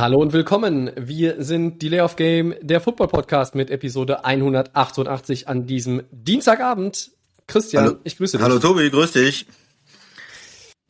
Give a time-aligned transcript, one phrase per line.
[0.00, 0.90] Hallo und willkommen.
[0.96, 7.10] Wir sind Delay of Game, der Football Podcast mit Episode 188 an diesem Dienstagabend.
[7.46, 7.96] Christian, Hallo.
[8.04, 8.44] ich grüße dich.
[8.44, 9.46] Hallo Tobi, grüß dich.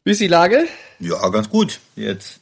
[0.04, 0.64] Wie ist die Lage?
[1.00, 1.80] Ja, ganz gut.
[1.96, 2.38] Jetzt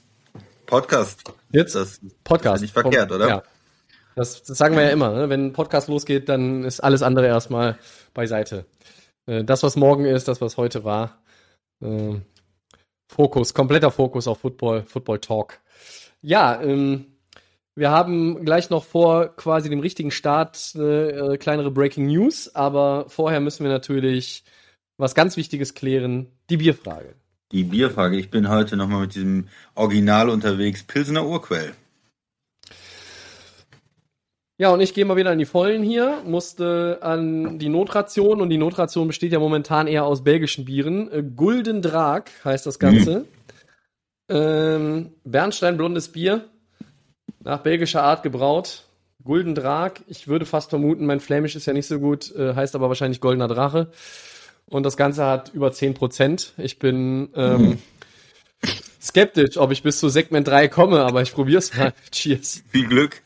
[0.66, 1.22] Podcast.
[1.52, 2.56] Jetzt Das Podcast.
[2.56, 3.28] ist nicht verkehrt, oder?
[3.28, 3.42] Ja.
[4.14, 5.14] Das, das sagen wir ja immer.
[5.14, 5.30] Ne?
[5.30, 7.78] Wenn ein Podcast losgeht, dann ist alles andere erstmal
[8.12, 8.66] beiseite.
[9.26, 11.22] Äh, Das, was morgen ist, das, was heute war.
[11.82, 12.16] äh,
[13.10, 15.60] Fokus, kompletter Fokus auf Football, Football Talk.
[16.28, 17.06] Ja, ähm,
[17.74, 23.06] wir haben gleich noch vor quasi dem richtigen Start äh, äh, kleinere Breaking News, aber
[23.08, 24.44] vorher müssen wir natürlich
[24.98, 27.14] was ganz Wichtiges klären, die Bierfrage.
[27.50, 28.18] Die Bierfrage.
[28.18, 31.72] Ich bin heute nochmal mit diesem Original unterwegs, Pilsener Urquell.
[34.58, 38.50] Ja, und ich gehe mal wieder in die Vollen hier, musste an die Notration und
[38.50, 41.10] die Notration besteht ja momentan eher aus belgischen Bieren.
[41.10, 43.24] Äh, Gulden Drag heißt das Ganze.
[44.28, 46.48] Ähm, Bernstein blondes Bier,
[47.40, 48.84] nach belgischer Art gebraut.
[49.24, 52.74] Gulden Drag, ich würde fast vermuten, mein Flämisch ist ja nicht so gut, äh, heißt
[52.74, 53.90] aber wahrscheinlich Goldener Drache.
[54.66, 56.52] Und das Ganze hat über 10%.
[56.58, 57.78] Ich bin ähm,
[59.00, 61.94] skeptisch, ob ich bis zu Segment 3 komme, aber ich probier's mal.
[62.12, 62.62] Cheers.
[62.70, 63.22] Viel Glück.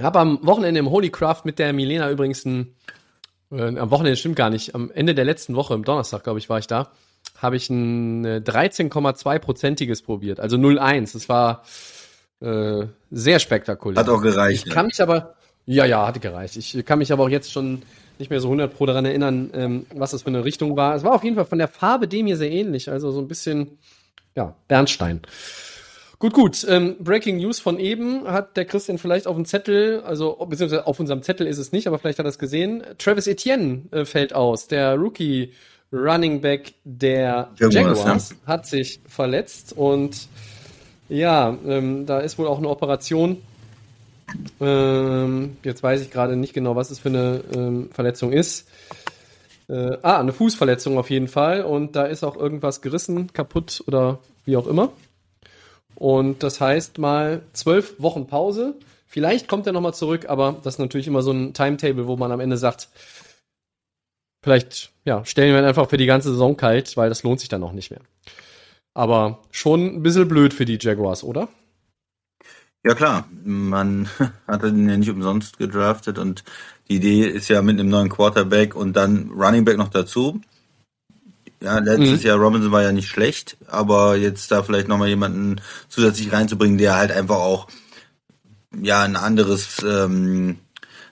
[0.00, 2.76] Habe am Wochenende im Holy Craft mit der Milena übrigens ein,
[3.50, 6.48] äh, am Wochenende stimmt gar nicht, am Ende der letzten Woche, am Donnerstag, glaube ich,
[6.48, 6.90] war ich da,
[7.36, 11.12] habe ich ein äh, 13,2-prozentiges probiert, also 0,1.
[11.12, 11.62] Das war
[12.40, 14.00] äh, sehr spektakulär.
[14.00, 14.66] Hat auch gereicht.
[14.66, 15.34] Ich kann mich aber,
[15.66, 16.56] ja, ja, hatte gereicht.
[16.56, 17.82] Ich kann mich aber auch jetzt schon
[18.18, 20.94] nicht mehr so 100 pro daran erinnern, ähm, was das für eine Richtung war.
[20.94, 23.28] Es war auf jeden Fall von der Farbe dem hier sehr ähnlich, also so ein
[23.28, 23.78] bisschen,
[24.34, 25.20] ja, Bernstein.
[26.18, 26.66] Gut, gut.
[26.68, 30.98] Ähm, Breaking News von eben hat der Christian vielleicht auf dem Zettel, also beziehungsweise auf
[30.98, 32.82] unserem Zettel ist es nicht, aber vielleicht hat er es gesehen.
[32.98, 34.66] Travis Etienne äh, fällt aus.
[34.66, 35.52] Der Rookie
[35.92, 40.28] Running Back der Jaguars, Jaguars hat sich verletzt und
[41.08, 43.40] ja, ähm, da ist wohl auch eine Operation.
[44.60, 48.68] Ähm, jetzt weiß ich gerade nicht genau, was es für eine ähm, Verletzung ist.
[49.68, 51.62] Äh, ah, eine Fußverletzung auf jeden Fall.
[51.62, 54.90] Und da ist auch irgendwas gerissen, kaputt oder wie auch immer.
[55.98, 58.74] Und das heißt mal zwölf Wochen Pause.
[59.08, 62.30] Vielleicht kommt er nochmal zurück, aber das ist natürlich immer so ein Timetable, wo man
[62.30, 62.88] am Ende sagt,
[64.44, 67.48] vielleicht ja, stellen wir ihn einfach für die ganze Saison kalt, weil das lohnt sich
[67.48, 67.98] dann auch nicht mehr.
[68.94, 71.48] Aber schon ein bisschen blöd für die Jaguars, oder?
[72.84, 74.08] Ja klar, man
[74.46, 76.44] hat ihn ja nicht umsonst gedraftet und
[76.88, 80.40] die Idee ist ja mit einem neuen Quarterback und dann Running Back noch dazu.
[81.62, 82.26] Ja, letztes Mhm.
[82.26, 86.96] Jahr Robinson war ja nicht schlecht, aber jetzt da vielleicht nochmal jemanden zusätzlich reinzubringen, der
[86.96, 87.68] halt einfach auch
[88.80, 90.58] ja ein anderes, ähm,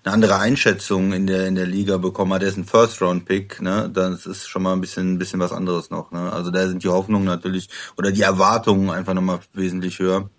[0.04, 2.42] eine andere Einschätzung in der in der Liga bekommen hat.
[2.42, 3.90] Der ist ein First Round Pick, ne?
[3.92, 6.32] Das ist schon mal ein bisschen ein bisschen was anderes noch, ne?
[6.32, 7.68] Also da sind die Hoffnungen natürlich
[7.98, 10.30] oder die Erwartungen einfach nochmal wesentlich höher.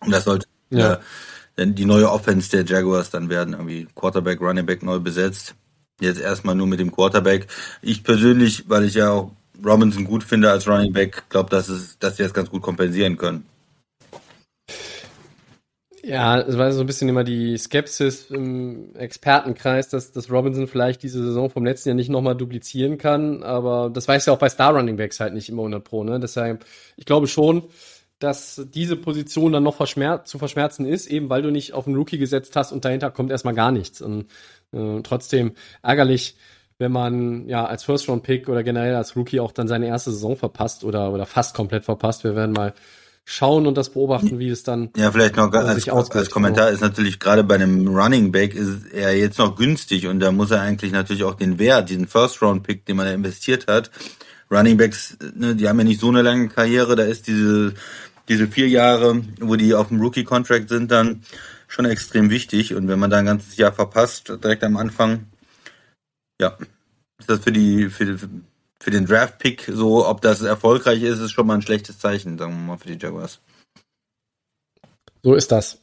[0.00, 0.94] Und das sollte Ja.
[0.94, 0.98] äh,
[1.56, 5.54] denn die neue Offense der Jaguars dann werden irgendwie Quarterback, Running Back neu besetzt.
[6.00, 7.48] Jetzt erstmal nur mit dem Quarterback.
[7.82, 9.32] Ich persönlich, weil ich ja auch
[9.64, 13.16] Robinson gut finde als Running Back, glaube, dass es, dass sie das ganz gut kompensieren
[13.16, 13.44] können.
[16.08, 21.02] Ja, es war so ein bisschen immer die Skepsis im Expertenkreis, dass, dass Robinson vielleicht
[21.02, 24.48] diese Saison vom letzten Jahr nicht nochmal duplizieren kann, aber das weiß ja auch bei
[24.48, 26.18] Star Running Backs halt nicht immer 100 Pro, ne?
[26.18, 26.64] Deshalb,
[26.96, 27.64] ich glaube schon,
[28.20, 31.96] dass diese Position dann noch verschmer zu verschmerzen ist, eben weil du nicht auf einen
[31.96, 34.00] Rookie gesetzt hast und dahinter kommt erstmal gar nichts.
[34.00, 34.26] Und
[34.72, 35.52] äh, trotzdem
[35.82, 36.36] ärgerlich,
[36.78, 40.84] wenn man ja als First-Round-Pick oder generell als Rookie auch dann seine erste Saison verpasst
[40.84, 42.24] oder, oder fast komplett verpasst.
[42.24, 42.74] Wir werden mal
[43.24, 47.18] schauen und das beobachten, wie es dann Ja, vielleicht noch als, als Kommentar ist natürlich
[47.18, 50.92] gerade bei einem Running Back ist er jetzt noch günstig und da muss er eigentlich
[50.92, 53.90] natürlich auch den Wert, diesen First Round Pick, den man da investiert hat.
[54.50, 57.74] Running Backs, ne, die haben ja nicht so eine lange Karriere, da ist diese
[58.28, 61.22] diese vier Jahre, wo die auf dem Rookie Contract sind, dann
[61.68, 65.26] schon extrem wichtig und wenn man da ein ganzes Jahr verpasst direkt am Anfang,
[66.40, 66.56] ja,
[67.18, 68.18] ist das für die für,
[68.80, 72.38] für den Draft Pick so, ob das erfolgreich ist, ist schon mal ein schlechtes Zeichen,
[72.38, 73.40] sagen wir mal für die Jaguars.
[75.22, 75.80] So ist das.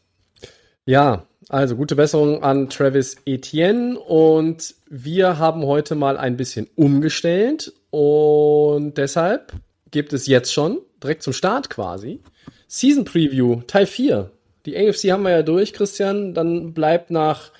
[0.86, 7.74] Ja, also gute Besserung an Travis Etienne und wir haben heute mal ein bisschen umgestellt
[7.92, 9.54] und deshalb
[9.92, 12.22] gibt es jetzt schon direkt zum Start quasi
[12.68, 14.32] Season Preview Teil 4
[14.66, 16.34] die AFC haben wir ja durch, Christian.
[16.34, 17.52] Dann bleibt nach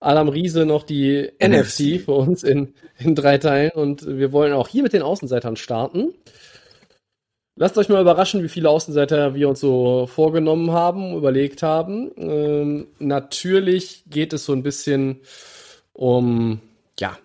[0.00, 3.70] Adam Riese noch die NFC, NFC für uns in, in drei Teilen.
[3.72, 6.14] Und wir wollen auch hier mit den Außenseitern starten.
[7.56, 12.10] Lasst euch mal überraschen, wie viele Außenseiter wir uns so vorgenommen haben, überlegt haben.
[12.16, 15.20] Ähm, natürlich geht es so ein bisschen
[15.92, 16.60] um,
[16.98, 17.16] ja,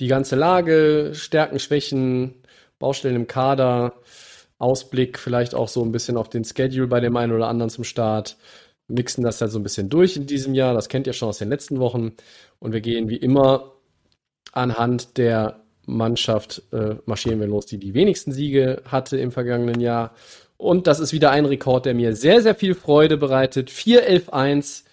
[0.00, 2.34] die ganze Lage, Stärken, Schwächen,
[2.78, 3.92] Baustellen im Kader,
[4.58, 7.84] Ausblick, vielleicht auch so ein bisschen auf den Schedule bei dem einen oder anderen zum
[7.84, 8.36] Start.
[8.88, 10.74] Mixen das halt so ein bisschen durch in diesem Jahr.
[10.74, 12.12] Das kennt ihr schon aus den letzten Wochen.
[12.58, 13.72] Und wir gehen wie immer
[14.52, 20.14] anhand der Mannschaft äh, marschieren wir los, die die wenigsten Siege hatte im vergangenen Jahr.
[20.56, 23.70] Und das ist wieder ein Rekord, der mir sehr, sehr viel Freude bereitet.
[23.70, 24.84] 4-11-1.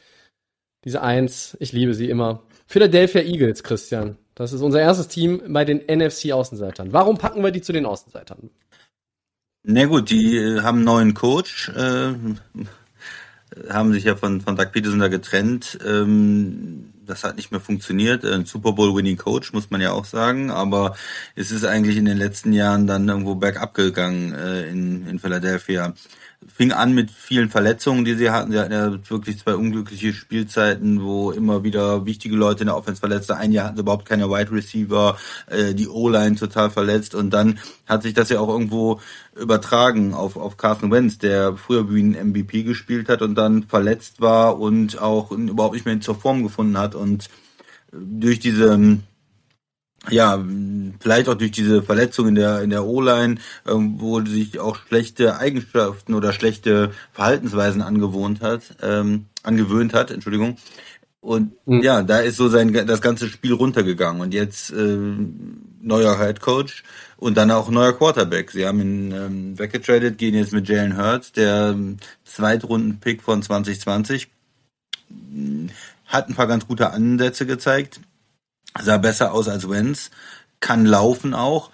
[0.83, 2.43] Diese 1, ich liebe sie immer.
[2.67, 4.17] Philadelphia Eagles, Christian.
[4.35, 6.91] Das ist unser erstes Team bei den NFC-Außenseitern.
[6.91, 8.49] Warum packen wir die zu den Außenseitern?
[9.65, 12.13] Na gut, die äh, haben einen neuen Coach, äh,
[13.69, 15.79] haben sich ja von, von Doug Peterson da getrennt.
[15.85, 18.25] Ähm, das hat nicht mehr funktioniert.
[18.25, 20.95] Ein Super Bowl Winning Coach muss man ja auch sagen, aber
[21.35, 25.93] es ist eigentlich in den letzten Jahren dann irgendwo bergab gegangen äh, in, in Philadelphia
[26.47, 28.51] fing an mit vielen Verletzungen, die sie hatten.
[28.51, 32.99] Sie hatten ja wirklich zwei unglückliche Spielzeiten, wo immer wieder wichtige Leute in der Offense
[32.99, 33.37] verletzte.
[33.37, 35.17] Ein Jahr hatten sie überhaupt keine Wide Receiver,
[35.47, 38.99] äh, die O-Line total verletzt und dann hat sich das ja auch irgendwo
[39.35, 44.21] übertragen auf, auf Carson Wentz, der früher wie ein MVP gespielt hat und dann verletzt
[44.21, 47.29] war und auch überhaupt nicht mehr zur Form gefunden hat und
[47.91, 48.99] durch diese
[50.09, 50.43] ja,
[50.99, 53.35] vielleicht auch durch diese Verletzung in der in der O-Line,
[53.65, 60.57] ähm, wo sich auch schlechte Eigenschaften oder schlechte Verhaltensweisen angewohnt hat, ähm, angewöhnt hat, Entschuldigung.
[61.21, 61.81] Und mhm.
[61.81, 64.97] ja, da ist so sein das ganze Spiel runtergegangen und jetzt äh,
[65.81, 66.83] neuer Head Coach
[67.15, 68.51] und dann auch neuer Quarterback.
[68.51, 74.27] Sie haben ihn ähm, weggetradet, gehen jetzt mit Jalen Hurts, der ähm, Zweitrunden-Pick von 2020
[76.13, 77.99] hat ein paar ganz gute Ansätze gezeigt.
[78.81, 80.11] Sah besser aus als Wenz,
[80.59, 81.71] kann laufen auch,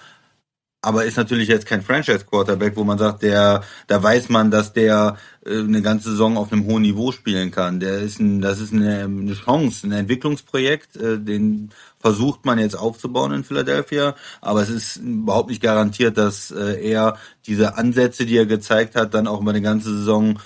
[0.81, 5.18] aber ist natürlich jetzt kein Franchise-Quarterback, wo man sagt, der, da weiß man, dass der
[5.45, 7.81] äh, eine ganze Saison auf einem hohen Niveau spielen kann.
[7.81, 12.75] Der ist ein, das ist eine, eine Chance, ein Entwicklungsprojekt, äh, den versucht man jetzt
[12.75, 18.38] aufzubauen in Philadelphia, aber es ist überhaupt nicht garantiert, dass äh, er diese Ansätze, die
[18.38, 20.39] er gezeigt hat, dann auch über eine ganze Saison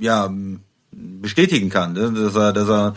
[0.00, 0.30] ja
[0.96, 2.12] bestätigen kann, ne?
[2.12, 2.94] dass er, dass er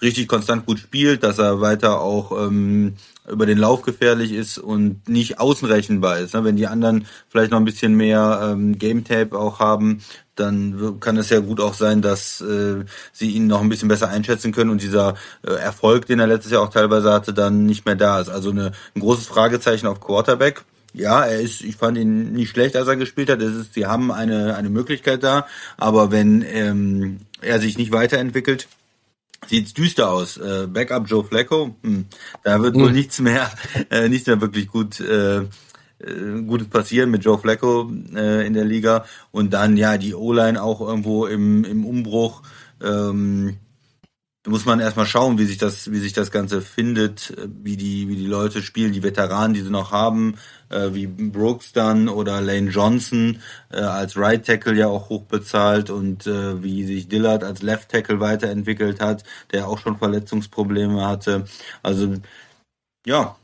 [0.00, 2.94] richtig konstant gut spielt, dass er weiter auch ähm,
[3.28, 6.34] über den Lauf gefährlich ist und nicht außenrechenbar ist.
[6.34, 6.44] Ne?
[6.44, 10.00] Wenn die anderen vielleicht noch ein bisschen mehr ähm, Game Tape auch haben,
[10.36, 14.08] dann kann es ja gut auch sein, dass äh, sie ihn noch ein bisschen besser
[14.08, 15.14] einschätzen können und dieser
[15.44, 18.28] äh, Erfolg, den er letztes Jahr auch teilweise hatte, dann nicht mehr da ist.
[18.28, 20.64] Also eine, ein großes Fragezeichen auf Quarterback.
[20.94, 23.42] Ja, er ist, ich fand ihn nicht schlecht, als er gespielt hat.
[23.42, 25.46] Es ist, sie haben eine, eine Möglichkeit da,
[25.76, 28.68] aber wenn ähm, er sich nicht weiterentwickelt,
[29.46, 30.38] sieht's düster aus.
[30.38, 32.06] Äh, Backup Joe Flacco, hm,
[32.42, 32.94] da wird wohl hm.
[32.94, 33.50] nichts mehr,
[33.90, 35.00] äh, nichts mehr wirklich gut.
[35.00, 35.44] Äh,
[36.00, 40.62] äh, Gutes passieren mit Joe Flacco äh, in der Liga und dann ja die O-Line
[40.62, 42.42] auch irgendwo im, im Umbruch.
[42.82, 43.56] Ähm,
[44.48, 48.08] muss man erstmal schauen, wie sich das, wie sich das Ganze findet, äh, wie die,
[48.08, 50.36] wie die Leute spielen, die Veteranen, die sie noch haben,
[50.70, 53.40] äh, wie Brooks dann oder Lane Johnson
[53.72, 57.90] äh, als Right Tackle ja auch hoch bezahlt und äh, wie sich Dillard als Left
[57.90, 61.44] Tackle weiterentwickelt hat, der auch schon Verletzungsprobleme hatte.
[61.82, 62.14] Also
[63.06, 63.36] ja,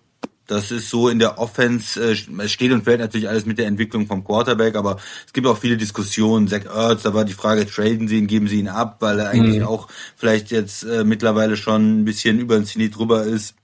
[0.46, 3.66] das ist so in der Offense, äh, es steht und fällt natürlich alles mit der
[3.66, 6.48] Entwicklung vom Quarterback, aber es gibt auch viele Diskussionen.
[6.48, 9.30] Zach Ertz, da war die Frage, traden sie ihn, geben sie ihn ab, weil er
[9.30, 9.66] eigentlich mhm.
[9.66, 13.54] auch vielleicht jetzt äh, mittlerweile schon ein bisschen über den Zenit drüber ist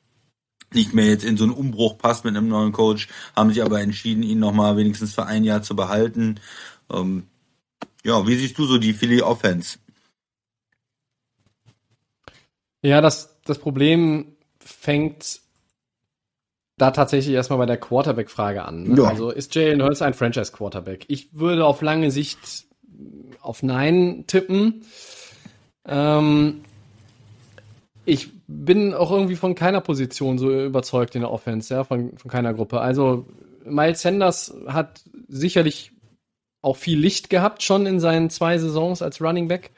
[0.73, 3.81] nicht mehr jetzt in so einen Umbruch passt mit einem neuen Coach, haben sich aber
[3.81, 6.39] entschieden, ihn nochmal wenigstens für ein Jahr zu behalten.
[6.93, 7.27] Ähm,
[8.05, 9.79] ja, wie siehst du so die Philly Offense?
[12.83, 15.41] Ja, das, das Problem fängt
[16.81, 18.85] da tatsächlich erstmal bei der Quarterback-Frage an.
[18.85, 19.03] Ne?
[19.03, 19.09] Ja.
[19.09, 21.05] Also ist Jalen Hurts ein Franchise-Quarterback?
[21.09, 22.67] Ich würde auf lange Sicht
[23.41, 24.85] auf Nein tippen.
[25.87, 26.63] Ähm,
[28.05, 32.31] ich bin auch irgendwie von keiner Position so überzeugt in der Offense, ja, von, von
[32.31, 32.81] keiner Gruppe.
[32.81, 33.27] Also
[33.65, 35.93] Miles Sanders hat sicherlich
[36.63, 39.71] auch viel Licht gehabt schon in seinen zwei Saisons als Running Back.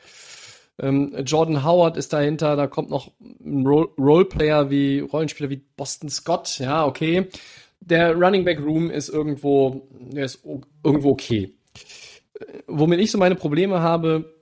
[0.80, 6.58] Ähm, Jordan Howard ist dahinter, da kommt noch ein Roleplayer wie Rollenspieler wie Boston Scott,
[6.58, 7.28] ja, okay.
[7.80, 10.44] Der Running Back Room ist irgendwo, der ist
[10.84, 11.54] irgendwo okay.
[12.66, 14.34] Womit ich so meine Probleme habe,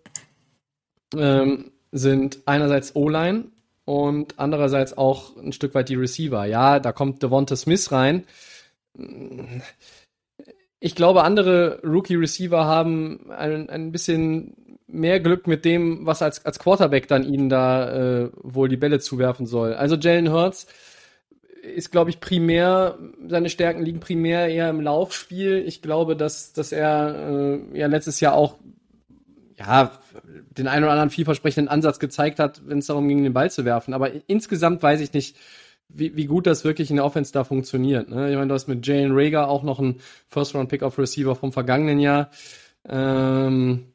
[1.16, 3.46] ähm, sind einerseits O-Line
[3.84, 6.44] und andererseits auch ein Stück weit die Receiver.
[6.46, 8.24] Ja, da kommt Devonta Smith rein.
[10.78, 16.58] Ich glaube, andere Rookie-Receiver haben ein, ein bisschen mehr Glück mit dem, was als, als
[16.58, 19.74] Quarterback dann ihnen da äh, wohl die Bälle zuwerfen soll.
[19.74, 20.66] Also Jalen Hurts
[21.62, 25.62] ist, glaube ich, primär, seine Stärken liegen primär eher im Laufspiel.
[25.66, 28.56] Ich glaube, dass, dass er äh, ja letztes Jahr auch
[29.58, 29.92] ja,
[30.56, 33.64] den einen oder anderen vielversprechenden Ansatz gezeigt hat, wenn es darum ging, den Ball zu
[33.64, 33.92] werfen.
[33.92, 35.36] Aber insgesamt weiß ich nicht,
[35.88, 38.08] wie, wie gut das wirklich in der Offense da funktioniert.
[38.08, 38.30] Ne?
[38.30, 42.30] Ich meine, du hast mit Jalen Rager auch noch einen First-Round-Pick-Off-Receiver vom vergangenen Jahr.
[42.88, 43.89] Ähm,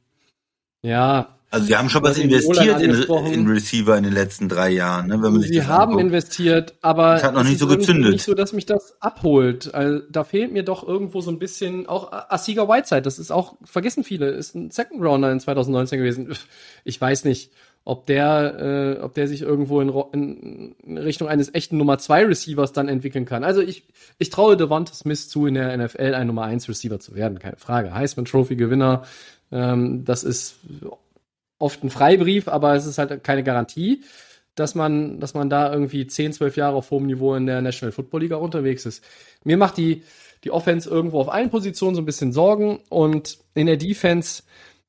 [0.85, 2.91] ja, also sie haben schon was investiert in,
[3.31, 6.01] in, Receiver in den letzten drei Jahren, ne, wenn man sich Sie haben anguckt.
[6.01, 8.11] investiert, aber das hat noch nicht so gezündet.
[8.11, 9.73] Nicht so, dass mich das abholt.
[9.73, 13.03] Also, da fehlt mir doch irgendwo so ein bisschen auch Asiga Whiteside.
[13.03, 14.31] Das ist auch vergessen viele.
[14.31, 16.33] Ist ein Second Rounder in 2019 gewesen.
[16.83, 17.51] Ich weiß nicht,
[17.85, 22.73] ob der, äh, ob der sich irgendwo in, in Richtung eines echten Nummer zwei Receivers
[22.73, 23.43] dann entwickeln kann.
[23.43, 23.83] Also ich,
[24.17, 27.57] ich traue Devonta Smith zu, in der NFL ein Nummer eins Receiver zu werden, keine
[27.57, 27.93] Frage.
[27.93, 29.03] Heisman Trophy Gewinner.
[29.51, 30.57] Ähm, das ist
[31.59, 34.03] oft ein Freibrief, aber es ist halt keine Garantie,
[34.55, 37.91] dass man, dass man da irgendwie 10, 12 Jahre auf hohem Niveau in der National
[37.91, 39.03] Football Liga unterwegs ist.
[39.43, 40.03] Mir macht die,
[40.43, 44.43] die Offense irgendwo auf allen Positionen so ein bisschen Sorgen und in der Defense,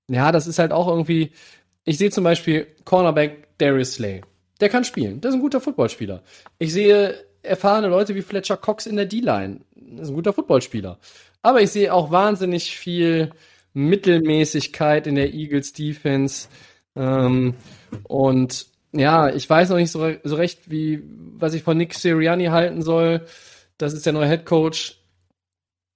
[0.09, 1.33] ja, das ist halt auch irgendwie,
[1.85, 4.23] ich sehe zum Beispiel Cornerback Darius Slay.
[4.61, 5.21] Der kann spielen.
[5.21, 6.23] Der ist ein guter Footballspieler.
[6.59, 9.61] Ich sehe erfahrene Leute wie Fletcher Cox in der D-Line.
[9.75, 10.99] Das ist ein guter Footballspieler.
[11.43, 13.31] Aber ich sehe auch wahnsinnig viel
[13.77, 16.49] Mittelmäßigkeit in der Eagles Defense.
[16.97, 17.55] Ähm,
[18.05, 21.03] und ja, ich weiß noch nicht so, so recht, wie,
[21.37, 23.27] was ich von Nick Sirianni halten soll.
[23.77, 24.99] Das ist der neue Head Coach.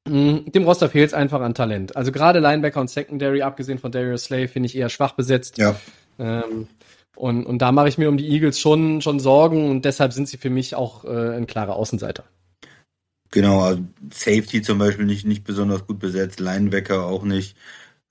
[0.07, 1.97] Hm, dem Roster fehlt es einfach an Talent.
[1.97, 5.57] Also gerade Linebacker und Secondary, abgesehen von Darius Slay, finde ich eher schwach besetzt.
[5.57, 5.75] Ja.
[6.19, 6.69] Ähm,
[7.17, 10.29] und, und da mache ich mir um die Eagles schon, schon Sorgen und deshalb sind
[10.29, 12.25] sie für mich auch äh, ein klarer Außenseiter.
[13.31, 13.83] Genau, also
[14.13, 17.57] Safety zum Beispiel nicht, nicht besonders gut besetzt, Linebacker auch nicht.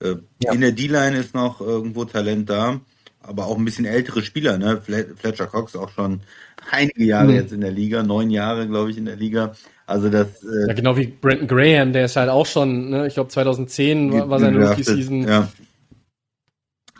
[0.02, 0.52] Äh, ja.
[0.52, 2.80] In der D-Line ist noch irgendwo Talent da,
[3.22, 4.80] aber auch ein bisschen ältere Spieler, ne?
[4.80, 6.20] Fletcher Cox auch schon
[6.70, 7.34] einige Jahre mhm.
[7.34, 9.54] jetzt in der Liga, neun Jahre, glaube ich, in der Liga.
[9.86, 10.42] Also das.
[10.42, 13.06] Äh, ja, genau wie Brenton Graham, der ist halt auch schon, ne?
[13.06, 15.28] ich glaube 2010 war, war seine Rookie-Season.
[15.28, 15.48] Ja.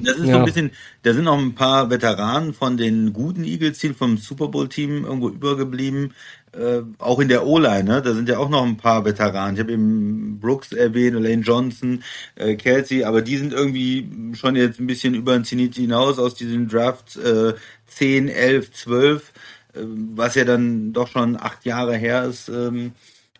[0.02, 0.32] Das ist ja.
[0.32, 0.70] so ein bisschen,
[1.02, 6.14] da sind noch ein paar Veteranen von den guten Eagles-Team, vom Super Bowl-Team irgendwo übergeblieben.
[6.52, 8.02] Äh, auch in der O-Line, ne?
[8.02, 9.54] da sind ja auch noch ein paar Veteranen.
[9.54, 12.02] Ich habe eben Brooks erwähnt, Lane Johnson,
[12.34, 16.34] äh, Kelsey, aber die sind irgendwie schon jetzt ein bisschen über den Zenit hinaus aus
[16.34, 17.54] diesem Draft äh,
[17.86, 19.32] 10, 11, 12,
[19.74, 19.78] äh,
[20.14, 22.48] was ja dann doch schon acht Jahre her ist.
[22.48, 22.92] Ähm,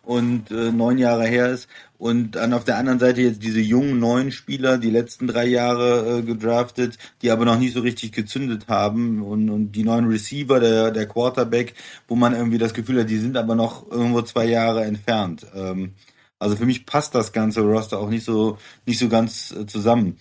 [0.03, 1.67] und äh, neun Jahre her ist.
[1.97, 6.19] Und dann auf der anderen Seite jetzt diese jungen neuen Spieler, die letzten drei Jahre
[6.19, 9.21] äh, gedraftet, die aber noch nicht so richtig gezündet haben.
[9.21, 11.75] Und, und die neuen Receiver, der, der Quarterback,
[12.07, 15.45] wo man irgendwie das Gefühl hat, die sind aber noch irgendwo zwei Jahre entfernt.
[15.53, 15.93] Ähm,
[16.39, 20.17] also für mich passt das ganze Roster auch nicht so, nicht so ganz äh, zusammen.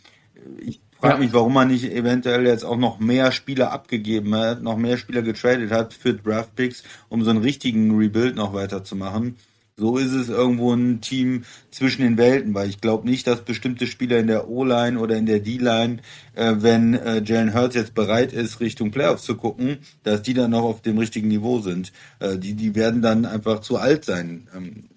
[0.58, 1.20] Ich frage ja.
[1.20, 5.22] mich, warum man nicht eventuell jetzt auch noch mehr Spieler abgegeben hat, noch mehr Spieler
[5.22, 9.36] getradet hat für Draftpicks, um so einen richtigen Rebuild noch weiterzumachen.
[9.80, 13.86] So ist es irgendwo ein Team zwischen den Welten, weil ich glaube nicht, dass bestimmte
[13.86, 16.00] Spieler in der O-Line oder in der D-Line,
[16.34, 20.50] äh, wenn äh, Jalen Hurts jetzt bereit ist, Richtung Playoffs zu gucken, dass die dann
[20.50, 21.92] noch auf dem richtigen Niveau sind.
[22.18, 24.48] Äh, die, die werden dann einfach zu alt sein.
[24.54, 24.90] Ähm,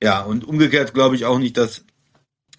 [0.00, 1.84] ja, und umgekehrt glaube ich auch nicht, dass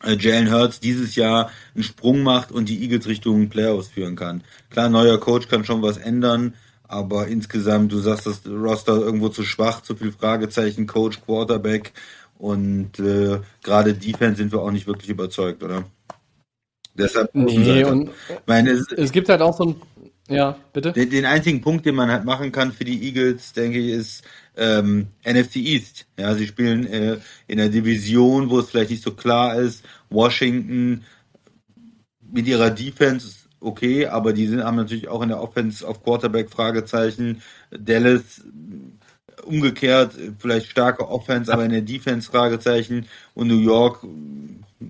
[0.03, 4.43] äh, Jalen Hurts dieses Jahr einen Sprung macht und die Eagles Richtung Playoffs führen kann.
[4.69, 6.55] Klar, neuer Coach kann schon was ändern,
[6.87, 11.93] aber insgesamt, du sagst, das Roster irgendwo zu schwach, zu viel Fragezeichen, Coach, Quarterback
[12.37, 15.85] und äh, gerade Defense sind wir auch nicht wirklich überzeugt, oder?
[16.93, 18.09] Deshalb nee, und
[18.47, 19.75] meine, es, es gibt halt auch so ein
[20.29, 20.91] ja, bitte.
[20.91, 24.23] Den, den, einzigen Punkt, den man halt machen kann für die Eagles, denke ich, ist
[24.57, 26.05] ähm, NFC East.
[26.19, 27.17] Ja, sie spielen äh,
[27.47, 29.85] in der Division, wo es vielleicht nicht so klar ist.
[30.09, 31.05] Washington
[32.29, 36.49] mit ihrer Defense okay, aber die sind, haben natürlich auch in der Offense auf Quarterback
[36.49, 37.41] Fragezeichen.
[37.71, 38.41] Dallas
[39.43, 44.05] umgekehrt, vielleicht starke Offense, aber in der Defense Fragezeichen und New York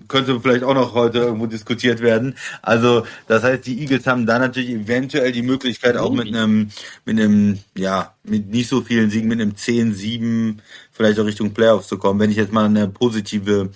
[0.06, 2.34] könnte vielleicht auch noch heute irgendwo diskutiert werden.
[2.60, 6.70] Also das heißt, die Eagles haben da natürlich eventuell die Möglichkeit auch mit einem
[7.06, 10.58] mit einem ja mit nicht so vielen Siegen mit einem 10-7
[10.92, 12.20] vielleicht auch Richtung Playoffs zu kommen.
[12.20, 13.70] Wenn ich jetzt mal eine positive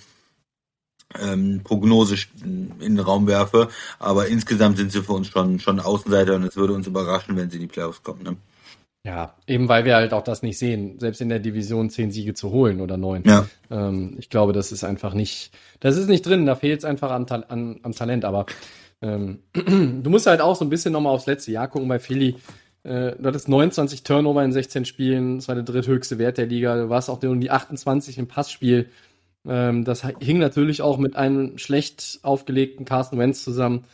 [1.21, 3.69] ähm, Prognose in den Raum werfe.
[3.99, 7.49] Aber insgesamt sind sie für uns schon, schon Außenseiter und es würde uns überraschen, wenn
[7.49, 8.23] sie in die Playoffs kommen.
[8.23, 8.37] Ne?
[9.05, 12.33] Ja, eben weil wir halt auch das nicht sehen, selbst in der Division zehn Siege
[12.33, 13.23] zu holen oder neun.
[13.25, 13.47] Ja.
[13.69, 15.51] Ähm, ich glaube, das ist einfach nicht,
[15.81, 18.23] das ist nicht drin, da fehlt es einfach an, an, am Talent.
[18.23, 18.45] Aber
[19.01, 22.37] ähm, du musst halt auch so ein bisschen nochmal aufs letzte Jahr gucken bei Philly.
[22.83, 26.75] Äh, du hattest 29 Turnover in 16 Spielen, das war der dritthöchste Wert der Liga.
[26.77, 28.89] Du warst auch um die 28 im Passspiel.
[29.47, 33.85] Ähm, das hing natürlich auch mit einem schlecht aufgelegten Carsten Wentz zusammen.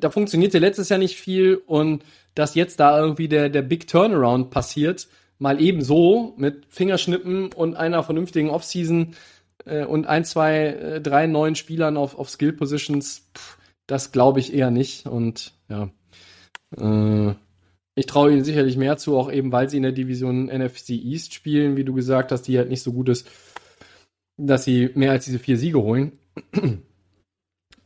[0.00, 4.50] da funktionierte letztes Jahr nicht viel und dass jetzt da irgendwie der, der Big Turnaround
[4.50, 9.14] passiert, mal eben so mit Fingerschnippen und einer vernünftigen Offseason
[9.64, 14.40] äh, und ein, zwei, äh, drei neuen Spielern auf, auf Skill Positions, pff, das glaube
[14.40, 15.06] ich eher nicht.
[15.06, 15.90] Und ja,
[16.76, 17.34] äh,
[17.94, 21.34] ich traue ihnen sicherlich mehr zu, auch eben weil sie in der Division NFC East
[21.34, 23.28] spielen, wie du gesagt hast, die halt nicht so gut ist,
[24.36, 26.12] dass sie mehr als diese vier Siege holen.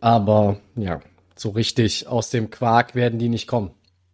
[0.00, 1.00] Aber ja,
[1.36, 3.70] so richtig aus dem Quark werden die nicht kommen.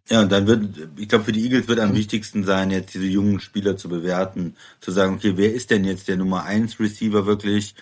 [0.09, 3.05] Ja, und dann wird, ich glaube, für die Eagles wird am wichtigsten sein, jetzt diese
[3.05, 7.25] jungen Spieler zu bewerten, zu sagen, okay, wer ist denn jetzt der Nummer 1 Receiver
[7.25, 7.73] wirklich?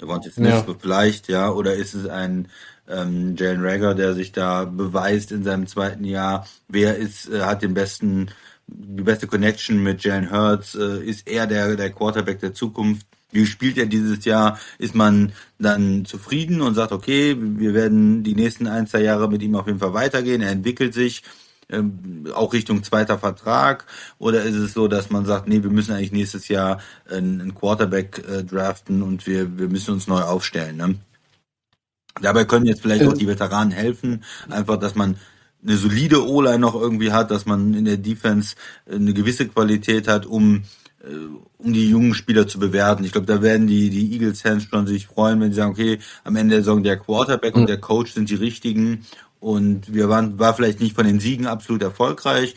[0.00, 0.76] Der war jetzt nicht ja.
[0.78, 2.48] vielleicht, ja, oder ist es ein
[2.88, 6.48] ähm, Jalen Rager, der sich da beweist in seinem zweiten Jahr?
[6.66, 8.30] Wer ist, äh, hat den besten,
[8.66, 10.74] die beste Connection mit Jalen Hurts?
[10.74, 13.06] Äh, ist er der, der Quarterback der Zukunft?
[13.32, 14.58] Wie spielt er dieses Jahr?
[14.78, 19.42] Ist man dann zufrieden und sagt, okay, wir werden die nächsten ein, zwei Jahre mit
[19.42, 21.22] ihm auf jeden Fall weitergehen, er entwickelt sich,
[21.70, 23.86] ähm, auch Richtung zweiter Vertrag?
[24.18, 28.24] Oder ist es so, dass man sagt, nee, wir müssen eigentlich nächstes Jahr einen, Quarterback
[28.28, 30.76] äh, draften und wir, wir müssen uns neu aufstellen?
[30.76, 30.96] Ne?
[32.20, 35.16] Dabei können jetzt vielleicht auch die Veteranen helfen, einfach, dass man
[35.62, 38.56] eine solide O-Line noch irgendwie hat, dass man in der Defense
[38.90, 40.62] eine gewisse Qualität hat, um äh,
[41.02, 43.04] um die jungen Spieler zu bewerten.
[43.04, 46.36] Ich glaube, da werden die, die Eagles-Fans schon sich freuen, wenn sie sagen, okay, am
[46.36, 49.06] Ende der Saison der Quarterback und der Coach sind die richtigen
[49.40, 52.54] und wir waren, war vielleicht nicht von den Siegen absolut erfolgreich,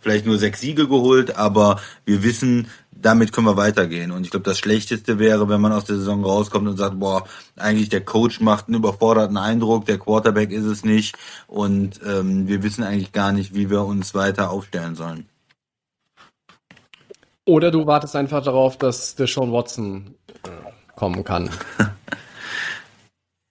[0.00, 4.12] vielleicht nur sechs Siege geholt, aber wir wissen, damit können wir weitergehen.
[4.12, 7.24] Und ich glaube, das Schlechteste wäre, wenn man aus der Saison rauskommt und sagt, boah,
[7.56, 11.16] eigentlich der Coach macht einen überforderten Eindruck, der Quarterback ist es nicht
[11.48, 15.26] und ähm, wir wissen eigentlich gar nicht, wie wir uns weiter aufstellen sollen.
[17.48, 20.14] Oder du wartest einfach darauf, dass der Sean Watson
[20.44, 20.50] äh,
[20.94, 21.50] kommen kann.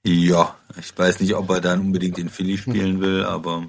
[0.09, 3.65] Ja, ich weiß nicht, ob er dann unbedingt in Philly spielen will, aber.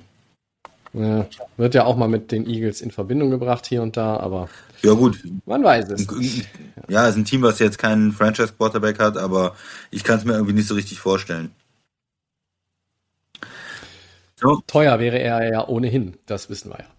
[0.92, 4.48] Ja, wird ja auch mal mit den Eagles in Verbindung gebracht hier und da, aber.
[4.82, 5.20] Ja, gut.
[5.46, 6.06] Man weiß es.
[6.88, 9.56] Ja, es ist ein Team, was jetzt keinen Franchise-Quarterback hat, aber
[9.90, 11.50] ich kann es mir irgendwie nicht so richtig vorstellen.
[14.36, 14.62] So.
[14.68, 16.97] Teuer wäre er ja ohnehin, das wissen wir ja.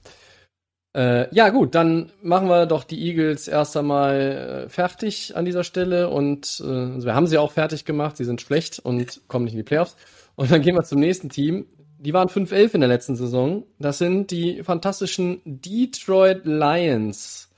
[0.95, 5.63] Äh, ja, gut, dann machen wir doch die Eagles erst einmal äh, fertig an dieser
[5.63, 8.17] Stelle und äh, also wir haben sie auch fertig gemacht.
[8.17, 9.95] Sie sind schlecht und kommen nicht in die Playoffs.
[10.36, 11.67] Und dann gehen wir zum nächsten Team.
[11.99, 13.65] Die waren 5-11 in der letzten Saison.
[13.78, 17.49] Das sind die fantastischen Detroit Lions.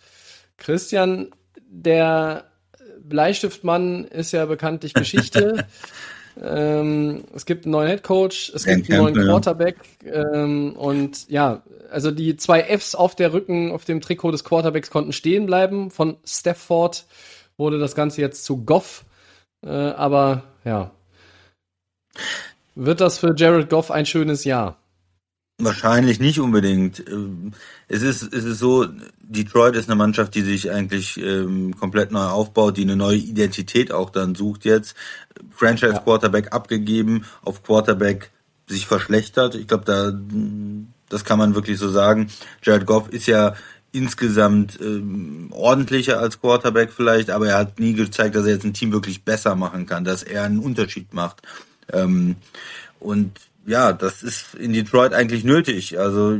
[0.58, 1.30] Christian,
[1.70, 2.46] der
[3.00, 5.68] Bleistiftmann ist ja bekanntlich Geschichte.
[6.40, 11.64] ähm, es gibt einen neuen Head Coach, es gibt einen neuen Quarterback ähm, und ja,
[11.90, 15.92] also die zwei Fs auf der Rücken, auf dem Trikot des Quarterbacks konnten stehen bleiben.
[15.92, 17.06] Von Stafford
[17.58, 19.06] wurde das Ganze jetzt zu Goff.
[19.64, 20.92] Äh, aber ja.
[22.76, 24.81] Wird das für Jared Goff ein schönes Jahr?
[25.64, 27.04] Wahrscheinlich nicht unbedingt.
[27.08, 27.54] Ähm,
[27.88, 28.88] es ist, es ist so,
[29.22, 33.92] Detroit ist eine Mannschaft, die sich eigentlich ähm, komplett neu aufbaut, die eine neue Identität
[33.92, 34.96] auch dann sucht jetzt.
[35.56, 36.52] Franchise Quarterback ja.
[36.52, 38.32] abgegeben, auf Quarterback
[38.68, 39.56] sich verschlechtert.
[39.56, 40.12] Ich glaube, da
[41.10, 42.32] das kann man wirklich so sagen.
[42.64, 43.54] Jared Goff ist ja
[43.92, 48.74] insgesamt ähm, ordentlicher als Quarterback vielleicht, aber er hat nie gezeigt, dass er jetzt ein
[48.74, 51.42] Team wirklich besser machen kann, dass er einen Unterschied macht.
[51.92, 52.36] Ähm,
[53.00, 53.32] und
[53.66, 56.00] ja, das ist in Detroit eigentlich nötig.
[56.00, 56.40] Also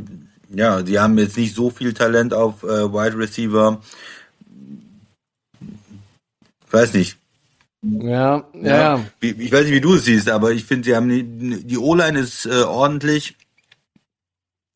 [0.54, 3.82] ja, sie haben jetzt nicht so viel Talent auf äh, Wide Receiver.
[6.68, 7.18] Ich weiß nicht.
[7.84, 9.06] Ja, ja, ja.
[9.22, 11.24] Ich weiß nicht, wie du es siehst, aber ich finde, sie haben die,
[11.64, 13.36] die O-Line ist äh, ordentlich.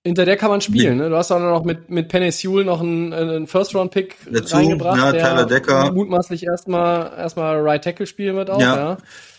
[0.03, 0.97] Hinter der kann man spielen.
[0.97, 1.09] Ne?
[1.09, 4.17] Du hast auch noch mit, mit Penny Sewell noch einen, einen First-Round-Pick
[4.51, 5.91] reingebracht, ja, Tyler Decker.
[5.91, 8.61] mutmaßlich erstmal erstmal Right Tackle spielen wird auch.
[8.61, 8.75] Ja.
[8.75, 8.97] ja.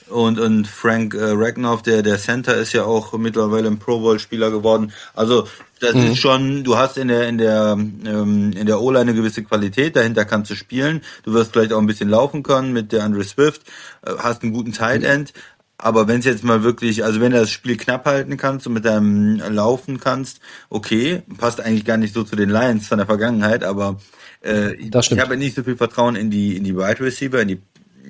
[0.08, 4.50] Und, und Frank äh, Ragnoff, der, der Center, ist ja auch mittlerweile ein Pro Bowl-Spieler
[4.50, 4.92] geworden.
[5.14, 5.48] Also
[5.80, 6.12] das mhm.
[6.12, 9.96] ist schon, du hast in der in der ähm, in der O-Line eine gewisse Qualität,
[9.96, 11.02] dahinter kannst du spielen.
[11.24, 13.62] Du wirst vielleicht auch ein bisschen laufen können mit der Andre Swift,
[14.02, 15.32] äh, hast einen guten Tight End,
[15.78, 18.72] aber wenn es jetzt mal wirklich, also wenn du das Spiel knapp halten kannst und
[18.72, 20.40] mit deinem Laufen kannst,
[20.70, 23.98] okay, passt eigentlich gar nicht so zu den Lions von der Vergangenheit, aber
[24.42, 24.90] äh, ich
[25.20, 27.60] habe nicht so viel Vertrauen in die in die Wide Receiver, in die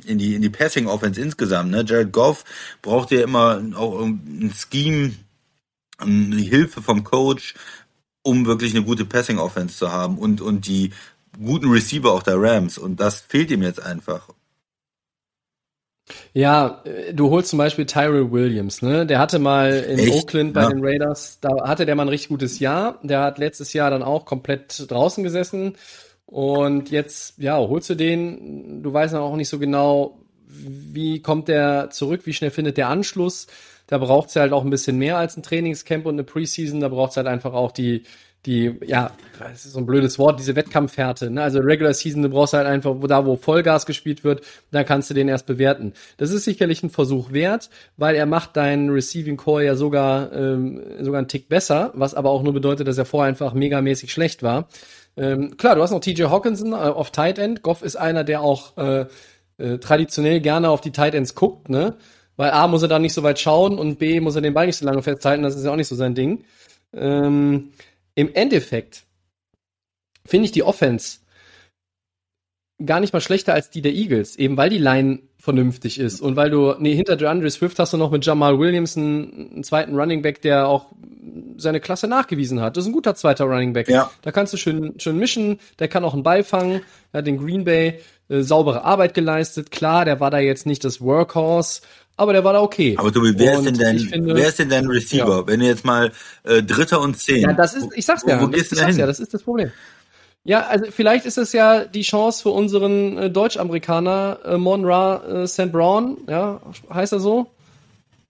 [0.04, 1.70] in die in die Passing Offense insgesamt.
[1.70, 1.84] Ne?
[1.86, 2.44] Jared Goff
[2.82, 5.14] braucht ja immer auch ein Scheme,
[5.98, 7.54] eine Hilfe vom Coach,
[8.22, 10.92] um wirklich eine gute Passing Offense zu haben und und die
[11.42, 14.28] guten Receiver auch der Rams und das fehlt ihm jetzt einfach.
[16.32, 19.06] Ja, äh, du holst zum Beispiel Tyrell Williams, ne?
[19.06, 20.12] Der hatte mal in Echt?
[20.12, 20.68] Oakland bei ja.
[20.68, 23.00] den Raiders, da hatte der mal ein richtig gutes Jahr.
[23.02, 25.76] Der hat letztes Jahr dann auch komplett draußen gesessen.
[26.26, 31.90] Und jetzt, ja, holst du den, du weißt auch nicht so genau, wie kommt der
[31.90, 33.46] zurück, wie schnell findet der Anschluss.
[33.86, 36.80] Da braucht es halt auch ein bisschen mehr als ein Trainingscamp und eine Preseason.
[36.80, 38.02] Da braucht es halt einfach auch die,
[38.46, 41.30] die, ja, das ist so ein blödes Wort, diese Wettkampfhärte.
[41.30, 41.42] Ne?
[41.42, 45.14] Also Regular Season, du brauchst halt einfach, da, wo Vollgas gespielt wird, da kannst du
[45.14, 45.92] den erst bewerten.
[46.16, 50.80] Das ist sicherlich ein Versuch wert, weil er macht deinen Receiving Core ja sogar, ähm,
[51.00, 54.42] sogar einen Tick besser, was aber auch nur bedeutet, dass er vorher einfach megamäßig schlecht
[54.42, 54.68] war.
[55.16, 57.62] Ähm, klar, du hast noch TJ Hawkinson äh, auf Tight End.
[57.62, 59.06] Goff ist einer, der auch äh,
[59.58, 61.96] äh, traditionell gerne auf die Tight Ends guckt, ne?
[62.36, 64.66] Weil A muss er da nicht so weit schauen und B muss er den Ball
[64.66, 66.44] nicht so lange festhalten, das ist ja auch nicht so sein Ding.
[66.92, 67.72] Ähm,
[68.14, 69.04] Im Endeffekt
[70.26, 71.20] finde ich die Offense
[72.84, 76.34] gar nicht mal schlechter als die der Eagles, eben weil die Line vernünftig ist und
[76.34, 79.94] weil du, nee, hinter DeAndre Swift hast du noch mit Jamal Williams einen, einen zweiten
[79.94, 80.86] Running Back, der auch
[81.56, 82.76] seine Klasse nachgewiesen hat.
[82.76, 83.88] Das ist ein guter zweiter Running Back.
[83.88, 84.10] Ja.
[84.22, 86.80] Da kannst du schön, schön mischen, der kann auch einen Ball fangen,
[87.12, 89.70] er hat den Green Bay äh, saubere Arbeit geleistet.
[89.70, 91.82] Klar, der war da jetzt nicht das Workhorse,
[92.16, 92.96] aber der war da okay.
[92.98, 95.28] Aber Tobi, wer ist denn dein, finde- wer ist denn dein Receiver?
[95.42, 95.46] Ja.
[95.46, 96.10] Wenn du jetzt mal
[96.42, 97.42] äh, Dritter und Zehn.
[97.42, 99.00] Ja, das ist, ich sag's Wo- ja, wo das, gehst du ich sag's hin?
[99.00, 99.70] ja, das ist das Problem.
[100.46, 105.46] Ja, also vielleicht ist es ja die Chance für unseren äh, Deutsch-Amerikaner äh, Monra äh,
[105.48, 105.72] St.
[105.72, 107.48] Brown, ja, heißt er so?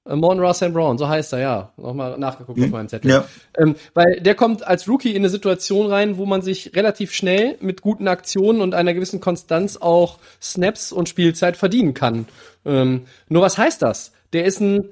[0.07, 0.73] Äh, Monra St.
[0.73, 1.73] Brown, so heißt er, ja.
[1.77, 3.11] Nochmal nachgeguckt auf meinem Zettel.
[3.11, 3.25] Ja.
[3.59, 7.59] Ähm, weil der kommt als Rookie in eine Situation rein, wo man sich relativ schnell
[7.61, 12.27] mit guten Aktionen und einer gewissen Konstanz auch Snaps und Spielzeit verdienen kann.
[12.65, 14.13] Ähm, nur was heißt das?
[14.33, 14.89] Der ist ein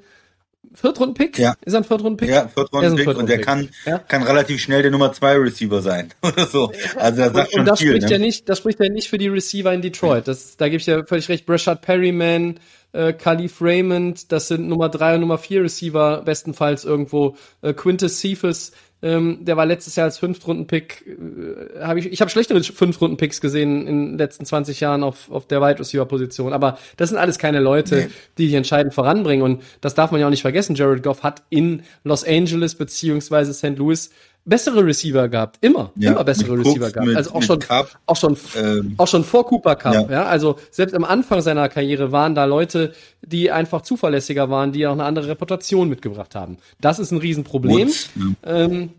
[0.75, 1.39] Viertrunden-Pick?
[1.39, 1.55] Ja.
[1.65, 2.29] Ist er ein Viertrunden-Pick?
[2.29, 3.69] Ja, Er Viertrunden-Pick und der kann.
[3.87, 3.99] Ja.
[3.99, 6.73] kann relativ schnell der Nummer zwei Receiver sein oder so.
[6.97, 7.89] Also das sagt Und, schon und das viel.
[7.91, 8.13] spricht Ne?
[8.13, 10.29] ja nicht, das spricht ja nicht für die Receiver in Detroit.
[10.29, 11.47] Das, da gebe ich ja völlig recht.
[11.47, 12.59] Brashard Perryman,
[12.95, 17.37] äh, Khalif Raymond, das sind Nummer drei und Nummer vier Receiver, bestenfalls irgendwo.
[17.61, 21.05] Äh, Quintus Cephas, ähm, der war letztes Jahr als Fünftrunden-Pick.
[21.07, 25.47] Äh, hab ich ich habe schlechtere Fünftrunden-Picks gesehen in den letzten 20 Jahren auf, auf
[25.47, 26.55] der Wide Receiver-Position.
[26.55, 28.07] Aber das sind alles keine Leute, Nee.
[28.39, 29.43] die dich entscheidend voranbringen.
[29.43, 30.75] Und das darf man ja auch nicht vergessen.
[30.75, 33.77] Jared Goff hat in Los Angeles beziehungsweise St.
[33.77, 34.11] Louis
[34.45, 35.57] bessere Receiver gehabt.
[35.63, 35.91] Immer.
[35.97, 37.07] Ja, immer bessere Receiver Cooks, gehabt.
[37.09, 39.95] mit- also auch schon, Cup, auch schon, ähm, auch schon vor Cooper Cup.
[39.95, 40.11] Ja.
[40.11, 40.25] Ja.
[40.27, 44.93] also selbst am Anfang seiner Karriere waren da Leute, die einfach zuverlässiger waren, die auch
[44.93, 46.59] eine andere Reputation mitgebracht haben.
[46.81, 47.89] Das ist ein Riesenproblem.
[47.89, 48.11] Woods?
[48.45, 48.91] Ähm,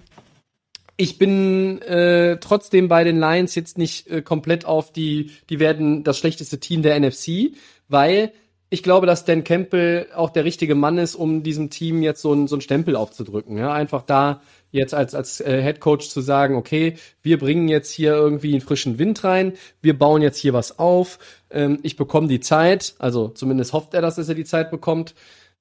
[0.98, 6.04] ich bin äh, trotzdem bei den Lions jetzt nicht äh, komplett auf die, die werden
[6.04, 7.52] das schlechteste Team der NFC,
[7.90, 8.32] weil
[8.70, 12.32] ich glaube, dass Dan Campbell auch der richtige Mann ist, um diesem Team jetzt so
[12.32, 13.58] einen so einen Stempel aufzudrücken.
[13.58, 17.92] Ja, einfach da jetzt als als äh, Head Coach zu sagen, okay, wir bringen jetzt
[17.92, 22.28] hier irgendwie einen frischen Wind rein, wir bauen jetzt hier was auf, ähm, ich bekomme
[22.28, 25.16] die Zeit, also zumindest hofft er, dass er die Zeit bekommt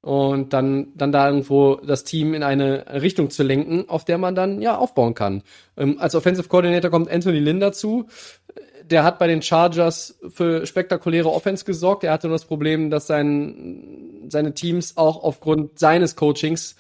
[0.05, 4.35] und dann, dann da irgendwo das Team in eine Richtung zu lenken, auf der man
[4.35, 5.43] dann ja aufbauen kann.
[5.79, 8.07] Ähm, als Offensive Coordinator kommt Anthony Lynn dazu.
[8.83, 12.05] Der hat bei den Chargers für spektakuläre Offense gesorgt.
[12.05, 16.77] Er hatte nur das Problem, dass sein, seine Teams auch aufgrund seines Coachings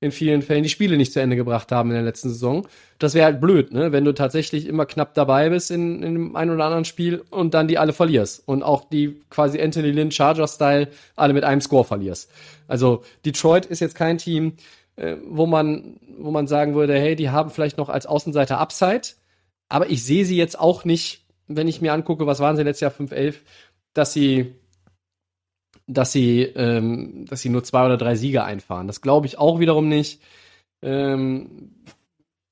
[0.00, 2.66] in vielen Fällen die Spiele nicht zu Ende gebracht haben in der letzten Saison.
[2.98, 3.92] Das wäre halt blöd, ne?
[3.92, 7.54] wenn du tatsächlich immer knapp dabei bist in, in dem einen oder anderen Spiel und
[7.54, 8.46] dann die alle verlierst.
[8.46, 12.30] Und auch die quasi Anthony Lynn Charger-Style alle mit einem Score verlierst.
[12.68, 14.54] Also Detroit ist jetzt kein Team,
[14.96, 19.14] äh, wo man, wo man sagen würde, hey, die haben vielleicht noch als Außenseiter Upside.
[19.68, 22.80] Aber ich sehe sie jetzt auch nicht, wenn ich mir angucke, was waren sie letztes
[22.82, 23.36] Jahr 5-11,
[23.94, 24.54] dass sie
[25.86, 28.86] dass sie, ähm, dass sie nur zwei oder drei Siege einfahren.
[28.86, 30.20] Das glaube ich auch wiederum nicht.
[30.82, 31.70] Ähm,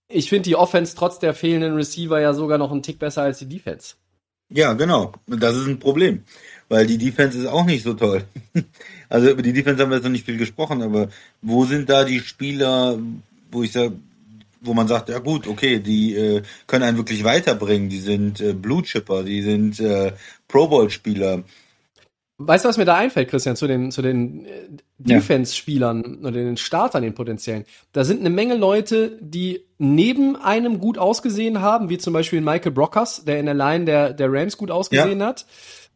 [0.09, 3.39] ich finde die Offense trotz der fehlenden Receiver ja sogar noch einen Tick besser als
[3.39, 3.95] die Defense.
[4.51, 5.13] Ja, genau.
[5.27, 6.23] Das ist ein Problem.
[6.69, 8.25] Weil die Defense ist auch nicht so toll.
[9.11, 11.09] Also über die Defense haben wir jetzt noch nicht viel gesprochen, aber
[11.41, 12.99] wo sind da die Spieler,
[13.53, 13.93] wo ich sage,
[14.61, 18.55] wo man sagt, ja gut, okay, die äh, können einen wirklich weiterbringen, die sind äh,
[18.55, 20.15] Blue Chipper, die sind äh,
[20.49, 21.45] Pro Bowl Spieler.
[22.47, 24.49] Weißt du, was mir da einfällt, Christian, zu den, zu den äh,
[25.05, 25.17] Ja.
[25.17, 27.65] Defense-Spielern oder den Startern, den potenziellen?
[27.93, 32.73] Da sind eine Menge Leute, die neben einem gut ausgesehen haben, wie zum Beispiel Michael
[32.73, 35.47] Brockers, der in der Line der, der Rams gut ausgesehen hat.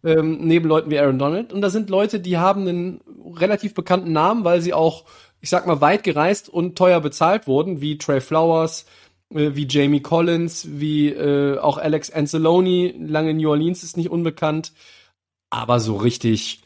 [0.04, 1.52] Ähm, neben Leuten wie Aaron Donald.
[1.52, 3.00] Und da sind Leute, die haben einen
[3.34, 5.04] relativ bekannten Namen, weil sie auch,
[5.40, 8.87] ich sag mal, weit gereist und teuer bezahlt wurden, wie Trey Flowers,
[9.34, 14.08] äh, wie Jamie Collins, wie äh, auch Alex Anzalone, lange in New Orleans ist nicht
[14.11, 14.72] unbekannt.
[15.50, 16.62] Aber so richtig,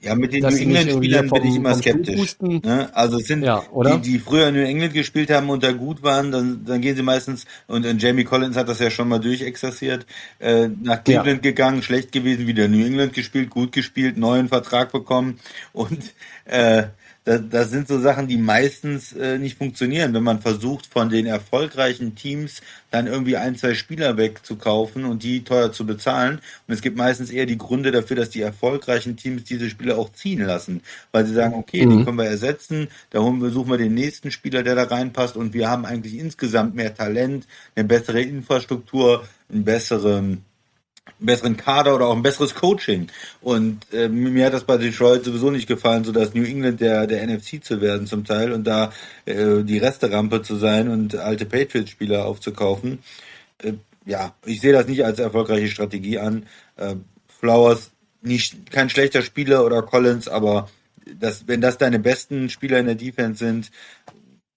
[0.00, 2.36] Ja, mit den New sie nicht England irgendwie Spielern bin ich immer skeptisch.
[2.62, 2.94] Ne?
[2.94, 6.02] Also es sind Ja, die, die früher in New England gespielt haben und da gut
[6.02, 10.06] waren, dann, dann gehen sie meistens, und Jamie Collins hat das ja schon mal durchexerziert,
[10.38, 14.92] äh, nach Cleveland gegangen, schlecht gewesen, wieder in New England gespielt, gut gespielt, neuen Vertrag
[14.92, 15.40] bekommen
[15.72, 15.98] und
[16.44, 16.84] äh,
[17.26, 21.26] das, das sind so Sachen, die meistens äh, nicht funktionieren, wenn man versucht, von den
[21.26, 22.62] erfolgreichen Teams
[22.92, 26.40] dann irgendwie ein, zwei Spieler wegzukaufen und die teuer zu bezahlen.
[26.66, 30.12] Und es gibt meistens eher die Gründe dafür, dass die erfolgreichen Teams diese Spieler auch
[30.12, 31.90] ziehen lassen, weil sie sagen, okay, mhm.
[31.90, 35.36] den können wir ersetzen, da holen wir, suchen wir den nächsten Spieler, der da reinpasst
[35.36, 40.44] und wir haben eigentlich insgesamt mehr Talent, eine bessere Infrastruktur, einen besseren
[41.18, 43.08] besseren Kader oder auch ein besseres Coaching.
[43.40, 47.06] Und äh, mir hat das bei Detroit sowieso nicht gefallen, so dass New England der
[47.06, 48.92] der NFC zu werden zum Teil und da
[49.24, 52.98] äh, die Resterampe zu sein und alte Patriots-Spieler aufzukaufen.
[53.62, 56.46] Äh, ja, ich sehe das nicht als erfolgreiche Strategie an.
[56.76, 56.96] Äh,
[57.28, 57.90] Flowers
[58.22, 60.68] nicht kein schlechter Spieler oder Collins, aber
[61.18, 63.70] das, wenn das deine besten Spieler in der Defense sind,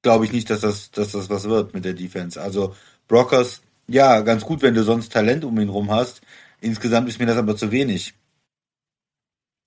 [0.01, 2.41] glaube ich nicht, dass das, dass das was wird mit der Defense.
[2.41, 2.75] Also
[3.07, 6.21] Brockers ja, ganz gut, wenn du sonst Talent um ihn rum hast.
[6.61, 8.13] Insgesamt ist mir das aber zu wenig.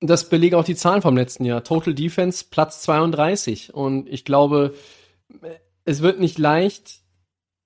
[0.01, 1.63] Das belegen auch die Zahlen vom letzten Jahr.
[1.63, 3.73] Total Defense Platz 32.
[3.73, 4.75] Und ich glaube,
[5.85, 7.01] es wird nicht leicht.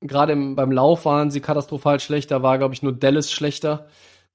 [0.00, 3.86] Gerade im, beim Lauf waren sie katastrophal schlechter, war, glaube ich, nur Dallas schlechter,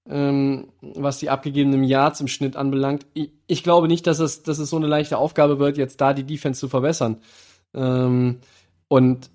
[0.10, 3.06] ähm, was die abgegebenen Yards im Schnitt anbelangt.
[3.13, 6.13] Ich, ich, glaube nicht, dass es, dass es so eine leichte Aufgabe wird, jetzt da
[6.13, 7.21] die Defense zu verbessern.
[7.75, 8.39] Ähm,
[8.88, 9.30] und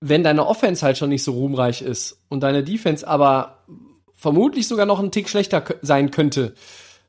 [0.00, 3.57] wenn deine Offense halt schon nicht so ruhmreich ist und deine Defense aber
[4.18, 6.54] vermutlich sogar noch ein Tick schlechter sein könnte,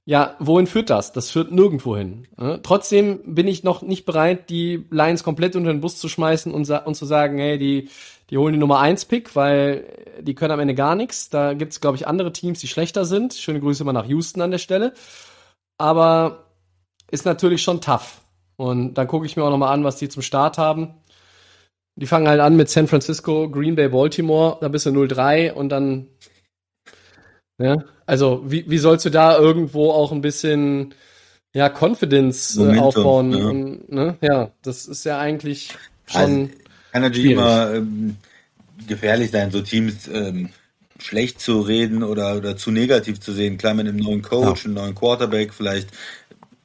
[0.05, 1.11] ja, wohin führt das?
[1.11, 2.27] Das führt nirgendwo hin.
[2.39, 2.57] Ja?
[2.57, 6.69] Trotzdem bin ich noch nicht bereit, die Lions komplett unter den Bus zu schmeißen und,
[6.69, 7.89] und zu sagen, hey, die,
[8.29, 9.85] die holen die Nummer 1 Pick, weil
[10.21, 11.29] die können am Ende gar nichts.
[11.29, 13.33] Da gibt's glaube ich, andere Teams, die schlechter sind.
[13.33, 14.93] Schöne Grüße mal nach Houston an der Stelle.
[15.77, 16.45] Aber
[17.11, 18.21] ist natürlich schon tough.
[18.55, 20.95] Und dann gucke ich mir auch noch mal an, was die zum Start haben.
[21.95, 25.69] Die fangen halt an mit San Francisco, Green Bay, Baltimore, da bist du 0-3 und
[25.69, 26.07] dann,
[27.59, 30.95] ja, also wie, wie sollst du da irgendwo auch ein bisschen,
[31.53, 33.31] ja, Confidence äh, Momentum, aufbauen?
[33.31, 33.45] Ja.
[33.45, 34.17] Und, ne?
[34.21, 36.21] ja, das ist ja eigentlich schon.
[36.21, 36.49] Also,
[36.91, 38.15] kann natürlich immer ähm,
[38.87, 40.49] gefährlich sein, so Teams ähm,
[40.97, 43.57] schlecht zu reden oder, oder zu negativ zu sehen.
[43.57, 44.65] Klar, mit einem neuen Coach, ja.
[44.65, 45.89] einem neuen Quarterback, vielleicht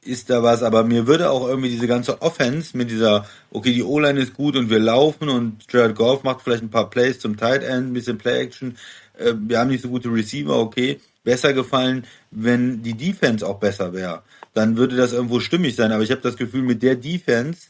[0.05, 3.83] ist da was, aber mir würde auch irgendwie diese ganze Offense mit dieser, okay, die
[3.83, 7.37] O-Line ist gut und wir laufen und Jared Goff macht vielleicht ein paar Plays zum
[7.37, 8.77] Tight End, ein bisschen Play-Action,
[9.17, 13.93] äh, wir haben nicht so gute Receiver, okay, besser gefallen, wenn die Defense auch besser
[13.93, 14.23] wäre.
[14.53, 17.67] Dann würde das irgendwo stimmig sein, aber ich habe das Gefühl, mit der Defense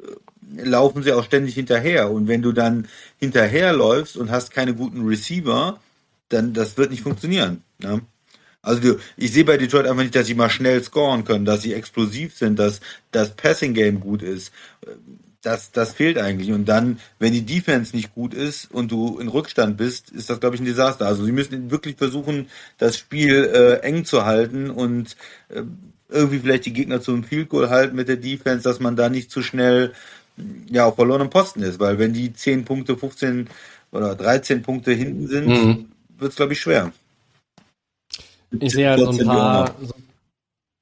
[0.00, 5.06] äh, laufen sie auch ständig hinterher und wenn du dann hinterherläufst und hast keine guten
[5.06, 5.80] Receiver,
[6.28, 7.62] dann das wird nicht funktionieren.
[7.78, 8.02] Ne?
[8.66, 11.72] Also ich sehe bei Detroit einfach nicht, dass sie mal schnell scoren können, dass sie
[11.72, 12.80] explosiv sind, dass
[13.12, 14.52] das Passing Game gut ist.
[15.42, 16.52] Das, das fehlt eigentlich.
[16.52, 20.40] Und dann, wenn die Defense nicht gut ist und du in Rückstand bist, ist das,
[20.40, 21.06] glaube ich, ein Desaster.
[21.06, 25.16] Also sie müssen wirklich versuchen, das Spiel äh, eng zu halten und
[25.48, 25.62] äh,
[26.08, 29.30] irgendwie vielleicht die Gegner zum Field Goal halten mit der Defense, dass man da nicht
[29.30, 29.92] zu schnell
[30.70, 31.80] ja auf verlorenem Posten ist.
[31.80, 33.48] Weil wenn die 10 Punkte, 15
[33.92, 35.88] oder 13 Punkte hinten sind, mhm.
[36.18, 36.92] wird es, glaube ich, schwer.
[38.58, 39.94] Ich sehe halt so ein paar, so,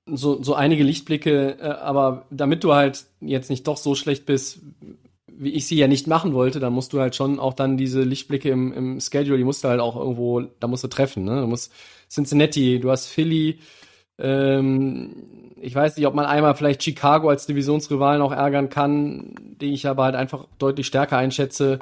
[0.07, 4.61] so, so einige Lichtblicke, äh, aber damit du halt jetzt nicht doch so schlecht bist,
[5.27, 8.03] wie ich sie ja nicht machen wollte, dann musst du halt schon auch dann diese
[8.03, 11.41] Lichtblicke im, im Schedule, die musst du halt auch irgendwo, da musst du treffen, ne?
[11.41, 11.73] Du musst
[12.09, 13.59] Cincinnati, du hast Philly,
[14.19, 19.73] ähm, ich weiß nicht, ob man einmal vielleicht Chicago als Divisionsrivalen auch ärgern kann, die
[19.73, 21.79] ich aber halt einfach deutlich stärker einschätze.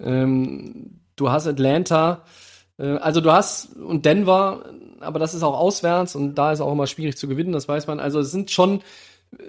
[0.00, 2.24] Ähm, du hast Atlanta,
[2.76, 4.64] also du hast und Denver
[5.04, 7.86] aber das ist auch auswärts und da ist auch immer schwierig zu gewinnen, das weiß
[7.86, 8.00] man.
[8.00, 8.82] Also es sind schon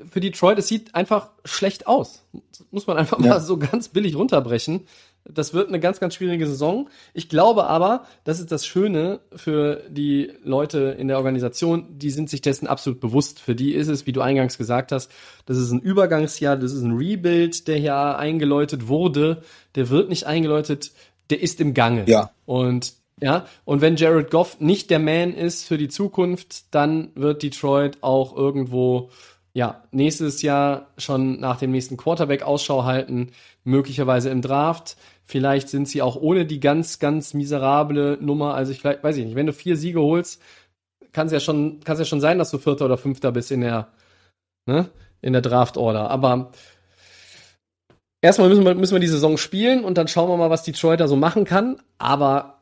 [0.09, 2.23] für Detroit, es sieht einfach schlecht aus.
[2.33, 3.27] Das muss man einfach ja.
[3.27, 4.87] mal so ganz billig runterbrechen.
[5.27, 6.87] Das wird eine ganz, ganz schwierige Saison.
[7.15, 12.29] Ich glaube aber, das ist das Schöne für die Leute in der Organisation, die sind
[12.29, 13.39] sich dessen absolut bewusst.
[13.39, 15.11] Für die ist es, wie du eingangs gesagt hast,
[15.47, 19.41] das ist ein Übergangsjahr, das ist ein Rebuild, der hier eingeläutet wurde.
[19.73, 20.91] Der wird nicht eingeläutet,
[21.31, 22.05] der ist im Gange.
[22.07, 22.29] Ja.
[22.45, 27.43] Und ja, und wenn Jared Goff nicht der Man ist für die Zukunft, dann wird
[27.43, 29.09] Detroit auch irgendwo,
[29.53, 33.31] ja, nächstes Jahr schon nach dem nächsten Quarterback Ausschau halten,
[33.63, 34.97] möglicherweise im Draft.
[35.23, 38.53] Vielleicht sind sie auch ohne die ganz, ganz miserable Nummer.
[38.53, 40.41] Also ich weiß ich nicht, wenn du vier Siege holst,
[41.13, 43.49] kann es ja schon, kann es ja schon sein, dass du Vierter oder Fünfter bist
[43.49, 43.87] in der,
[44.65, 44.89] ne,
[45.21, 46.09] in der Draft-Order.
[46.11, 46.51] Aber
[48.21, 50.99] erstmal müssen wir, müssen wir die Saison spielen und dann schauen wir mal, was Detroit
[50.99, 51.81] da so machen kann.
[51.97, 52.54] Aber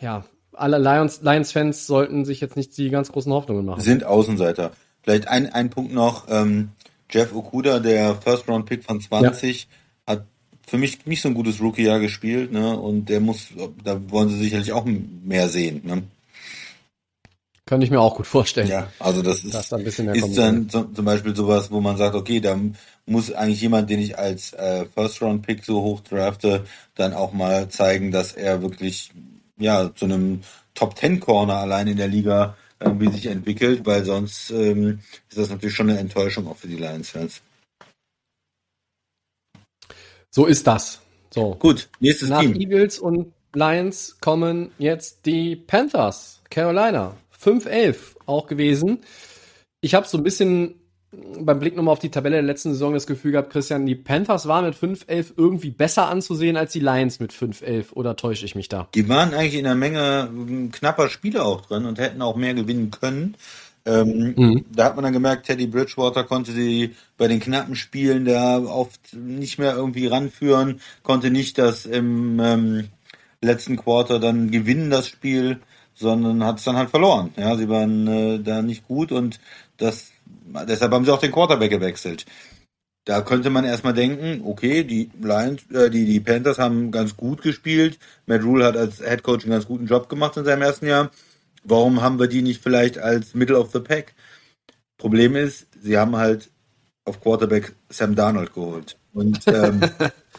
[0.00, 3.80] ja, alle Lions, Lions-Fans sollten sich jetzt nicht die ganz großen Hoffnungen machen.
[3.80, 4.72] Sind Außenseiter.
[5.02, 6.26] Vielleicht ein, ein Punkt noch.
[6.28, 6.70] Ähm,
[7.10, 9.68] Jeff Okuda, der First-Round-Pick von 20,
[10.08, 10.14] ja.
[10.14, 10.26] hat
[10.66, 12.52] für mich nicht so ein gutes Rookie-Jahr gespielt.
[12.52, 12.78] Ne?
[12.78, 13.48] Und der muss,
[13.82, 15.82] da wollen sie sicherlich auch mehr sehen.
[15.84, 16.02] Ne?
[17.66, 18.68] Kann ich mir auch gut vorstellen.
[18.68, 21.80] Ja, also das ist, da ein bisschen mehr ist dann zum zum Beispiel sowas, wo
[21.80, 22.58] man sagt, okay, da
[23.06, 28.10] muss eigentlich jemand, den ich als äh, First-Round-Pick so hoch drafte, dann auch mal zeigen,
[28.10, 29.12] dass er wirklich
[29.58, 30.40] ja zu einem
[30.74, 35.90] Top-Ten-Corner allein in der Liga irgendwie sich entwickelt, weil sonst ähm, ist das natürlich schon
[35.90, 37.40] eine Enttäuschung auch für die Lions-Fans.
[40.30, 41.00] So ist das.
[41.30, 41.54] So.
[41.54, 42.54] Gut, nächstes Nach Team.
[42.54, 47.16] Eagles und Lions kommen jetzt die Panthers, Carolina.
[47.40, 49.04] 5-11 auch gewesen.
[49.80, 50.80] Ich habe so ein bisschen
[51.40, 54.46] beim Blick nochmal auf die Tabelle der letzten Saison das Gefühl gehabt, Christian, die Panthers
[54.46, 57.92] waren mit 5-11 irgendwie besser anzusehen als die Lions mit 5-11.
[57.92, 58.88] Oder täusche ich mich da?
[58.94, 62.90] Die waren eigentlich in einer Menge knapper Spiele auch drin und hätten auch mehr gewinnen
[62.90, 63.36] können.
[63.86, 64.64] Ähm, Mhm.
[64.72, 69.14] Da hat man dann gemerkt, Teddy Bridgewater konnte sie bei den knappen Spielen da oft
[69.14, 72.88] nicht mehr irgendwie ranführen, konnte nicht das im ähm,
[73.42, 75.60] letzten Quarter dann gewinnen, das Spiel,
[75.94, 77.32] sondern hat es dann halt verloren.
[77.36, 79.38] Ja, sie waren äh, da nicht gut und
[79.76, 80.13] das
[80.68, 82.26] deshalb haben sie auch den Quarterback gewechselt.
[83.04, 87.42] Da könnte man erstmal denken, okay, die Lions, äh, die, die Panthers haben ganz gut
[87.42, 87.98] gespielt.
[88.26, 91.10] Matt Rule hat als Head Coach einen ganz guten Job gemacht in seinem ersten Jahr.
[91.64, 94.14] Warum haben wir die nicht vielleicht als Middle of the Pack?
[94.96, 96.50] Problem ist, sie haben halt
[97.04, 98.96] auf Quarterback Sam Darnold geholt.
[99.12, 99.80] Und ähm,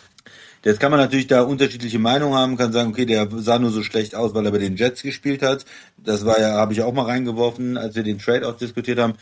[0.63, 3.83] jetzt kann man natürlich da unterschiedliche Meinungen haben, kann sagen, okay, der sah nur so
[3.83, 5.65] schlecht aus, weil er bei den Jets gespielt hat.
[5.97, 9.13] Das war ja, habe ich auch mal reingeworfen, als wir den Trade auch diskutiert haben.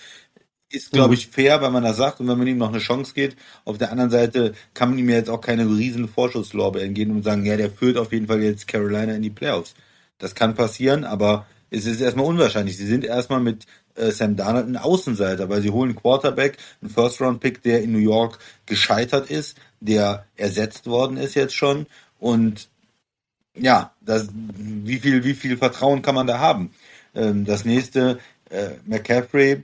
[0.69, 3.13] Ist, glaube ich, fair, weil man das sagt und wenn man ihm noch eine Chance
[3.13, 3.35] geht.
[3.63, 7.45] Auf der anderen Seite kann man ihm jetzt auch keine riesen Vorschusslorbeeren geben und sagen,
[7.45, 9.75] ja, der führt auf jeden Fall jetzt Carolina in die Playoffs.
[10.17, 12.77] Das kann passieren, aber es ist erstmal unwahrscheinlich.
[12.77, 16.89] Sie sind erstmal mit äh, Sam Darnold ein Außenseiter, weil sie holen einen Quarterback, einen
[16.89, 21.85] First-Round-Pick, der in New York gescheitert ist, der ersetzt worden ist jetzt schon
[22.19, 22.69] und
[23.55, 26.71] ja, das, wie viel, wie viel Vertrauen kann man da haben?
[27.13, 29.63] Ähm, das nächste, äh, McCaffrey,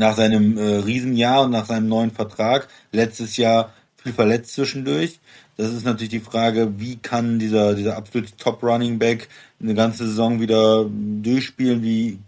[0.00, 5.20] nach seinem äh, Riesenjahr und nach seinem neuen Vertrag, letztes Jahr viel verletzt zwischendurch.
[5.58, 9.28] Das ist natürlich die Frage, wie kann dieser, dieser absolute Top Running Back
[9.62, 11.82] eine ganze Saison wieder durchspielen?
[11.82, 12.18] Wie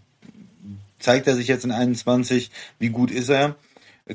[0.99, 2.51] zeigt er sich jetzt in 21?
[2.77, 3.55] Wie gut ist er?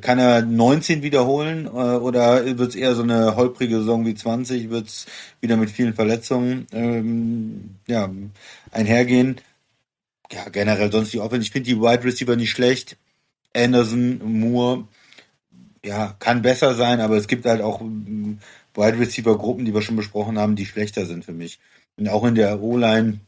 [0.02, 4.70] Kann er 19 wiederholen äh, oder wird es eher so eine holprige Saison wie 20?
[4.70, 5.06] Wird es
[5.40, 8.08] wieder mit vielen Verletzungen ähm, ja,
[8.70, 9.40] einhergehen?
[10.30, 11.42] Ja, generell sonst die Offense.
[11.42, 12.96] Ich finde die Wide Receiver nicht schlecht.
[13.54, 14.84] Anderson, Moore,
[15.84, 18.38] ja, kann besser sein, aber es gibt halt auch ähm,
[18.74, 21.58] Wide Receiver Gruppen, die wir schon besprochen haben, die schlechter sind für mich.
[21.96, 23.20] Und auch in der O-Line,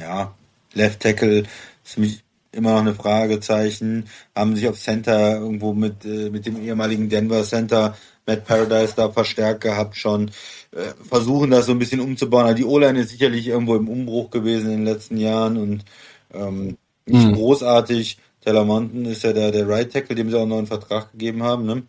[0.00, 0.34] ja,
[0.74, 1.48] Left Tackle ist
[1.84, 4.06] für mich immer noch eine Fragezeichen.
[4.34, 9.10] Haben sich auf Center irgendwo mit, äh, mit dem ehemaligen Denver Center Matt Paradise da
[9.10, 10.30] verstärkt gehabt schon.
[10.72, 12.44] Äh, versuchen das so ein bisschen umzubauen.
[12.44, 15.84] Aber die O-Line ist sicherlich irgendwo im Umbruch gewesen in den letzten Jahren und
[16.32, 17.34] ähm, nicht Mhm.
[17.34, 18.18] großartig.
[18.42, 21.42] Taylor Monton ist ja der, der Right Tackle, dem sie auch einen neuen Vertrag gegeben
[21.42, 21.82] haben, ne?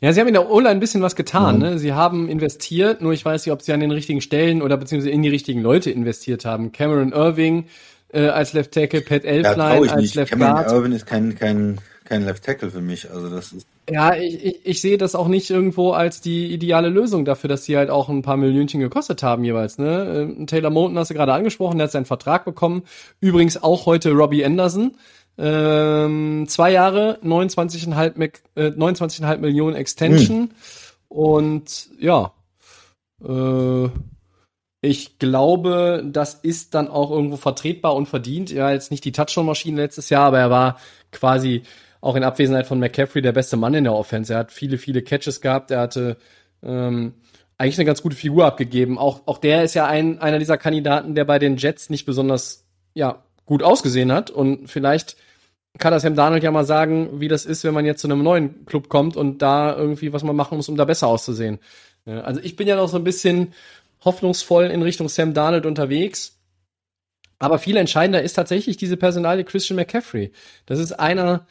[0.00, 1.56] Ja, sie haben in der O-Line ein bisschen was getan.
[1.56, 1.62] Mhm.
[1.62, 1.78] Ne?
[1.78, 5.10] Sie haben investiert, nur ich weiß nicht, ob sie an den richtigen Stellen oder beziehungsweise
[5.10, 6.70] in die richtigen Leute investiert haben.
[6.72, 7.66] Cameron Irving
[8.12, 10.14] äh, als Left Tackle, Pat Ja, Elflein ich als nicht.
[10.14, 10.72] Left Cameron Guard.
[10.72, 13.10] Irvin ist kein, kein, kein Left Tackle für mich.
[13.10, 16.88] Also das ist Ja, ich, ich, ich sehe das auch nicht irgendwo als die ideale
[16.88, 19.78] Lösung dafür, dass sie halt auch ein paar Millionchen gekostet haben jeweils.
[19.78, 20.26] Ne?
[20.38, 22.82] Ähm, Taylor Moten hast du gerade angesprochen, der hat seinen Vertrag bekommen.
[23.20, 24.96] Übrigens auch heute Robbie Anderson.
[25.36, 30.50] Ähm, zwei Jahre, 29,5 Mac- äh, 29,5 Millionen Extension.
[31.08, 32.32] Und ja,
[33.24, 33.88] äh,
[34.80, 38.52] ich glaube, das ist dann auch irgendwo vertretbar und verdient.
[38.52, 40.78] Er war jetzt nicht die Touchdown-Maschine letztes Jahr, aber er war
[41.10, 41.62] quasi
[42.00, 44.32] auch in Abwesenheit von McCaffrey der beste Mann in der Offense.
[44.32, 45.70] Er hat viele, viele Catches gehabt.
[45.70, 46.16] Er hatte
[46.62, 47.14] ähm,
[47.56, 48.98] eigentlich eine ganz gute Figur abgegeben.
[48.98, 52.64] Auch, auch der ist ja ein, einer dieser Kandidaten, der bei den Jets nicht besonders
[52.94, 54.30] ja, gut ausgesehen hat.
[54.30, 55.16] Und vielleicht
[55.78, 58.22] kann das Sam Darnold ja mal sagen, wie das ist, wenn man jetzt zu einem
[58.22, 61.58] neuen Club kommt und da irgendwie was man machen muss, um da besser auszusehen.
[62.06, 63.52] Also ich bin ja noch so ein bisschen
[64.04, 66.38] hoffnungsvoll in Richtung Sam Darnold unterwegs.
[67.38, 70.32] Aber viel entscheidender ist tatsächlich diese Personalie Christian McCaffrey.
[70.66, 71.46] Das ist einer,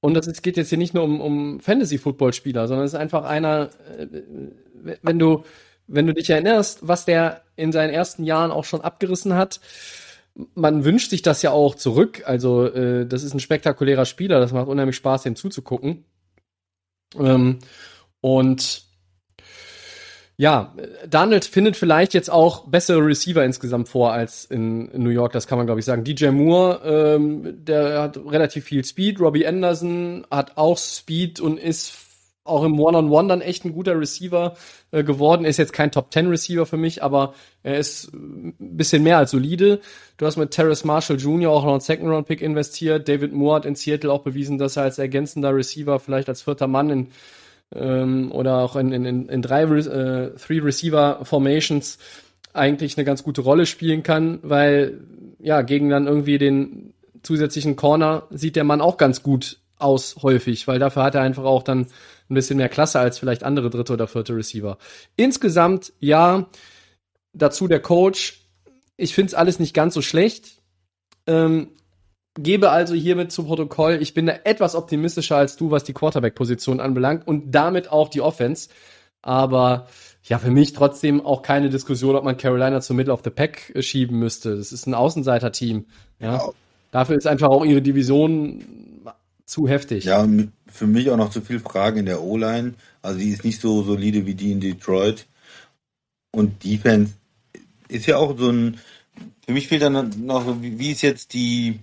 [0.00, 3.24] und das ist, geht jetzt hier nicht nur um, um Fantasy-Football-Spieler, sondern es ist einfach
[3.24, 4.06] einer, äh,
[5.02, 5.44] wenn du,
[5.86, 9.60] wenn du dich erinnerst, was der in seinen ersten Jahren auch schon abgerissen hat,
[10.54, 12.22] man wünscht sich das ja auch zurück.
[12.26, 16.04] Also, äh, das ist ein spektakulärer Spieler, das macht unheimlich Spaß, dem zuzugucken.
[17.18, 17.58] Ähm,
[18.20, 18.85] und
[20.38, 20.74] ja,
[21.08, 25.56] Donald findet vielleicht jetzt auch bessere Receiver insgesamt vor als in, New York, das kann
[25.56, 26.04] man glaube ich sagen.
[26.04, 29.18] DJ Moore, ähm, der hat relativ viel Speed.
[29.18, 31.94] Robbie Anderson hat auch Speed und ist
[32.44, 34.56] auch im One-on-One dann echt ein guter Receiver
[34.92, 35.46] äh, geworden.
[35.46, 39.80] Ist jetzt kein Top-10-Receiver für mich, aber er ist ein bisschen mehr als solide.
[40.18, 41.50] Du hast mit Terrace Marshall Jr.
[41.50, 43.08] auch noch einen Second-Round-Pick investiert.
[43.08, 46.66] David Moore hat in Seattle auch bewiesen, dass er als ergänzender Receiver vielleicht als vierter
[46.66, 47.08] Mann in
[47.74, 51.98] ähm, oder auch in, in, in drei äh, Three-Receiver-Formations
[52.52, 55.00] eigentlich eine ganz gute Rolle spielen kann, weil
[55.38, 60.66] ja, gegen dann irgendwie den zusätzlichen Corner sieht der Mann auch ganz gut aus häufig,
[60.66, 61.88] weil dafür hat er einfach auch dann
[62.28, 64.78] ein bisschen mehr Klasse als vielleicht andere dritte oder vierte Receiver.
[65.16, 66.48] Insgesamt, ja,
[67.32, 68.40] dazu der Coach.
[68.96, 70.62] Ich finde es alles nicht ganz so schlecht.
[71.26, 71.68] Ähm,
[72.38, 76.80] gebe also hiermit zu Protokoll, ich bin da etwas optimistischer als du, was die Quarterback-Position
[76.80, 78.68] anbelangt und damit auch die Offense.
[79.22, 79.88] Aber
[80.24, 83.72] ja, für mich trotzdem auch keine Diskussion, ob man Carolina zum Middle of the Pack
[83.74, 84.56] äh, schieben müsste.
[84.56, 85.86] Das ist ein Außenseiter-Team.
[86.20, 86.42] Ja.
[86.90, 88.64] Dafür ist einfach auch ihre Division
[89.44, 90.04] zu heftig.
[90.04, 90.26] Ja,
[90.66, 92.74] für mich auch noch zu viel Fragen in der O-Line.
[93.02, 95.26] Also die ist nicht so solide wie die in Detroit.
[96.32, 97.14] Und Defense
[97.88, 98.78] ist ja auch so ein.
[99.46, 101.78] Für mich fehlt dann noch, wie ist jetzt die,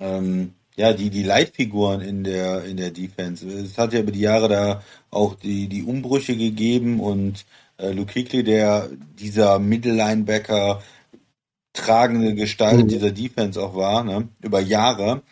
[0.00, 3.46] ähm, ja, die, die Leitfiguren in der, in der Defense.
[3.46, 7.44] Es hat ja über die Jahre da auch die, die Umbrüche gegeben und
[7.78, 8.88] äh, Luke Kuechly, der
[9.18, 10.82] dieser Mittellinebacker
[11.72, 12.88] tragende Gestalt mhm.
[12.88, 15.22] dieser Defense auch war, ne, über Jahre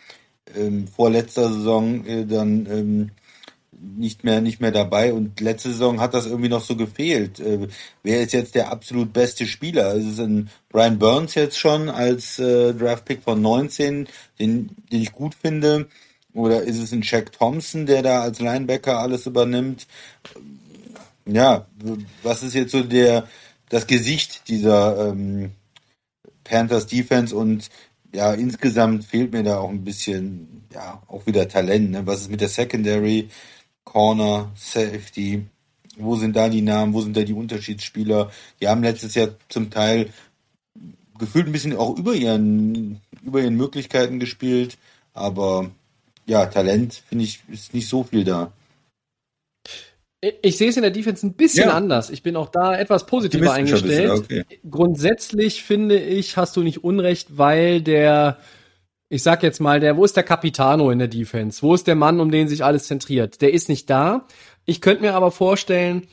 [0.57, 3.11] ähm, vor letzter Saison äh, dann ähm,
[3.83, 7.41] nicht mehr nicht mehr dabei und letzte Saison hat das irgendwie noch so gefehlt.
[7.41, 7.69] Äh,
[8.03, 9.95] wer ist jetzt der absolut beste Spieler?
[9.95, 14.09] Ist es ein Brian Burns jetzt schon als äh, Draftpick von 19,
[14.39, 15.89] den, den ich gut finde?
[16.35, 19.87] Oder ist es ein Jack Thompson, der da als Linebacker alles übernimmt?
[21.27, 21.67] Ja,
[22.23, 23.29] was ist jetzt so der
[23.69, 25.53] das Gesicht dieser ähm,
[26.45, 27.71] Panthers Defense und
[28.15, 31.91] ja, insgesamt fehlt mir da auch ein bisschen, ja, auch wieder Talent.
[31.91, 32.07] Ne?
[32.07, 33.31] Was ist mit der Secondary,
[33.85, 35.47] Corner, Safety?
[35.97, 36.95] Wo sind da die Namen?
[36.95, 38.31] Wo sind da die Unterschiedsspieler?
[38.61, 40.11] Die haben letztes Jahr zum Teil
[41.19, 44.79] gefühlt ein bisschen auch über ihren, über ihren Möglichkeiten gespielt.
[45.13, 45.71] Aber
[46.27, 48.53] ja, Talent, finde ich, ist nicht so viel da.
[50.41, 51.75] Ich sehe es in der Defense ein bisschen ja.
[51.75, 52.09] anders.
[52.09, 54.11] Ich bin auch da etwas positiver eingestellt.
[54.11, 54.45] Okay.
[54.71, 58.39] Grundsätzlich finde ich, hast du nicht Unrecht, weil der,
[59.13, 61.61] ich sag jetzt mal, der, wo ist der Capitano in der Defense?
[61.61, 63.43] Wo ist der Mann, um den sich alles zentriert?
[63.43, 64.27] Der ist nicht da.
[64.65, 66.07] Ich könnte mir aber vorstellen,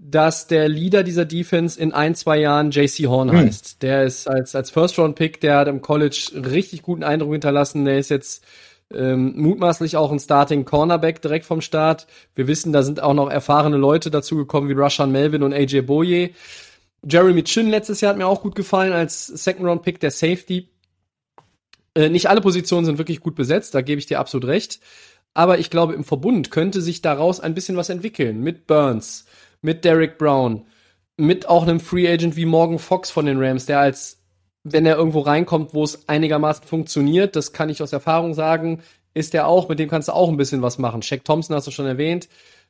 [0.00, 3.36] dass der Leader dieser Defense in ein, zwei Jahren JC Horn hm.
[3.36, 3.82] heißt.
[3.82, 7.84] Der ist als, als First-Round-Pick, der hat im College richtig guten Eindruck hinterlassen.
[7.84, 8.42] Der ist jetzt
[8.90, 12.06] ähm, mutmaßlich auch ein Starting Cornerback direkt vom Start.
[12.34, 16.30] Wir wissen, da sind auch noch erfahrene Leute dazugekommen wie Rushan Melvin und AJ Boye.
[17.06, 20.70] Jeremy Chin letztes Jahr hat mir auch gut gefallen als Second Round Pick der Safety.
[21.94, 24.80] Äh, nicht alle Positionen sind wirklich gut besetzt, da gebe ich dir absolut recht.
[25.34, 28.40] Aber ich glaube, im Verbund könnte sich daraus ein bisschen was entwickeln.
[28.40, 29.26] Mit Burns,
[29.62, 30.66] mit Derek Brown,
[31.16, 34.20] mit auch einem Free Agent wie Morgan Fox von den Rams, der als
[34.64, 38.82] wenn er irgendwo reinkommt, wo es einigermaßen funktioniert, das kann ich aus Erfahrung sagen,
[39.12, 41.02] ist er auch, mit dem kannst du auch ein bisschen was machen.
[41.02, 42.28] Shaq Thompson hast du schon erwähnt.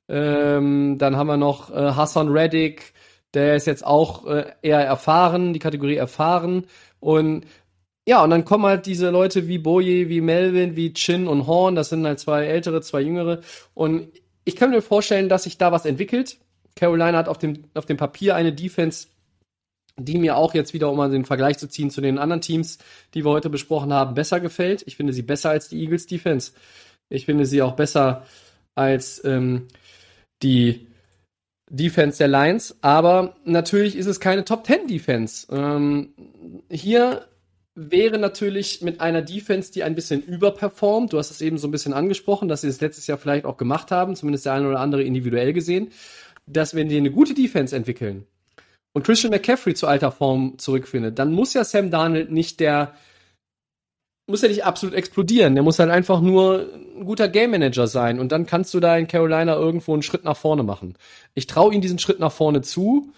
[0.09, 2.93] Ähm, dann haben wir noch äh, Hassan Reddick,
[3.33, 6.66] der ist jetzt auch äh, eher erfahren, die Kategorie erfahren.
[7.01, 7.47] Und
[8.07, 11.75] ja, und dann kommen halt diese Leute wie Boye, wie Melvin, wie Chin und Horn,
[11.75, 13.41] das sind halt zwei ältere, zwei jüngere.
[13.73, 14.09] Und
[14.45, 16.39] ich kann mir vorstellen, dass sich da was entwickelt.
[16.77, 19.09] Carolina hat auf dem, auf dem Papier eine Defense,
[19.97, 22.79] die mir auch jetzt wieder, um mal den Vergleich zu ziehen zu den anderen Teams,
[23.15, 24.83] die wir heute besprochen haben, besser gefällt.
[24.87, 26.53] Ich finde sie besser als die Eagles Defense.
[27.09, 28.27] Ich finde sie auch besser
[28.75, 29.69] als ähm,
[30.43, 30.89] die
[31.71, 32.77] Defense der Lions.
[32.83, 35.47] Aber natürlich ist es keine Top 10 Defense.
[35.51, 36.13] Ähm,
[36.71, 37.27] hier
[37.75, 41.12] wäre natürlich mit einer Defense, die ein bisschen überperformt.
[41.12, 43.57] Du hast es eben so ein bisschen angesprochen, dass sie es letztes Jahr vielleicht auch
[43.57, 45.91] gemacht haben, zumindest der eine oder andere individuell gesehen,
[46.47, 48.27] dass wenn die eine gute Defense entwickeln,
[48.95, 52.95] und Christian McCaffrey zu alter Form zurückfindet, dann muss ja Sam Darnold nicht der,
[54.29, 55.55] muss ja nicht absolut explodieren.
[55.55, 58.20] Der muss halt einfach nur ein guter Game Manager sein.
[58.20, 60.95] Und dann kannst du da in Carolina irgendwo einen Schritt nach vorne machen.
[61.35, 63.12] Ich traue ihm diesen Schritt nach vorne zu.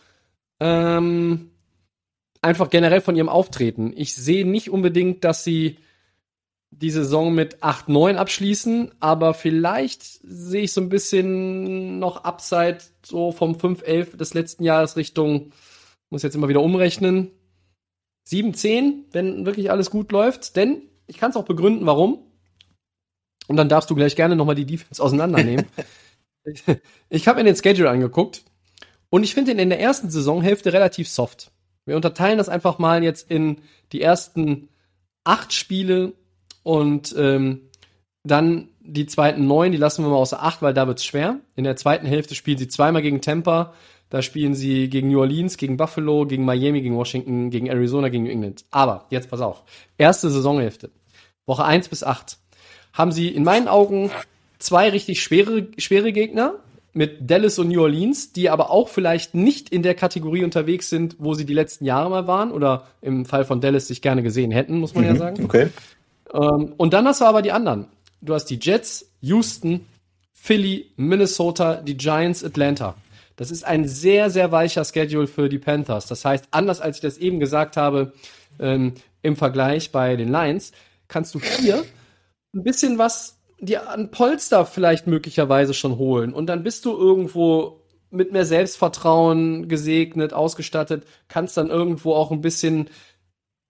[0.60, 1.50] Ähm,
[2.46, 3.92] einfach generell von ihrem Auftreten.
[3.94, 5.78] Ich sehe nicht unbedingt, dass sie
[6.70, 13.32] die Saison mit 8-9 abschließen, aber vielleicht sehe ich so ein bisschen noch Upside so
[13.32, 15.52] vom 5-11 des letzten Jahres Richtung
[16.10, 17.30] muss jetzt immer wieder umrechnen.
[18.24, 20.56] 7, 10, wenn wirklich alles gut läuft.
[20.56, 22.18] Denn ich kann es auch begründen, warum.
[23.48, 25.66] Und dann darfst du gleich gerne nochmal die Defense auseinandernehmen.
[26.44, 26.64] ich
[27.08, 28.44] ich habe mir den Schedule angeguckt
[29.08, 31.52] und ich finde ihn in der ersten Saisonhälfte relativ soft.
[31.86, 33.62] Wir unterteilen das einfach mal jetzt in
[33.92, 34.68] die ersten
[35.24, 36.12] acht Spiele
[36.62, 37.62] und ähm,
[38.26, 41.38] Dann die zweiten neun, die lassen wir mal außer Acht, weil da wird's schwer.
[41.54, 43.72] In der zweiten Hälfte spielen sie zweimal gegen Tampa,
[44.10, 48.24] da spielen sie gegen New Orleans, gegen Buffalo, gegen Miami, gegen Washington, gegen Arizona, gegen
[48.24, 48.64] New England.
[48.70, 49.62] Aber, jetzt pass auf.
[49.98, 50.90] Erste Saisonhälfte.
[51.46, 52.38] Woche eins bis acht
[52.92, 54.10] Haben sie in meinen Augen
[54.58, 56.54] zwei richtig schwere, schwere Gegner
[56.96, 61.16] mit Dallas und New Orleans, die aber auch vielleicht nicht in der Kategorie unterwegs sind,
[61.18, 64.50] wo sie die letzten Jahre mal waren oder im Fall von Dallas sich gerne gesehen
[64.50, 65.44] hätten, muss man mhm, ja sagen.
[65.44, 65.68] Okay.
[66.32, 67.86] Ähm, und dann hast du aber die anderen.
[68.22, 69.84] Du hast die Jets, Houston,
[70.32, 72.94] Philly, Minnesota, die Giants, Atlanta.
[73.36, 76.06] Das ist ein sehr, sehr weicher Schedule für die Panthers.
[76.06, 78.14] Das heißt, anders als ich das eben gesagt habe,
[78.58, 80.72] ähm, im Vergleich bei den Lions,
[81.08, 81.84] kannst du hier
[82.54, 86.32] ein bisschen was dir an Polster vielleicht möglicherweise schon holen.
[86.32, 92.40] Und dann bist du irgendwo mit mehr Selbstvertrauen gesegnet, ausgestattet, kannst dann irgendwo auch ein
[92.40, 92.88] bisschen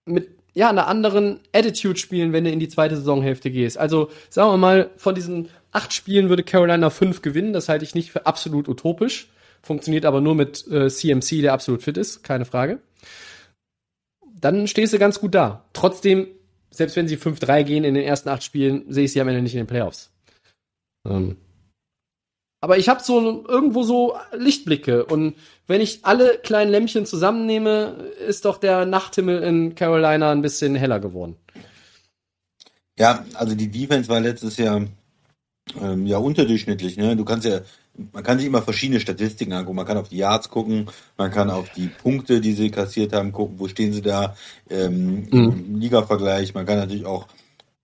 [0.05, 3.77] mit ja, einer anderen Attitude spielen, wenn du in die zweite Saisonhälfte gehst.
[3.77, 7.53] Also, sagen wir mal, von diesen acht Spielen würde Carolina fünf gewinnen.
[7.53, 9.29] Das halte ich nicht für absolut utopisch.
[9.61, 12.79] Funktioniert aber nur mit äh, CMC, der absolut fit ist, keine Frage.
[14.39, 15.65] Dann stehst du ganz gut da.
[15.73, 16.27] Trotzdem,
[16.69, 19.41] selbst wenn sie 5-3 gehen in den ersten acht Spielen, sehe ich sie am Ende
[19.41, 20.11] nicht in den Playoffs.
[21.07, 21.37] Ähm.
[22.59, 25.35] Aber ich habe so irgendwo so Lichtblicke und
[25.67, 30.99] wenn ich alle kleinen Lämpchen zusammennehme, ist doch der Nachthimmel in Carolina ein bisschen heller
[30.99, 31.35] geworden.
[32.97, 34.87] Ja, also die Defense war letztes Jahr
[35.79, 36.97] ähm, ja unterdurchschnittlich.
[36.97, 37.15] Ne?
[37.15, 37.61] Du kannst ja
[38.11, 39.75] man kann sich immer verschiedene Statistiken angucken.
[39.75, 40.87] Man kann auf die Yards gucken,
[41.17, 44.35] man kann auf die Punkte, die sie kassiert haben, gucken, wo stehen sie da
[44.69, 45.65] ähm, mhm.
[45.67, 46.53] im Liga-Vergleich.
[46.53, 47.27] Man kann natürlich auch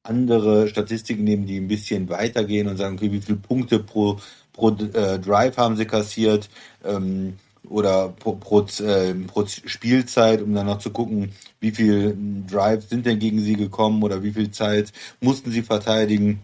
[0.04, 4.20] andere Statistiken nehmen, die ein bisschen weitergehen und sagen, okay, wie viele Punkte pro,
[4.52, 6.50] pro äh, Drive haben sie kassiert
[6.84, 7.38] ähm,
[7.68, 12.18] oder pro, pro, äh, pro Spielzeit, um dann noch zu gucken, wie viel
[12.50, 14.92] Drives sind denn gegen sie gekommen oder wie viel Zeit
[15.22, 16.42] mussten sie verteidigen.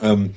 [0.00, 0.34] Ähm,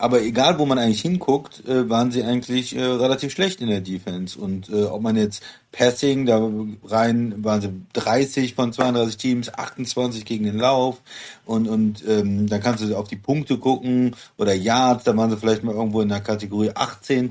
[0.00, 3.80] aber egal, wo man eigentlich hinguckt, äh, waren sie eigentlich äh, relativ schlecht in der
[3.80, 4.38] Defense.
[4.38, 5.42] Und äh, ob man jetzt
[5.72, 6.40] Passing, da
[6.84, 11.02] rein waren sie 30 von 32 Teams, 28 gegen den Lauf.
[11.44, 15.36] Und, und ähm, dann kannst du auf die Punkte gucken oder Yards, da waren sie
[15.36, 17.30] vielleicht mal irgendwo in der Kategorie 18.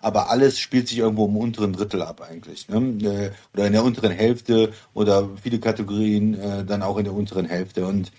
[0.00, 2.68] Aber alles spielt sich irgendwo im unteren Drittel ab eigentlich.
[2.68, 2.76] Ne?
[3.02, 7.46] Äh, oder in der unteren Hälfte oder viele Kategorien äh, dann auch in der unteren
[7.46, 7.84] Hälfte.
[7.84, 8.12] Und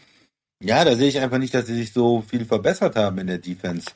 [0.62, 3.38] ja, da sehe ich einfach nicht, dass sie sich so viel verbessert haben in der
[3.38, 3.88] Defense.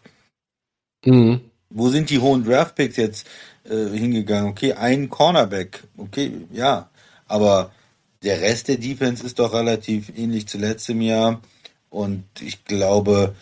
[1.06, 1.42] Mhm.
[1.70, 3.28] Wo sind die hohen Draftpicks jetzt
[3.64, 4.52] äh, hingegangen?
[4.52, 6.90] Okay, ein Cornerback, okay, ja,
[7.28, 7.72] aber
[8.24, 11.42] der Rest der Defense ist doch relativ ähnlich zu letztem Jahr
[11.90, 13.36] und ich glaube,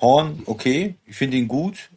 [0.00, 1.90] Horn, okay, ich finde ihn gut,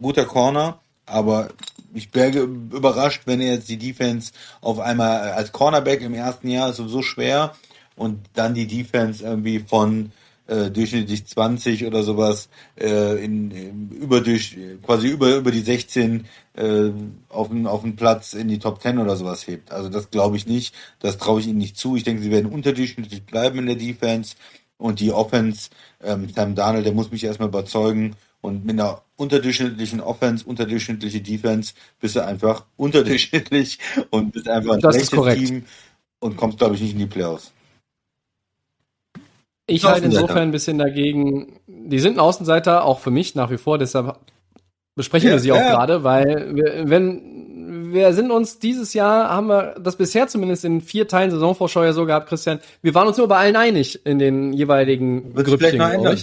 [0.00, 1.50] guter Corner, aber
[1.94, 6.70] ich wäre überrascht, wenn er jetzt die Defense auf einmal als Cornerback im ersten Jahr
[6.70, 7.56] ist sowieso schwer
[7.96, 10.12] und dann die Defense irgendwie von
[10.50, 16.26] äh, durchschnittlich 20 oder sowas äh, in, in über durch quasi über über die 16
[16.54, 16.90] äh,
[17.28, 19.70] auf den auf den Platz in die Top 10 oder sowas hebt.
[19.70, 20.74] Also das glaube ich nicht.
[20.98, 21.94] Das traue ich ihnen nicht zu.
[21.94, 24.34] Ich denke, sie werden unterdurchschnittlich bleiben in der Defense
[24.76, 25.70] und die Offense
[26.02, 31.74] ähm, Sam Darnold, der muss mich erstmal überzeugen und mit einer unterdurchschnittlichen Offense, unterdurchschnittliche Defense
[32.00, 33.78] bist du einfach unterdurchschnittlich
[34.10, 35.64] und bist einfach ein das schlechtes Team
[36.18, 37.52] und kommst glaube ich nicht in die Playoffs.
[39.70, 41.60] Ich halte insofern ein bisschen dagegen.
[41.66, 44.16] Die sind ein Außenseiter, auch für mich nach wie vor, deshalb
[44.96, 45.70] besprechen ja, wir sie auch ja.
[45.70, 50.80] gerade, weil wir, wenn wir sind uns dieses Jahr, haben wir das bisher zumindest in
[50.80, 54.18] vier Teilen Saisonvorschau ja so gehabt, Christian, wir waren uns nur bei allen einig in
[54.18, 55.78] den jeweiligen wird Grüppchen.
[55.78, 56.16] Noch ändern,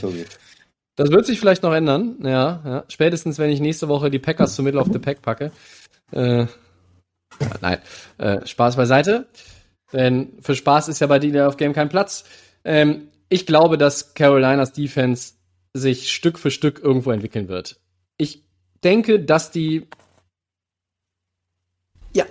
[0.96, 2.84] das wird sich vielleicht noch ändern, ja, ja.
[2.88, 5.52] Spätestens, wenn ich nächste Woche die Packers zum Middle of the Pack packe.
[6.12, 6.46] Äh,
[7.62, 7.78] nein,
[8.18, 9.28] äh, Spaß beiseite.
[9.94, 12.26] Denn für Spaß ist ja bei dir auf Game kein Platz.
[12.64, 15.34] Ähm, ich glaube, dass Carolinas Defense
[15.74, 17.80] sich Stück für Stück irgendwo entwickeln wird.
[18.18, 18.44] Ich
[18.84, 19.88] denke, dass die
[22.14, 22.26] ja,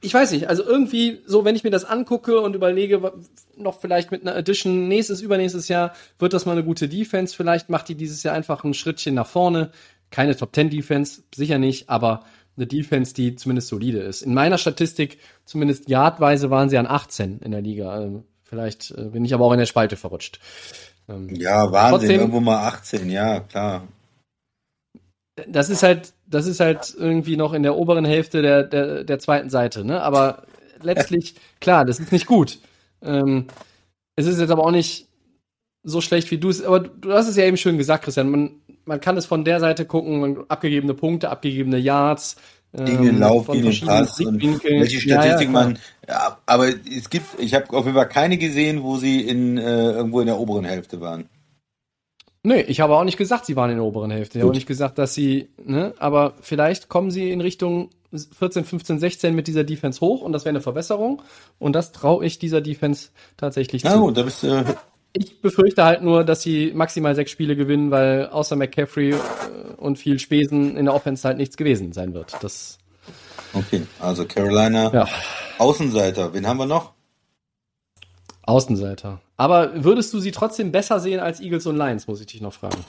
[0.00, 3.12] ich weiß nicht, also irgendwie so, wenn ich mir das angucke und überlege,
[3.56, 7.34] noch vielleicht mit einer Edition nächstes, übernächstes Jahr, wird das mal eine gute Defense.
[7.36, 9.70] Vielleicht macht die dieses Jahr einfach ein Schrittchen nach vorne.
[10.10, 12.24] Keine Top 10 Defense, sicher nicht, aber
[12.56, 14.22] eine Defense, die zumindest solide ist.
[14.22, 18.22] In meiner Statistik, zumindest yardweise, waren sie an 18 in der Liga.
[18.52, 20.38] Vielleicht äh, bin ich aber auch in der Spalte verrutscht.
[21.08, 23.88] Ähm, ja, Wahnsinn, trotzdem, irgendwo mal 18, ja, klar.
[25.48, 29.18] Das ist halt, das ist halt irgendwie noch in der oberen Hälfte der, der, der
[29.18, 30.02] zweiten Seite, ne?
[30.02, 30.42] Aber
[30.82, 32.58] letztlich, klar, das ist nicht gut.
[33.00, 33.46] Ähm,
[34.16, 35.08] es ist jetzt aber auch nicht
[35.82, 38.30] so schlecht, wie du es, aber du hast es ja eben schön gesagt, Christian.
[38.30, 42.36] Man, man kann es von der Seite gucken, abgegebene Punkte, abgegebene Yards,
[42.72, 45.78] gegen den ähm, Lauf, gegen den Pass und welche Statistik ja, ja, man.
[46.08, 49.92] Ja, aber es gibt, ich habe auf jeden Fall keine gesehen, wo sie in äh,
[49.92, 51.28] irgendwo in der oberen Hälfte waren.
[52.44, 54.38] Nee, ich habe auch nicht gesagt, sie waren in der oberen Hälfte.
[54.38, 58.64] Ich habe auch nicht gesagt, dass sie, ne, aber vielleicht kommen sie in Richtung 14,
[58.64, 61.22] 15, 16 mit dieser Defense hoch und das wäre eine Verbesserung.
[61.58, 64.00] Und das traue ich dieser Defense tatsächlich Na zu.
[64.00, 64.64] gut, da bist du.
[65.14, 69.16] Ich befürchte halt nur, dass sie maximal sechs Spiele gewinnen, weil außer McCaffrey äh,
[69.76, 72.34] und viel Spesen in der Offense halt nichts gewesen sein wird.
[72.42, 72.78] Das,
[73.54, 74.90] Okay, also Carolina.
[74.94, 75.08] ja,
[75.58, 76.92] Außenseiter, wen haben wir noch?
[78.44, 79.20] Außenseiter.
[79.36, 82.52] Aber würdest du sie trotzdem besser sehen als Eagles und Lions, muss ich dich noch
[82.54, 82.82] fragen.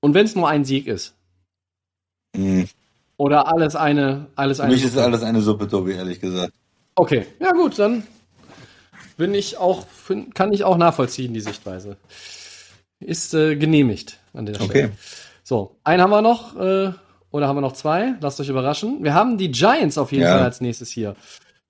[0.00, 1.14] Und wenn es nur ein Sieg ist.
[2.34, 2.68] Hm,
[3.16, 4.74] Oder alles eine, alles für eine.
[4.74, 6.52] mich ist alles eine Suppe, Tobi, ehrlich gesagt.
[6.94, 8.04] Okay, ja gut, dann
[9.18, 11.98] bin ich auch, fin- kann ich auch nachvollziehen, die Sichtweise.
[13.00, 14.68] Ist äh, genehmigt an der Stelle.
[14.70, 14.88] Okay.
[15.44, 16.92] So, einen haben wir noch, äh,
[17.30, 18.14] oder haben wir noch zwei?
[18.20, 19.04] Lasst euch überraschen.
[19.04, 20.32] Wir haben die Giants auf jeden Ja.
[20.32, 21.14] Fall als nächstes hier.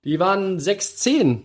[0.05, 1.41] Die waren 6-10.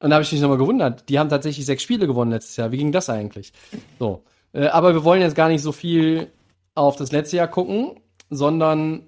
[0.00, 1.08] Und da habe ich mich nochmal gewundert.
[1.08, 2.72] Die haben tatsächlich sechs Spiele gewonnen letztes Jahr.
[2.72, 3.52] Wie ging das eigentlich?
[4.00, 4.24] So.
[4.52, 6.28] Äh, aber wir wollen jetzt gar nicht so viel
[6.74, 8.00] auf das letzte Jahr gucken,
[8.30, 9.02] sondern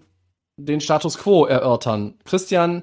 [0.57, 2.15] den Status quo erörtern.
[2.25, 2.83] Christian,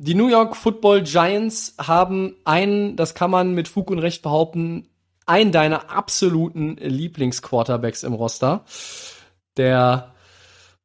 [0.00, 4.88] die New York Football Giants haben einen, das kann man mit Fug und Recht behaupten,
[5.26, 8.64] einen deiner absoluten Lieblingsquarterbacks im Roster,
[9.56, 10.14] der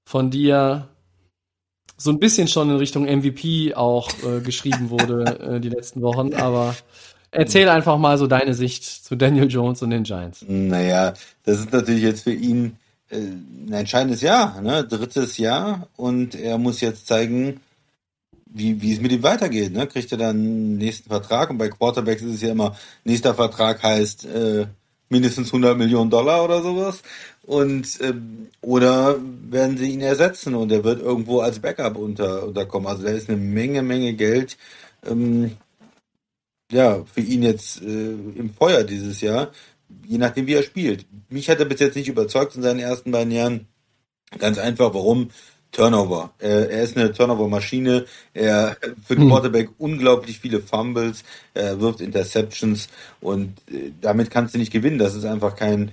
[0.06, 0.90] von dir
[1.98, 5.24] so ein bisschen schon in Richtung MVP auch äh, geschrieben wurde
[5.56, 6.76] äh, die letzten Wochen, aber
[7.32, 10.44] erzähl einfach mal so deine Sicht zu Daniel Jones und den Giants.
[10.48, 11.14] Naja,
[11.46, 12.78] das ist natürlich jetzt für ihn
[13.10, 14.84] äh, ein entscheidendes Jahr, ne?
[14.84, 17.62] drittes Jahr und er muss jetzt zeigen,
[18.54, 19.74] wie, wie es mit ihm weitergeht.
[19.74, 19.88] Ne?
[19.88, 23.82] Kriegt er dann einen nächsten Vertrag und bei Quarterbacks ist es ja immer, nächster Vertrag
[23.82, 24.68] heißt äh,
[25.10, 27.02] mindestens 100 Millionen Dollar oder sowas
[27.44, 29.18] und ähm, oder
[29.50, 32.88] werden sie ihn ersetzen und er wird irgendwo als Backup unter, unterkommen.
[32.88, 34.58] Also da ist eine Menge, Menge Geld
[35.06, 35.58] ähm,
[36.72, 39.52] ja, für ihn jetzt äh, im Feuer dieses Jahr,
[40.08, 41.06] je nachdem wie er spielt.
[41.30, 43.68] Mich hat er bis jetzt nicht überzeugt in seinen ersten beiden Jahren.
[44.40, 45.30] Ganz einfach, warum?
[45.74, 46.32] Turnover.
[46.40, 48.06] Er, er ist eine Turnover-Maschine.
[48.34, 49.30] Er für den Hm.
[49.30, 52.88] Quarterback unglaublich viele Fumbles, er wirft Interceptions
[53.20, 55.00] und äh, damit kannst du nicht gewinnen.
[55.00, 55.92] Das ist einfach kein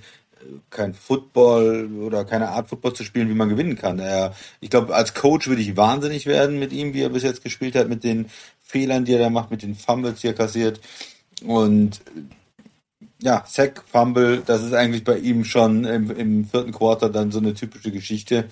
[0.69, 3.99] kein Football oder keine Art Football zu spielen, wie man gewinnen kann.
[3.99, 7.43] Er, ich glaube, als Coach würde ich wahnsinnig werden mit ihm, wie er bis jetzt
[7.43, 8.27] gespielt hat, mit den
[8.63, 10.79] Fehlern, die er da macht, mit den Fumbles, die er kassiert.
[11.45, 12.01] Und
[13.21, 17.39] ja, Sack, Fumble, das ist eigentlich bei ihm schon im, im vierten Quarter dann so
[17.39, 18.45] eine typische Geschichte.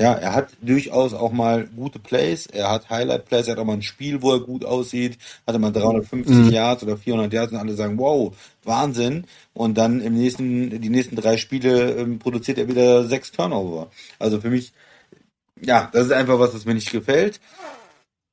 [0.00, 3.72] Ja, er hat durchaus auch mal gute Plays, er hat Highlight-Plays, er hat auch mal
[3.72, 6.50] ein Spiel, wo er gut aussieht, hatte mal 350 Mhm.
[6.52, 8.32] Yards oder 400 Yards und alle sagen, wow,
[8.62, 9.24] Wahnsinn.
[9.54, 13.90] Und dann im nächsten, die nächsten drei Spiele ähm, produziert er wieder sechs Turnover.
[14.20, 14.72] Also für mich,
[15.60, 17.40] ja, das ist einfach was, was mir nicht gefällt.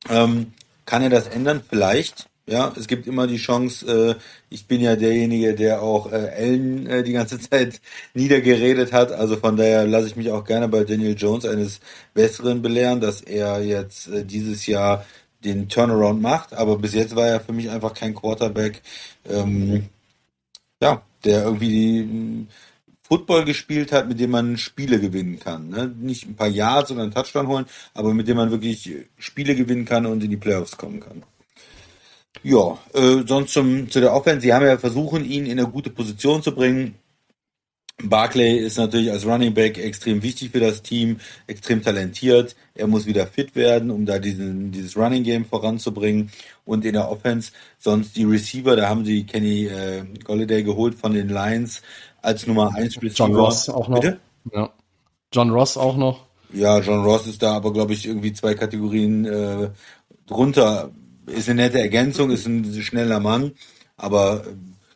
[0.09, 0.53] Ähm,
[0.85, 1.63] kann er das ändern?
[1.67, 2.27] Vielleicht.
[2.47, 4.21] Ja, es gibt immer die Chance, äh,
[4.51, 7.81] ich bin ja derjenige, der auch äh, Ellen äh, die ganze Zeit
[8.13, 9.11] niedergeredet hat.
[9.11, 11.79] Also von daher lasse ich mich auch gerne bei Daniel Jones eines
[12.13, 15.05] Besseren belehren, dass er jetzt äh, dieses Jahr
[15.43, 16.53] den Turnaround macht.
[16.53, 18.81] Aber bis jetzt war er für mich einfach kein Quarterback,
[19.27, 19.89] ähm,
[20.81, 22.45] ja, der irgendwie mh,
[23.01, 25.69] Football gespielt hat, mit dem man Spiele gewinnen kann.
[25.69, 25.87] Ne?
[25.99, 27.65] Nicht ein paar Yards oder einen Touchdown holen,
[27.95, 31.23] aber mit dem man wirklich Spiele gewinnen kann und in die Playoffs kommen kann.
[32.43, 34.41] Ja, äh, sonst zum, zu der Offense.
[34.41, 36.95] Sie haben ja versuchen, ihn in eine gute Position zu bringen.
[38.03, 41.17] Barclay ist natürlich als Running Back extrem wichtig für das Team,
[41.47, 42.55] extrem talentiert.
[42.73, 46.29] Er muss wieder fit werden, um da diesen, dieses Running Game voranzubringen.
[46.65, 51.13] Und in der Offense sonst die Receiver, da haben sie Kenny äh, Golladay geholt von
[51.13, 51.81] den Lions
[52.21, 53.27] als Nummer 1 Receiver.
[53.27, 54.01] John Ross auch noch.
[54.01, 54.19] Bitte?
[54.51, 54.69] Ja.
[55.31, 56.25] John Ross auch noch.
[56.53, 59.69] Ja, John Ross ist da aber, glaube ich, irgendwie zwei Kategorien äh,
[60.27, 60.91] drunter.
[61.27, 63.53] Ist eine nette Ergänzung, ist ein schneller Mann,
[63.97, 64.43] aber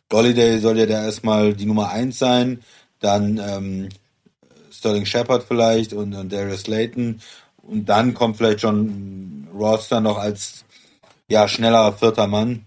[0.08, 2.60] Golliday soll ja da erstmal die Nummer eins sein,
[3.00, 3.88] dann ähm,
[4.70, 7.20] Sterling Shepard vielleicht und, und Darius Slayton
[7.62, 10.64] und dann kommt vielleicht John Ross dann noch als
[11.28, 12.66] ja schneller vierter Mann.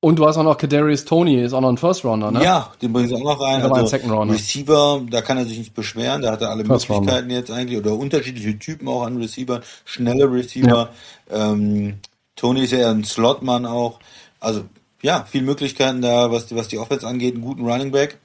[0.00, 2.44] Und du hast auch noch Kadarius Tony, ist auch noch ein First Rounder, ne?
[2.44, 3.62] Ja, den bringen sie auch noch rein.
[3.62, 4.34] Ein Also Second Rounder.
[4.34, 7.78] Receiver, da kann er sich nicht beschweren, da hat er alle First Möglichkeiten jetzt eigentlich
[7.78, 10.90] oder unterschiedliche Typen auch an Receiver, schnelle Receiver.
[11.30, 11.98] Ähm,
[12.38, 13.98] Tony ist ja ein Slotmann auch.
[14.38, 14.64] Also
[15.02, 18.18] ja, viel Möglichkeiten da, was die, was die Offense angeht, einen guten Running Back.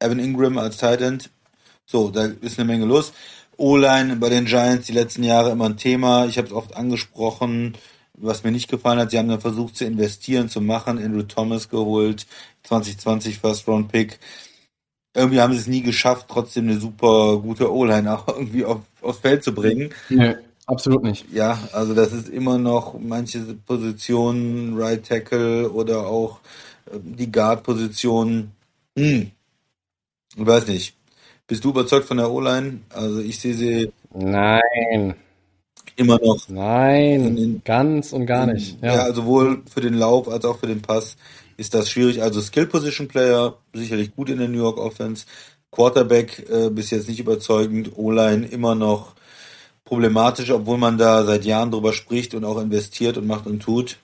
[0.00, 1.30] Evan Ingram als Tight End.
[1.86, 3.12] So, da ist eine Menge los.
[3.56, 6.26] O-Line bei den Giants die letzten Jahre immer ein Thema.
[6.26, 7.76] Ich habe es oft angesprochen,
[8.14, 9.12] was mir nicht gefallen hat.
[9.12, 10.98] Sie haben dann versucht zu investieren, zu machen.
[10.98, 12.26] Andrew Thomas geholt,
[12.64, 14.18] 2020 First Round Pick.
[15.14, 19.18] Irgendwie haben sie es nie geschafft, trotzdem eine super gute O-Line auch irgendwie auf, aufs
[19.18, 19.92] Feld zu bringen.
[20.08, 20.36] Nee,
[20.70, 21.26] absolut nicht.
[21.32, 26.40] Ja, also das ist immer noch manche Positionen, Right Tackle oder auch
[26.92, 28.50] die Guard-Position,
[28.96, 29.30] hm,
[30.36, 30.96] ich weiß nicht.
[31.46, 32.80] Bist du überzeugt von der O-Line?
[32.90, 35.14] Also ich sehe sie Nein,
[35.96, 38.80] immer noch in nein, den ganz und gar nicht.
[38.82, 39.08] Ja.
[39.08, 39.12] Ja.
[39.12, 41.16] sowohl für den Lauf als auch für den Pass
[41.56, 42.22] ist das schwierig.
[42.22, 45.26] Also Skill Position Player sicherlich gut in der New York Offense.
[45.70, 47.96] Quarterback äh, bis jetzt nicht überzeugend.
[47.96, 49.14] O-Line immer noch
[49.90, 53.96] problematisch, obwohl man da seit Jahren drüber spricht und auch investiert und macht und tut.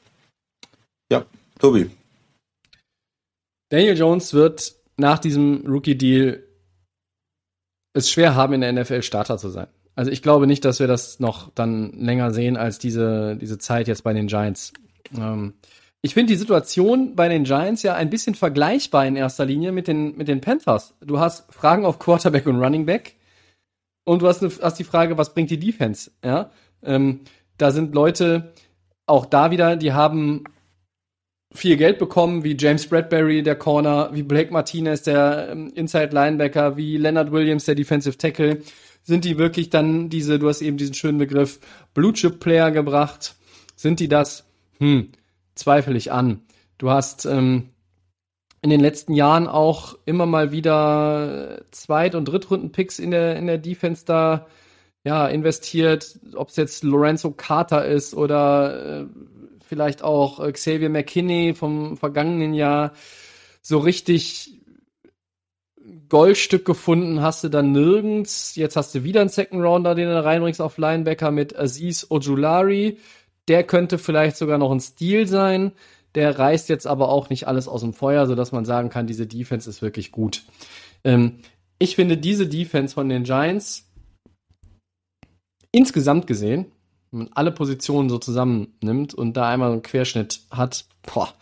[1.12, 1.24] Ja,
[1.60, 1.88] Tobi.
[3.68, 6.42] Daniel Jones wird nach diesem Rookie-Deal
[7.94, 9.68] es schwer haben, in der NFL Starter zu sein.
[9.94, 13.86] Also ich glaube nicht, dass wir das noch dann länger sehen als diese, diese Zeit
[13.86, 14.72] jetzt bei den Giants.
[15.16, 15.54] Ähm,
[16.02, 19.86] ich finde die Situation bei den Giants ja ein bisschen vergleichbar in erster Linie mit
[19.86, 20.94] den, mit den Panthers.
[21.00, 23.14] Du hast Fragen auf Quarterback und Running Back
[24.06, 26.10] und du hast, eine, hast die Frage, was bringt die Defense?
[26.24, 26.50] Ja,
[26.82, 27.20] ähm,
[27.58, 28.52] da sind Leute
[29.04, 30.44] auch da wieder, die haben
[31.52, 36.76] viel Geld bekommen, wie James Bradbury, der Corner, wie Blake Martinez, der ähm, Inside Linebacker,
[36.76, 38.62] wie Leonard Williams, der Defensive Tackle.
[39.02, 41.60] Sind die wirklich dann diese, du hast eben diesen schönen Begriff
[41.94, 43.36] Blue Chip Player gebracht?
[43.74, 44.44] Sind die das?
[44.78, 45.10] Hm,
[45.54, 46.42] zweifle ich an.
[46.78, 47.70] Du hast ähm,
[48.66, 53.58] in den letzten Jahren auch immer mal wieder Zweit- und Drittrunden-Picks in der, in der
[53.58, 54.48] Defense da
[55.04, 59.06] ja, investiert, ob es jetzt Lorenzo Carter ist oder äh,
[59.68, 62.92] vielleicht auch äh, Xavier McKinney vom vergangenen Jahr.
[63.62, 64.60] So richtig
[66.08, 68.56] Goldstück gefunden hast du dann nirgends.
[68.56, 72.98] Jetzt hast du wieder einen Second Rounder, den du reinbringst auf Linebacker mit Aziz Ojulari.
[73.46, 75.70] Der könnte vielleicht sogar noch ein Stil sein.
[76.16, 79.26] Der reißt jetzt aber auch nicht alles aus dem Feuer, sodass man sagen kann, diese
[79.26, 80.44] Defense ist wirklich gut.
[81.04, 81.40] Ähm,
[81.78, 83.92] ich finde diese Defense von den Giants
[85.72, 86.72] insgesamt gesehen,
[87.10, 91.34] wenn man alle Positionen so zusammennimmt und da einmal einen Querschnitt hat, boah,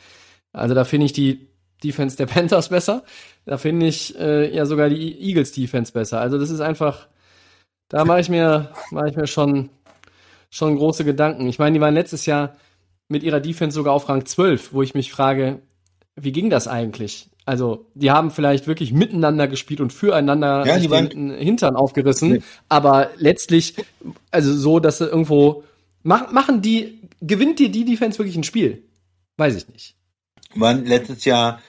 [0.52, 1.46] also da finde ich die
[1.84, 3.04] Defense der Panthers besser.
[3.44, 6.20] Da finde ich äh, ja sogar die Eagles Defense besser.
[6.20, 7.06] Also das ist einfach,
[7.88, 9.70] da mache ich mir, mache ich mir schon,
[10.50, 11.46] schon große Gedanken.
[11.46, 12.56] Ich meine, die waren letztes Jahr
[13.08, 15.60] mit ihrer Defense sogar auf Rang 12, wo ich mich frage,
[16.16, 17.28] wie ging das eigentlich?
[17.46, 22.42] Also, die haben vielleicht wirklich miteinander gespielt und füreinander Ja, die den Hintern aufgerissen, Nee.
[22.68, 23.74] aber letztlich,
[24.30, 25.64] also so, dass sie irgendwo,
[26.02, 28.82] mach, machen die, gewinnt dir die Defense wirklich ein Spiel?
[29.36, 29.94] Weiß ich nicht.
[30.54, 31.60] waren letztes Jahr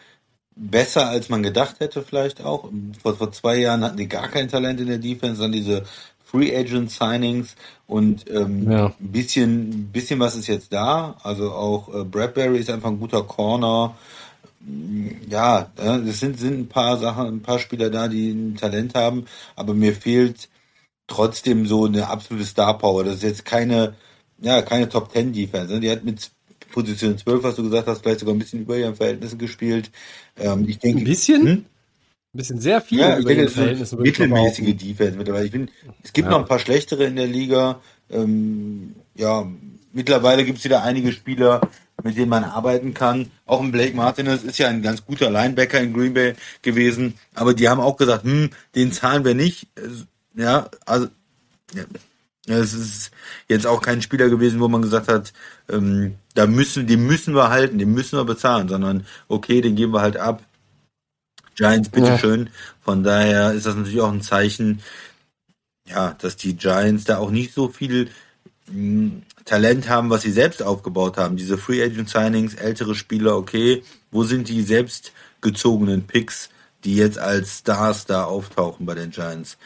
[0.55, 2.69] besser, als man gedacht hätte, vielleicht auch.
[3.01, 5.83] Vor, vor zwei Jahren hatten die gar kein Talent in der Defense, dann diese
[6.35, 7.55] Free Agent Signings
[7.87, 8.85] und ähm, Ja.
[8.87, 11.15] ein bisschen, ein bisschen was ist jetzt da.
[11.23, 13.95] Also auch äh, Bradbury ist einfach ein guter Corner.
[15.29, 18.95] Ja, äh, es sind, sind ein paar Sachen, ein paar Spieler da, die ein Talent
[18.95, 19.25] haben,
[19.55, 20.49] aber mir fehlt
[21.07, 23.03] trotzdem so eine absolute Star Power.
[23.03, 23.93] Das ist jetzt keine,
[24.41, 25.71] ja, keine Top Ten Defense.
[25.73, 25.79] ne?
[25.79, 26.31] Die hat mit
[26.71, 29.91] Position 12, was du gesagt hast, vielleicht sogar ein bisschen über ihren Verhältnissen gespielt.
[30.37, 31.47] Ähm, ich denke, Ein bisschen?
[31.47, 31.65] Hm?
[32.35, 34.41] Ein bisschen sehr viel Ja, über denke, ihre das ist Verhältnisse eine würde ich mal
[34.43, 34.77] mittelmäßige.
[34.77, 35.45] Defense mittlerweile.
[35.45, 35.69] Ich bin,
[36.03, 36.31] es gibt Ja.
[36.31, 37.79] noch ein paar schlechtere in der Liga.
[38.09, 39.47] Ähm, ja,
[39.93, 41.61] mittlerweile gibt es wieder einige Spieler,
[42.03, 43.31] mit denen man arbeiten kann.
[43.45, 47.53] Auch ein Blake Martinez ist ja ein ganz guter Linebacker in Green Bay gewesen, aber
[47.53, 49.67] die haben auch gesagt, hm, den zahlen wir nicht.
[49.75, 50.05] Es-
[50.37, 51.07] Ja, also
[51.73, 53.11] Ja, es ist
[53.47, 55.31] jetzt auch kein Spieler gewesen, wo man gesagt hat,
[55.69, 59.93] ähm, da müssen, den müssen wir halten, den müssen wir bezahlen, sondern okay, den geben
[59.93, 60.43] wir halt ab.
[61.55, 62.49] Giants, bitteschön.
[62.81, 64.81] Von daher ist das natürlich auch ein Zeichen,
[65.87, 68.09] ja, dass die Giants da auch nicht so viel
[68.71, 71.37] mh, Talent haben, was sie selbst aufgebaut haben.
[71.37, 76.49] Diese Free Agent Signings, ältere Spieler, okay, wo sind die selbst gezogenen Picks,
[76.83, 79.57] die jetzt als Stars da auftauchen bei den Giants?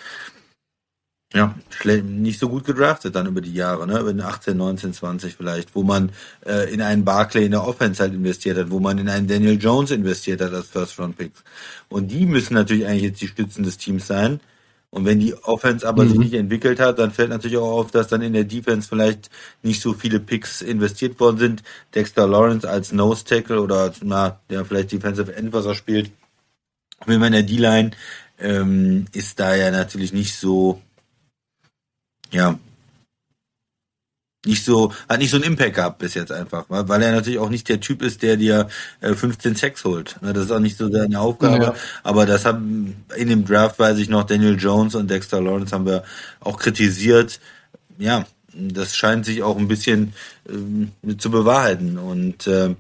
[1.32, 1.54] Ja,
[1.86, 4.00] nicht so gut gedraftet dann über die Jahre, ne?
[4.10, 6.12] In 18, 19, 20 vielleicht, wo man
[6.44, 9.62] äh, in einen Barclay in der Offense halt investiert hat, wo man in einen Daniel
[9.62, 11.44] Jones investiert hat als First Round Picks.
[11.88, 14.40] Und die müssen natürlich eigentlich jetzt die Stützen des Teams sein.
[14.92, 18.08] Und wenn die Offense aber sich nicht entwickelt hat, dann fällt natürlich auch auf, dass
[18.08, 19.30] dann in der Defense vielleicht
[19.62, 21.64] nicht so viele Picks investiert worden sind.
[21.94, 26.10] Dexter Lawrence als Nose Tackle oder na, der vielleicht Defensive End, was er spielt.
[27.06, 27.92] Wenn man in der D-Line
[28.40, 30.82] ähm, ist da ja natürlich nicht so,
[32.32, 32.58] ja,
[34.46, 37.40] nicht so, hat nicht so einen Impact gehabt bis jetzt einfach, weil, weil er natürlich
[37.40, 38.70] auch nicht der Typ ist, der dir
[39.02, 40.16] äh, 15 Sex holt.
[40.22, 41.64] Ne, Das ist auch nicht so seine Aufgabe.
[41.64, 41.76] Ja.
[42.04, 45.86] Aber das haben in dem Draft weiß ich noch Daniel Jones und Dexter Lawrence haben
[45.86, 46.04] wir
[46.40, 47.40] auch kritisiert.
[47.98, 50.14] Ja, das scheint sich auch ein bisschen
[50.50, 52.76] ähm, zu bewahrheiten und äh,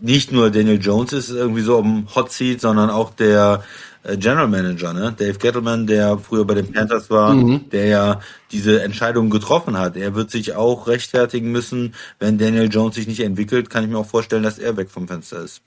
[0.00, 3.62] nicht nur Daniel Jones ist irgendwie so am Hot Seat, sondern auch der
[4.02, 5.14] äh, General Manager, ne?
[5.16, 7.70] Dave Gettleman, der früher bei den Panthers war, Mhm.
[7.70, 8.20] der ja
[8.52, 9.96] diese Entscheidung getroffen hat.
[9.96, 13.98] Er wird sich auch rechtfertigen müssen, wenn Daniel Jones sich nicht entwickelt, kann ich mir
[13.98, 15.62] auch vorstellen, dass er weg vom Fenster ist.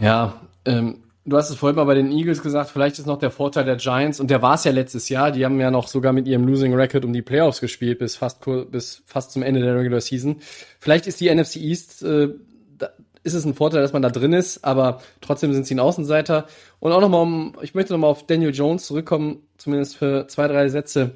[0.00, 3.30] Ja, ähm, du hast es vorhin mal bei den Eagles gesagt, vielleicht ist noch der
[3.30, 6.12] Vorteil der Giants, und der war es ja letztes Jahr, die haben ja noch sogar
[6.12, 9.76] mit ihrem Losing Record um die Playoffs gespielt, bis fast, bis fast zum Ende der
[9.76, 10.36] Regular Season.
[10.78, 12.28] Vielleicht ist die NFC East, äh,
[12.76, 12.90] da
[13.22, 16.46] ist es ein Vorteil, dass man da drin ist, aber trotzdem sind sie ein Außenseiter.
[16.78, 20.68] Und auch nochmal, um, ich möchte nochmal auf Daniel Jones zurückkommen, zumindest für zwei, drei
[20.68, 21.12] Sätze.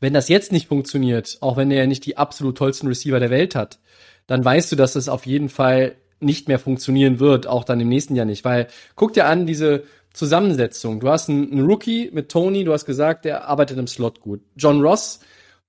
[0.00, 3.30] Wenn das jetzt nicht funktioniert, auch wenn er ja nicht die absolut tollsten Receiver der
[3.30, 3.78] Welt hat,
[4.26, 7.88] dann weißt du, dass es auf jeden Fall nicht mehr funktionieren wird, auch dann im
[7.88, 8.44] nächsten Jahr nicht.
[8.44, 11.00] Weil guck dir an, diese Zusammensetzung.
[11.00, 14.40] Du hast einen, Rookie mit Tony, du hast gesagt, der arbeitet im Slot gut.
[14.56, 15.20] John Ross,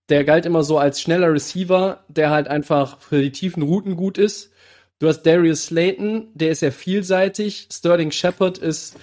[0.09, 4.17] der galt immer so als schneller Receiver, der halt einfach für die tiefen Routen gut
[4.17, 4.51] ist.
[4.99, 7.67] Du hast Darius Slayton, der ist sehr vielseitig.
[7.71, 8.97] Sterling Shepard ist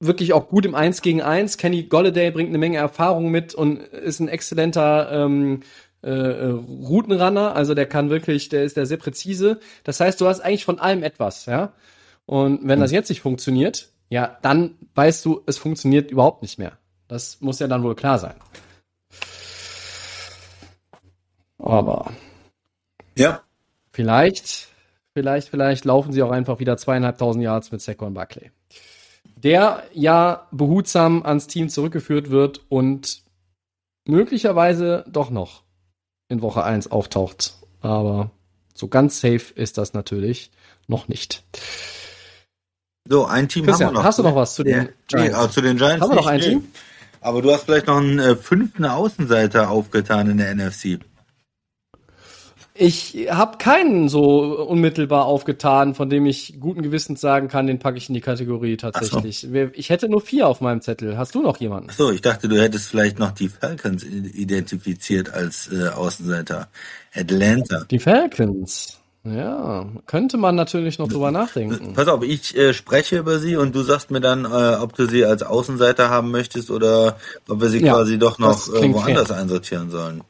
[0.00, 1.56] wirklich auch gut im Eins gegen Eins.
[1.56, 5.60] Kenny Golladay bringt eine Menge Erfahrung mit und ist ein exzellenter ähm,
[6.04, 9.58] äh, äh, Routenrunner, also der kann wirklich, der ist der sehr präzise.
[9.84, 11.72] Das heißt, du hast eigentlich von allem etwas, ja.
[12.26, 16.78] Und wenn das jetzt nicht funktioniert, ja, dann weißt du, es funktioniert überhaupt nicht mehr.
[17.08, 18.34] Das muss ja dann wohl klar sein.
[21.58, 22.12] Aber
[23.16, 23.42] ja,
[23.92, 24.68] vielleicht,
[25.14, 28.50] vielleicht, vielleicht laufen sie auch einfach wieder zweieinhalbtausend Yards mit Saquon Buckley,
[29.36, 33.22] der ja behutsam ans Team zurückgeführt wird und
[34.06, 35.63] möglicherweise doch noch
[36.34, 37.54] in Woche 1 auftaucht.
[37.80, 38.30] Aber
[38.74, 40.50] so ganz safe ist das natürlich
[40.86, 41.44] noch nicht.
[43.08, 44.04] So, ein Team Christian, haben wir noch.
[44.04, 44.88] hast du noch was zu den ja.
[45.08, 45.38] Giants?
[45.38, 46.40] Nee, zu den Giants haben wir noch ein.
[46.40, 46.68] Team?
[47.20, 50.98] Aber du hast vielleicht noch einen äh, fünften Außenseiter aufgetan in der NFC.
[52.76, 57.98] Ich habe keinen so unmittelbar aufgetan, von dem ich guten Gewissens sagen kann, den packe
[57.98, 59.42] ich in die Kategorie tatsächlich.
[59.42, 59.68] So.
[59.74, 61.16] Ich hätte nur vier auf meinem Zettel.
[61.16, 61.90] Hast du noch jemanden?
[61.92, 66.66] Ach so, ich dachte, du hättest vielleicht noch die Falcons identifiziert als äh, Außenseiter.
[67.14, 67.84] Atlanta.
[67.88, 68.98] Die Falcons.
[69.22, 71.94] Ja, könnte man natürlich noch drüber nachdenken.
[71.94, 75.06] Pass auf, ich äh, spreche über sie und du sagst mir dann, äh, ob du
[75.06, 77.16] sie als Außenseiter haben möchtest oder
[77.48, 79.36] ob wir sie ja, quasi doch noch äh, woanders fair.
[79.38, 80.22] einsortieren sollen.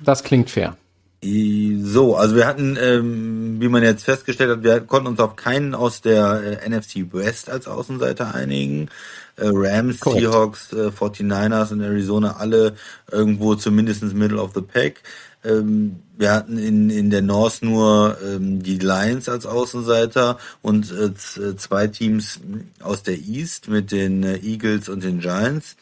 [0.00, 0.76] Das klingt fair.
[1.24, 5.72] So, also wir hatten, ähm, wie man jetzt festgestellt hat, wir konnten uns auf keinen
[5.72, 8.88] aus der äh, NFC West als Außenseiter einigen.
[9.36, 10.20] Äh, Rams, Correct.
[10.20, 12.74] Seahawks, äh, 49ers und Arizona alle
[13.10, 15.02] irgendwo zumindest Middle of the Pack.
[15.44, 21.06] Ähm, wir hatten in, in der North nur ähm, die Lions als Außenseiter und äh,
[21.40, 22.40] äh zwei Teams
[22.80, 25.76] aus der East mit den äh, Eagles und den Giants.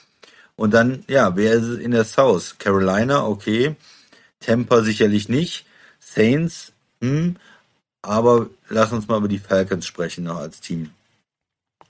[0.57, 2.57] Und dann, ja, wer ist in der South?
[2.59, 3.77] Carolina, okay.
[4.41, 5.67] Tampa sicherlich nicht.
[6.01, 7.37] Saints, hm,
[8.03, 10.91] aber lass uns mal über die Falcons sprechen noch als Team.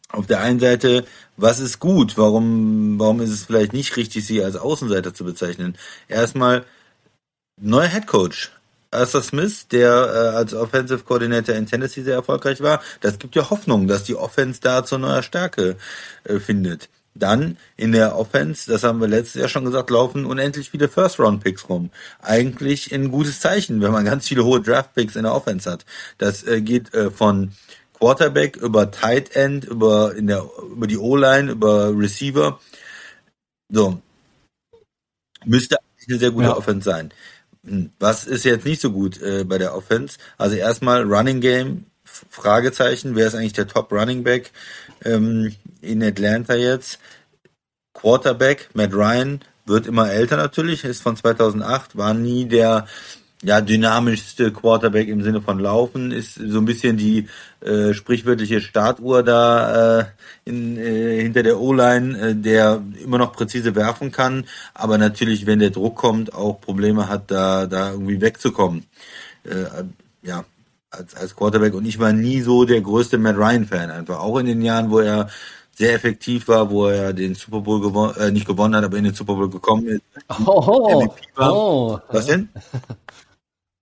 [0.09, 1.05] Auf der einen Seite,
[1.37, 2.19] was ist gut?
[2.19, 5.79] Warum, warum ist es vielleicht nicht richtig, sie als Außenseiter zu bezeichnen?
[6.09, 6.65] Erstmal,
[7.61, 8.51] neuer Head Coach.
[8.93, 13.49] Arthur Smith, der äh, als Offensive Coordinator in Tennessee sehr erfolgreich war, das gibt ja
[13.49, 15.77] Hoffnung, dass die Offense da zu neuer Stärke
[16.25, 16.89] äh, findet.
[17.15, 21.69] Dann in der Offense, das haben wir letztes Jahr schon gesagt, laufen unendlich viele First-Round-Picks
[21.69, 21.91] rum.
[22.21, 25.85] Eigentlich ein gutes Zeichen, wenn man ganz viele hohe Draft-Picks in der Offense hat.
[26.19, 27.53] Das äh, geht äh, von
[27.99, 32.61] Quarterback über Tight End, über, in der, über die O-Line, über Receiver.
[33.69, 34.01] So.
[35.45, 36.57] Müsste eine sehr gute ja.
[36.57, 37.13] Offense sein.
[37.67, 40.19] Hm, was ist jetzt nicht so gut äh, bei der Offense?
[40.39, 41.87] Also erstmal Running Game,
[42.29, 44.53] Fragezeichen, wer ist eigentlich der Top Running Back?
[45.05, 46.99] ähm, in Atlanta jetzt.
[47.93, 52.87] Quarterback, Matt Ryan, wird immer älter natürlich, ist von 2008, war nie der
[53.43, 57.27] ja, dynamischste Quarterback im Sinne von Laufen, ist so ein bisschen die
[57.61, 60.05] äh, sprichwörtliche Startuhr da äh,
[60.45, 64.45] in, äh, hinter der O-Line, äh, der immer noch präzise werfen kann,
[64.75, 68.85] aber natürlich, wenn der Druck kommt, auch Probleme hat, da, da irgendwie wegzukommen.
[69.45, 69.85] Äh,
[70.23, 70.45] ja,
[70.91, 74.21] als, als Quarterback und ich war nie so der größte Matt Ryan-Fan einfach.
[74.21, 75.29] Auch in den Jahren, wo er
[75.73, 79.05] sehr effektiv war, wo er den Super Bowl gewonnen, äh, nicht gewonnen hat, aber in
[79.05, 80.03] den Super Bowl gekommen ist.
[80.45, 81.99] Oh, oh.
[82.09, 82.49] Was denn?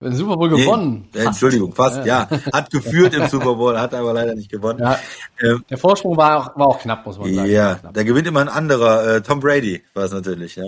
[0.01, 1.09] Den Super Bowl gewonnen.
[1.13, 2.25] Nee, Entschuldigung, fast, ja.
[2.31, 2.53] ja.
[2.53, 4.79] Hat geführt im Super Bowl, hat aber leider nicht gewonnen.
[4.79, 4.97] Ja.
[5.41, 7.51] Ähm, der Vorsprung war auch, war auch knapp, muss man sagen.
[7.51, 10.67] Ja, da gewinnt immer ein anderer, äh, Tom Brady war es natürlich, ja.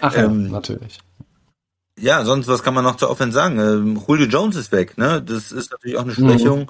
[0.00, 0.98] Ach ja, ähm, natürlich.
[2.00, 3.58] Ja, sonst was kann man noch zur Offense sagen?
[3.58, 5.22] Ähm, Julio Jones ist weg, ne?
[5.22, 6.66] Das ist natürlich auch eine Schwächung, mhm.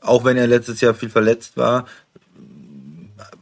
[0.00, 1.86] auch wenn er letztes Jahr viel verletzt war.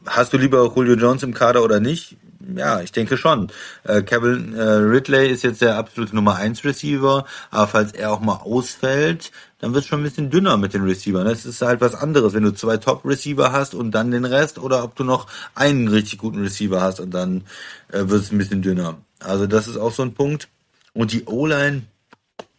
[0.06, 2.16] Hast du lieber Julio Jones im Kader oder nicht?
[2.54, 3.50] Ja, ich denke schon.
[3.84, 8.20] Äh, Kevin äh, Ridley ist jetzt der absolute Nummer 1 Receiver, aber falls er auch
[8.20, 11.26] mal ausfällt, dann wird es schon ein bisschen dünner mit den Receivern.
[11.26, 14.84] Das ist halt was anderes, wenn du zwei Top-Receiver hast und dann den Rest oder
[14.84, 17.44] ob du noch einen richtig guten Receiver hast und dann
[17.90, 18.98] äh, wird es ein bisschen dünner.
[19.20, 20.48] Also das ist auch so ein Punkt.
[20.94, 21.82] Und die O-Line,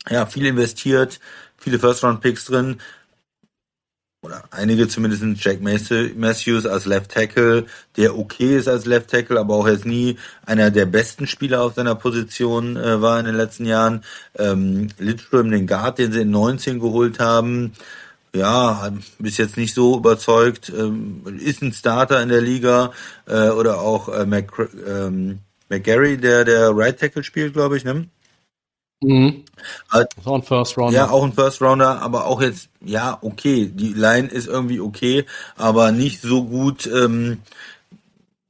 [0.10, 1.20] ja, viel investiert,
[1.58, 2.78] viele First-Round-Picks drin.
[4.22, 7.66] oder einige zumindest Jack Matthews als Left Tackle,
[7.96, 11.76] der okay ist als Left Tackle, aber auch jetzt nie einer der besten Spieler auf
[11.76, 14.04] seiner Position äh, war in den letzten Jahren.
[14.38, 17.74] Ähm, Lidström, den Guard, den sie in 19 geholt haben,
[18.36, 22.92] ja, bis jetzt nicht so überzeugt, ähm, ist ein Starter in der Liga
[23.28, 24.52] äh, oder auch äh, Mac,
[24.86, 28.08] ähm, McGarry, der der Right Tackle spielt, glaube ich, ne?
[29.06, 29.44] Mhm.
[29.92, 30.98] Äh, auch ein First Rounder.
[30.98, 33.72] Ja, auch ein First Rounder, aber auch jetzt, ja, okay.
[33.74, 35.26] Die Line ist irgendwie okay,
[35.56, 37.40] aber nicht so gut, ähm,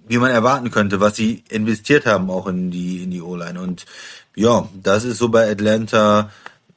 [0.07, 3.59] wie man erwarten könnte, was sie investiert haben auch in die, in die O-Line.
[3.59, 3.85] Und
[4.35, 6.29] ja, das ist so bei Atlanta.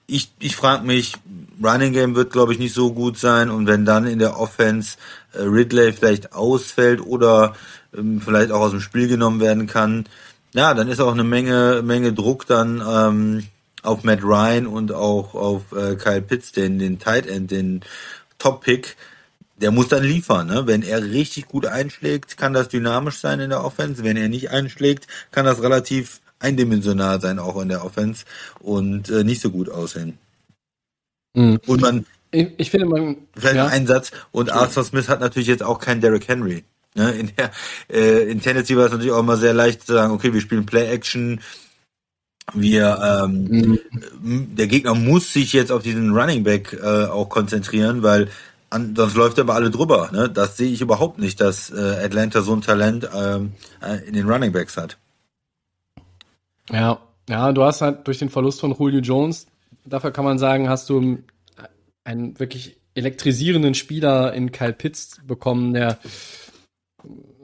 [0.07, 1.15] Ich, ich frage mich,
[1.63, 3.51] Running Game wird, glaube ich, nicht so gut sein.
[3.51, 4.97] Und wenn dann in der Offense
[5.35, 7.55] äh, Ridley vielleicht ausfällt oder
[7.97, 10.07] ähm, vielleicht auch aus dem Spiel genommen werden kann,
[10.55, 13.47] ja, dann ist auch eine Menge, Menge Druck dann ähm,
[13.83, 17.83] auf Matt Ryan und auch auf äh, Kyle Pitts, den, den Tight End, den
[18.39, 18.97] Top-Pick,
[19.61, 20.47] der muss dann liefern.
[20.47, 20.67] Ne?
[20.67, 24.05] Wenn er richtig gut einschlägt, kann das dynamisch sein in der Offense.
[24.05, 28.25] Wenn er nicht einschlägt, kann das relativ eindimensional sein, auch in der Offense
[28.61, 30.19] und äh, nicht so gut aussehen.
[31.35, 31.61] Mhm.
[31.67, 32.07] Und man.
[32.31, 33.17] Ich, ich finde, man.
[33.37, 33.67] Vielleicht ja.
[33.67, 34.13] ein Satz.
[34.31, 36.65] Und Arthur Smith hat natürlich jetzt auch keinen Derrick Henry.
[36.95, 37.13] Ne?
[37.13, 37.51] In, der,
[37.91, 40.67] äh, in Tennessee war es natürlich auch immer sehr leicht zu sagen, okay, wir spielen
[40.67, 41.41] Play-Action,
[42.55, 43.79] wir ähm,
[44.21, 44.57] mhm.
[44.57, 48.29] der Gegner muss sich jetzt auf diesen Running Back äh, auch konzentrieren, weil
[48.71, 50.11] an, sonst läuft er aber alle drüber.
[50.13, 50.29] Ne?
[50.29, 54.29] Das sehe ich überhaupt nicht, dass äh, Atlanta so ein Talent ähm, äh, in den
[54.29, 54.99] Running Backs hat.
[56.71, 59.47] Ja, ja, du hast halt durch den Verlust von Julio Jones,
[59.85, 61.19] dafür kann man sagen, hast du
[62.05, 65.99] einen wirklich elektrisierenden Spieler in Kyle Pitts bekommen, der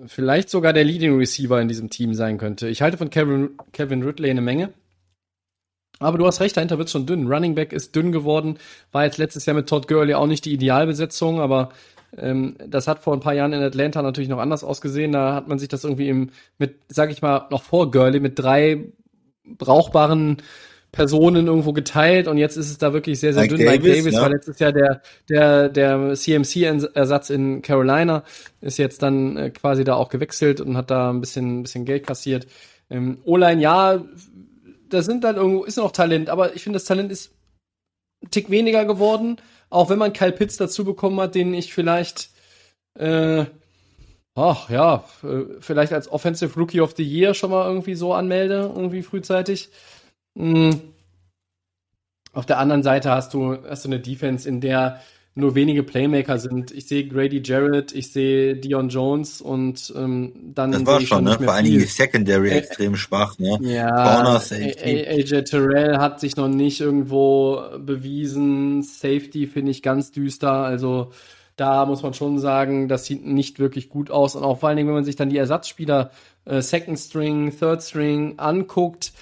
[0.07, 2.69] vielleicht sogar der Leading Receiver in diesem Team sein könnte.
[2.69, 4.73] Ich halte von Kevin, Kevin Ridley eine Menge.
[6.05, 7.27] Aber du hast recht, dahinter wird schon dünn.
[7.27, 8.59] Running Back ist dünn geworden.
[8.93, 11.71] War jetzt letztes Jahr mit Todd Gurley auch nicht die Idealbesetzung, aber
[12.17, 15.13] ähm, das hat vor ein paar Jahren in Atlanta natürlich noch anders ausgesehen.
[15.13, 18.39] Da hat man sich das irgendwie im, mit, sag ich mal, noch vor Gurley mit
[18.39, 18.85] drei
[19.45, 20.39] brauchbaren
[20.95, 23.67] Personen irgendwo geteilt und jetzt ist es da wirklich sehr, sehr Mike dünn.
[23.67, 24.23] Davis, Mike Davis ja.
[24.23, 28.23] war letztes Jahr der, der, der CMC-Ersatz in Carolina,
[28.61, 31.85] ist jetzt dann äh, quasi da auch gewechselt und hat da ein bisschen, ein bisschen
[31.85, 32.47] Geld kassiert.
[32.91, 34.05] Ähm, O-Line, ja,
[34.89, 37.33] da sind dann irgendwo, ist noch Talent, aber ich finde, das Talent ist
[38.23, 39.39] ein Tick weniger geworden,
[39.71, 42.31] auch wenn man Kyle Pitts dazu bekommen hat, den ich vielleicht,
[42.99, 43.47] äh,
[44.35, 48.73] ach ja, äh, vielleicht als Offensive Rookie of the Year schon mal irgendwie so anmelde,
[48.75, 49.71] irgendwie frühzeitig.
[50.35, 50.81] Mhm.
[52.33, 55.01] Auf der anderen Seite hast du, hast du eine Defense, in der
[55.37, 56.71] nur wenige Playmaker sind.
[56.71, 60.71] Ich sehe Grady Jarrett, ich sehe Dion Jones und ähm, dann.
[60.73, 61.39] Das war schon, ne?
[61.41, 63.59] Vor allen Dingen die Secondary äh, extrem schwach, ne?
[63.63, 68.83] Ja, Corner, AJ Terrell hat sich noch nicht irgendwo bewiesen.
[68.83, 70.53] Safety finde ich ganz düster.
[70.53, 71.11] Also
[71.57, 74.37] da muss man schon sagen, das sieht nicht wirklich gut aus.
[74.37, 76.11] Und auch vor allen Dingen, wenn man sich dann die Ersatzspieler
[76.45, 79.13] äh, Second String, Third String anguckt,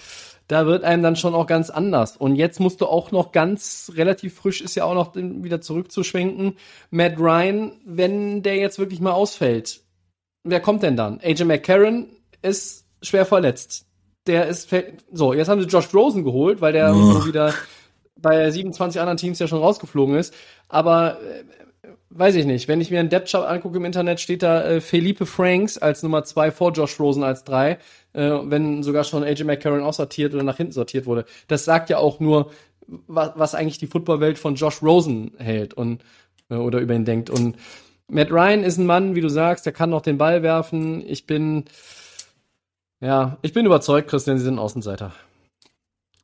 [0.52, 2.14] da wird einem dann schon auch ganz anders.
[2.14, 6.58] Und jetzt musst du auch noch ganz relativ frisch ist ja auch noch wieder zurückzuschwenken.
[6.90, 9.80] Matt Ryan, wenn der jetzt wirklich mal ausfällt,
[10.44, 11.20] wer kommt denn dann?
[11.22, 12.10] AJ McCarron
[12.42, 13.86] ist schwer verletzt.
[14.26, 14.68] Der ist
[15.10, 17.24] so, jetzt haben sie Josh Rosen geholt, weil der oh.
[17.24, 17.54] wieder
[18.14, 20.34] bei 27 anderen Teams ja schon rausgeflogen ist.
[20.68, 21.44] Aber äh,
[22.10, 22.68] weiß ich nicht.
[22.68, 26.02] Wenn ich mir einen Depth Chart angucke im Internet, steht da äh, Felipe Franks als
[26.02, 27.78] Nummer zwei vor Josh Rosen als drei,
[28.12, 31.24] äh, wenn sogar schon AJ McCarron aussortiert oder nach hinten sortiert wurde.
[31.48, 32.50] Das sagt ja auch nur,
[32.86, 36.02] was, was eigentlich die Footballwelt von Josh Rosen hält und
[36.50, 37.30] äh, oder über ihn denkt.
[37.30, 37.56] Und
[38.08, 41.02] Matt Ryan ist ein Mann, wie du sagst, der kann noch den Ball werfen.
[41.06, 41.64] Ich bin
[43.02, 45.12] ja, ich bin überzeugt, Christian, sie sind Außenseiter.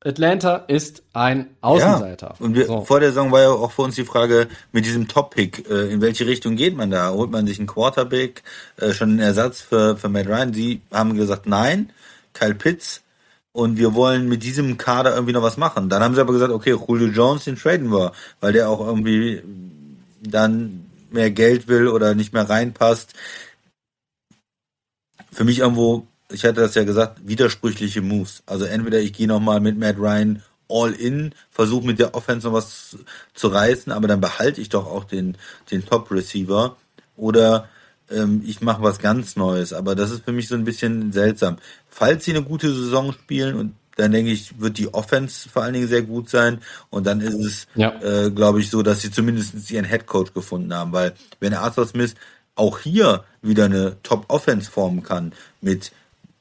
[0.05, 2.34] Atlanta ist ein Außenseiter.
[2.38, 2.84] Ja, und wir, so.
[2.84, 6.01] vor der Saison war ja auch für uns die Frage mit diesem Top-Pick, äh, in
[6.01, 7.11] welche Richtung geht man da?
[7.11, 8.42] Holt man sich einen Quarterback,
[8.76, 10.53] äh, schon einen Ersatz für, für Matt Ryan?
[10.53, 11.90] Die haben gesagt, nein,
[12.32, 13.03] Kyle Pitts,
[13.59, 15.88] und wir wollen mit diesem Kader irgendwie noch was machen.
[15.88, 19.42] Dann haben sie aber gesagt, okay, Julio Jones, den traden wir, weil der auch irgendwie
[20.22, 23.14] dann mehr Geld will oder nicht mehr reinpasst.
[25.32, 28.42] Für mich irgendwo ich hatte das ja gesagt, widersprüchliche Moves.
[28.46, 32.54] Also entweder ich gehe nochmal mit Matt Ryan all in, versuche mit der Offense noch
[32.54, 32.98] was
[33.34, 35.36] zu, reißen, aber dann behalte ich doch auch den,
[35.70, 36.76] den Top-Receiver.
[37.16, 37.68] Oder
[38.10, 39.72] ähm, ich mache was ganz Neues.
[39.72, 41.56] Aber das ist für mich so ein bisschen seltsam.
[41.88, 45.72] Falls sie eine gute Saison spielen und dann denke ich, wird die Offense vor allen
[45.72, 46.60] Dingen sehr gut sein.
[46.90, 48.00] Und dann ist es, ja.
[48.00, 50.92] äh, glaube ich, so, dass sie zumindest ihren Headcoach gefunden haben.
[50.92, 52.14] Weil wenn Arthur Smith
[52.54, 55.90] auch hier wieder eine Top-Offense formen kann mit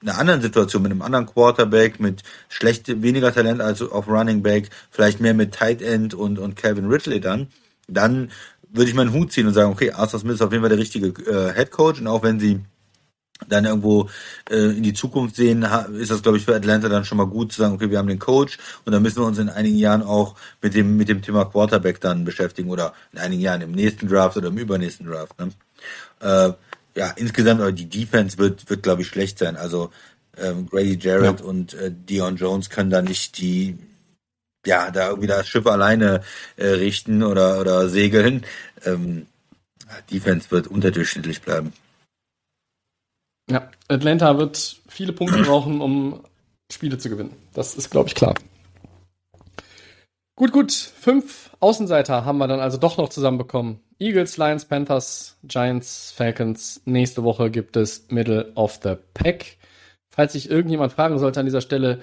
[0.01, 4.69] einer anderen Situation, mit einem anderen Quarterback, mit schlecht, weniger Talent als auf Running Back,
[4.91, 7.47] vielleicht mehr mit Tight End und, und Calvin Ridley dann,
[7.87, 8.31] dann
[8.69, 10.77] würde ich meinen Hut ziehen und sagen, okay, Arthur Smith ist auf jeden Fall der
[10.77, 12.61] richtige äh, Head Coach und auch wenn sie
[13.47, 14.09] dann irgendwo
[14.49, 17.51] äh, in die Zukunft sehen, ist das, glaube ich, für Atlanta dann schon mal gut
[17.51, 20.01] zu sagen, okay, wir haben den Coach und dann müssen wir uns in einigen Jahren
[20.01, 24.07] auch mit dem, mit dem Thema Quarterback dann beschäftigen oder in einigen Jahren im nächsten
[24.07, 25.37] Draft oder im übernächsten Draft.
[25.39, 25.49] Ne?
[26.19, 26.53] Äh,
[26.97, 29.55] ja, insgesamt, aber die Defense wird, wird glaube ich, schlecht sein.
[29.55, 29.91] Also
[30.35, 31.45] ähm, Grady Jarrett ja.
[31.45, 33.77] und äh, Dion Jones können da nicht die,
[34.65, 36.21] ja, da irgendwie das Schiff alleine
[36.55, 38.45] äh, richten oder, oder segeln.
[38.83, 39.27] Ähm,
[40.11, 41.71] Defense wird unterdurchschnittlich bleiben.
[43.49, 46.23] Ja, Atlanta wird viele Punkte brauchen, um
[46.71, 47.33] Spiele zu gewinnen.
[47.53, 48.33] Das ist, glaube ich, klar.
[50.35, 50.71] Gut, gut.
[50.71, 53.79] Fünf Außenseiter haben wir dann also doch noch zusammenbekommen.
[53.99, 56.81] Eagles, Lions, Panthers, Giants, Falcons.
[56.85, 59.57] Nächste Woche gibt es Middle of the Pack.
[60.09, 61.99] Falls sich irgendjemand fragen sollte an dieser Stelle,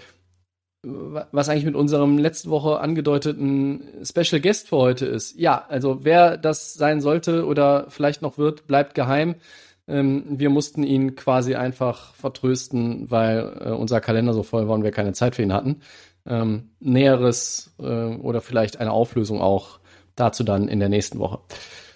[0.83, 5.39] was eigentlich mit unserem letzte Woche angedeuteten Special Guest für heute ist.
[5.39, 9.37] Ja, also wer das sein sollte oder vielleicht noch wird, bleibt geheim.
[9.87, 14.83] Ähm, wir mussten ihn quasi einfach vertrösten, weil äh, unser Kalender so voll war und
[14.83, 15.81] wir keine Zeit für ihn hatten.
[16.27, 19.79] Ähm, Näheres äh, oder vielleicht eine Auflösung auch
[20.17, 21.41] dazu dann in der nächsten Woche.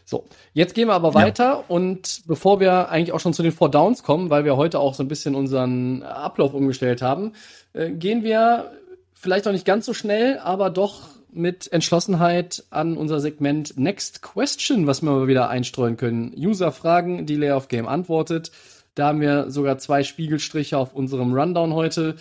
[0.09, 1.65] So, jetzt gehen wir aber weiter ja.
[1.69, 4.95] und bevor wir eigentlich auch schon zu den Four Downs kommen, weil wir heute auch
[4.95, 7.35] so ein bisschen unseren Ablauf umgestellt haben,
[7.75, 8.73] äh, gehen wir
[9.13, 14.87] vielleicht auch nicht ganz so schnell, aber doch mit Entschlossenheit an unser Segment Next Question,
[14.87, 16.33] was wir mal wieder einstreuen können.
[16.35, 18.51] User-Fragen, die Layer of Game antwortet.
[18.95, 22.17] Da haben wir sogar zwei Spiegelstriche auf unserem Rundown heute.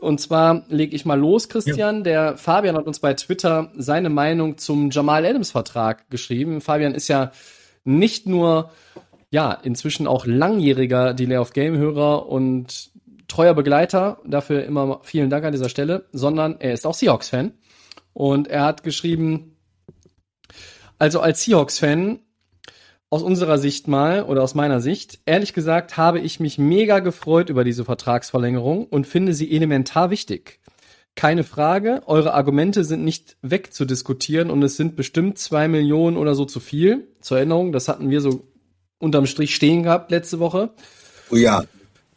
[0.00, 1.98] Und zwar lege ich mal los, Christian.
[1.98, 2.02] Ja.
[2.02, 6.60] Der Fabian hat uns bei Twitter seine Meinung zum Jamal Adams Vertrag geschrieben.
[6.60, 7.32] Fabian ist ja
[7.84, 8.70] nicht nur,
[9.30, 12.90] ja, inzwischen auch langjähriger Delay of Game Hörer und
[13.28, 14.18] treuer Begleiter.
[14.24, 17.52] Dafür immer vielen Dank an dieser Stelle, sondern er ist auch Seahawks Fan.
[18.12, 19.56] Und er hat geschrieben,
[20.98, 22.18] also als Seahawks-Fan,
[23.10, 27.48] aus unserer Sicht mal oder aus meiner Sicht, ehrlich gesagt habe ich mich mega gefreut
[27.48, 30.60] über diese Vertragsverlängerung und finde sie elementar wichtig.
[31.14, 36.44] Keine Frage, eure Argumente sind nicht wegzudiskutieren und es sind bestimmt zwei Millionen oder so
[36.44, 37.08] zu viel.
[37.20, 38.44] Zur Erinnerung, das hatten wir so
[38.98, 40.70] unterm Strich stehen gehabt letzte Woche.
[41.30, 41.64] Oh ja.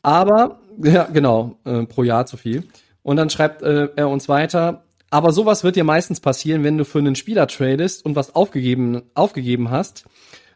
[0.04, 2.64] Aber, ja, genau, äh, pro Jahr zu viel.
[3.02, 6.86] Und dann schreibt äh, er uns weiter, aber sowas wird dir meistens passieren, wenn du
[6.86, 10.06] für einen Spieler tradest und was aufgegeben, aufgegeben hast.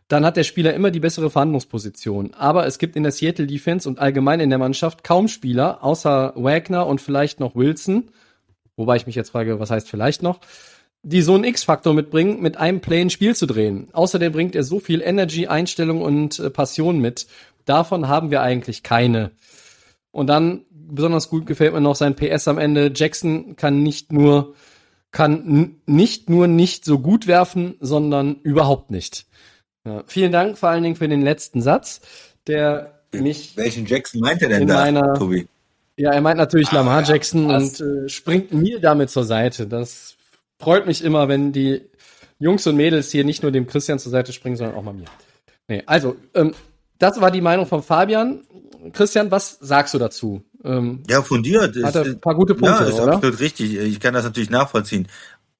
[0.07, 2.33] Dann hat der Spieler immer die bessere Verhandlungsposition.
[2.35, 6.33] Aber es gibt in der Seattle Defense und allgemein in der Mannschaft kaum Spieler, außer
[6.35, 8.09] Wagner und vielleicht noch Wilson.
[8.75, 10.39] Wobei ich mich jetzt frage, was heißt vielleicht noch?
[11.01, 13.87] Die so einen X-Faktor mitbringen, mit einem Play ein Spiel zu drehen.
[13.93, 17.27] Außerdem bringt er so viel Energy, Einstellung und äh, Passion mit.
[17.65, 19.31] Davon haben wir eigentlich keine.
[20.11, 22.91] Und dann besonders gut gefällt mir noch sein PS am Ende.
[22.93, 24.53] Jackson kann nicht nur
[25.11, 29.25] kann nicht nur nicht so gut werfen, sondern überhaupt nicht.
[29.85, 32.01] Ja, vielen Dank vor allen Dingen für den letzten Satz,
[32.47, 33.55] der mich.
[33.55, 35.47] Welchen Jackson meint er denn da, meiner, Tobi?
[35.97, 39.67] Ja, er meint natürlich ah, Lamar Jackson ja, und äh, springt mir damit zur Seite.
[39.67, 40.15] Das
[40.59, 41.81] freut mich immer, wenn die
[42.39, 45.05] Jungs und Mädels hier nicht nur dem Christian zur Seite springen, sondern auch mal mir.
[45.67, 46.53] Nee, also, ähm,
[46.99, 48.41] das war die Meinung von Fabian.
[48.93, 50.43] Christian, was sagst du dazu?
[50.63, 51.75] Ähm, ja, fundiert.
[51.83, 53.13] Hat er ein paar gute Punkte, ja, ist oder?
[53.13, 53.75] absolut richtig.
[53.75, 55.07] Ich kann das natürlich nachvollziehen.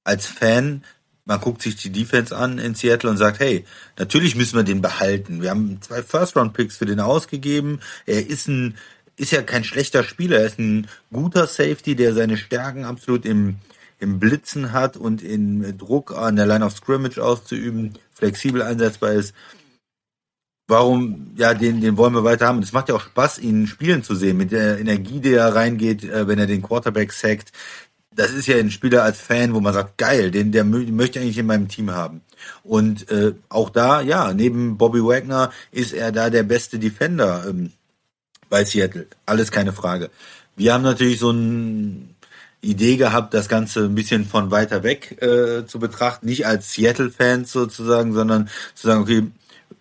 [0.04, 0.84] Als Fan,
[1.26, 3.64] man guckt sich die Defense an in Seattle und sagt, hey,
[3.98, 5.42] natürlich müssen wir den behalten.
[5.42, 7.80] Wir haben zwei First-Round-Picks für den ausgegeben.
[8.06, 8.76] Er ist ein,
[9.16, 10.38] ist ja kein schlechter Spieler.
[10.38, 13.56] Er ist ein guter Safety, der seine Stärken absolut im,
[13.98, 19.34] im Blitzen hat und in Druck an der Line of Scrimmage auszuüben, flexibel einsetzbar ist
[20.68, 22.60] warum, ja, den, den wollen wir weiter haben.
[22.60, 26.04] Es macht ja auch Spaß, ihn spielen zu sehen, mit der Energie, die er reingeht,
[26.04, 27.52] äh, wenn er den Quarterback sackt.
[28.16, 31.38] Das ist ja ein Spieler als Fan, wo man sagt, geil, den, der möchte eigentlich
[31.38, 32.22] in meinem Team haben.
[32.62, 37.72] Und äh, auch da, ja, neben Bobby Wagner ist er da der beste Defender ähm,
[38.48, 39.06] bei Seattle.
[39.26, 40.10] Alles keine Frage.
[40.56, 42.08] Wir haben natürlich so eine
[42.62, 47.52] Idee gehabt, das Ganze ein bisschen von weiter weg äh, zu betrachten, nicht als Seattle-Fans
[47.52, 49.26] sozusagen, sondern zu sagen, okay,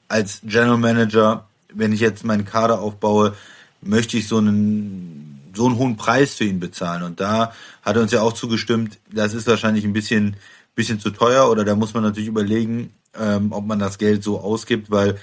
[0.07, 3.35] als General Manager, wenn ich jetzt meinen Kader aufbaue,
[3.81, 7.03] möchte ich so einen so einen hohen Preis für ihn bezahlen.
[7.03, 10.35] Und da hat er uns ja auch zugestimmt, das ist wahrscheinlich ein bisschen
[10.75, 14.39] bisschen zu teuer oder da muss man natürlich überlegen, ähm, ob man das Geld so
[14.41, 15.17] ausgibt, weil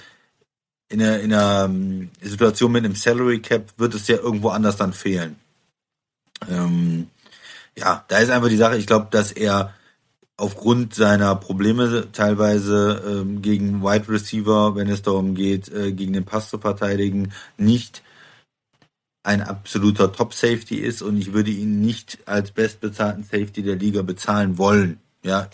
[0.89, 4.75] in einer, in einer ähm, Situation mit einem Salary Cap wird es ja irgendwo anders
[4.75, 5.37] dann fehlen.
[6.49, 7.07] Ähm,
[7.77, 9.73] ja, da ist einfach die Sache, ich glaube, dass er
[10.35, 16.25] aufgrund seiner Probleme teilweise ähm, gegen Wide Receiver, wenn es darum geht, äh, gegen den
[16.25, 18.03] Pass zu verteidigen, nicht
[19.23, 24.01] ein absoluter Top Safety ist und ich würde ihn nicht als bestbezahlten Safety der Liga
[24.01, 24.99] bezahlen wollen.
[25.23, 25.49] Ja,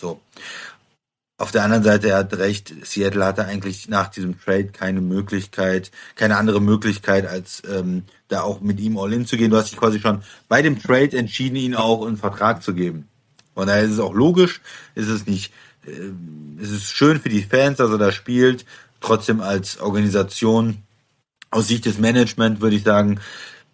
[0.00, 0.20] so.
[1.36, 5.90] Auf der anderen Seite, er hat recht, Seattle hatte eigentlich nach diesem Trade keine Möglichkeit,
[6.14, 9.50] keine andere Möglichkeit, als ähm, da auch mit ihm all in zu gehen.
[9.50, 13.08] Du hast dich quasi schon bei dem Trade entschieden, ihn auch einen Vertrag zu geben.
[13.54, 14.60] Von daher ist es auch logisch,
[14.94, 15.52] ist es nicht,
[15.84, 15.90] äh,
[16.62, 18.64] es ist schön für die Fans, dass er da spielt.
[19.00, 20.84] Trotzdem als Organisation,
[21.52, 23.20] aus Sicht des Management würde ich sagen,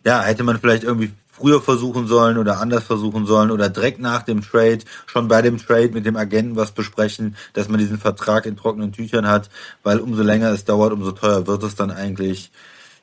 [0.04, 4.22] ja, hätte man vielleicht irgendwie früher versuchen sollen oder anders versuchen sollen oder direkt nach
[4.22, 8.44] dem Trade, schon bei dem Trade mit dem Agenten was besprechen, dass man diesen Vertrag
[8.46, 9.48] in trockenen Tüchern hat,
[9.82, 12.50] weil umso länger es dauert, umso teuer wird es dann eigentlich.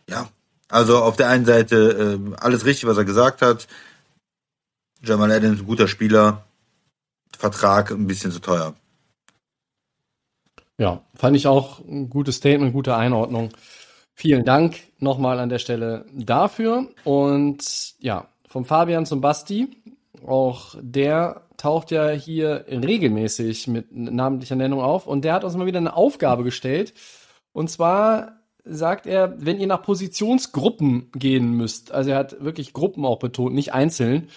[0.10, 0.28] Ja,
[0.68, 3.68] also auf der einen Seite äh, alles richtig, was er gesagt hat.
[5.02, 6.44] Jamal Adams, guter Spieler,
[7.38, 8.76] Vertrag ein bisschen zu teuer.
[10.78, 13.52] Ja, fand ich auch ein gutes Statement, gute Einordnung.
[14.18, 16.88] Vielen Dank nochmal an der Stelle dafür.
[17.04, 19.68] Und ja, vom Fabian zum Basti.
[20.26, 25.06] Auch der taucht ja hier regelmäßig mit namentlicher Nennung auf.
[25.06, 26.94] Und der hat uns mal wieder eine Aufgabe gestellt.
[27.52, 33.06] Und zwar sagt er, wenn ihr nach Positionsgruppen gehen müsst, also er hat wirklich Gruppen
[33.06, 34.30] auch betont, nicht einzeln,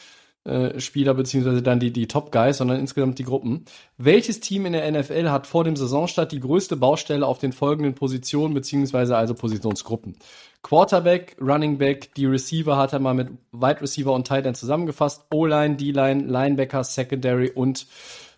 [0.49, 3.65] äh, Spieler beziehungsweise dann die, die Top Guys, sondern insgesamt die Gruppen.
[3.99, 7.95] Welches Team in der NFL hat vor dem Saisonstart die größte Baustelle auf den folgenden
[7.95, 10.17] Positionen beziehungsweise also Positionsgruppen?
[10.63, 15.27] Quarterback, Running Back, die Receiver hat er mal mit Wide Receiver und Tight End zusammengefasst.
[15.31, 17.87] O-Line, D-Line, Linebacker, Secondary und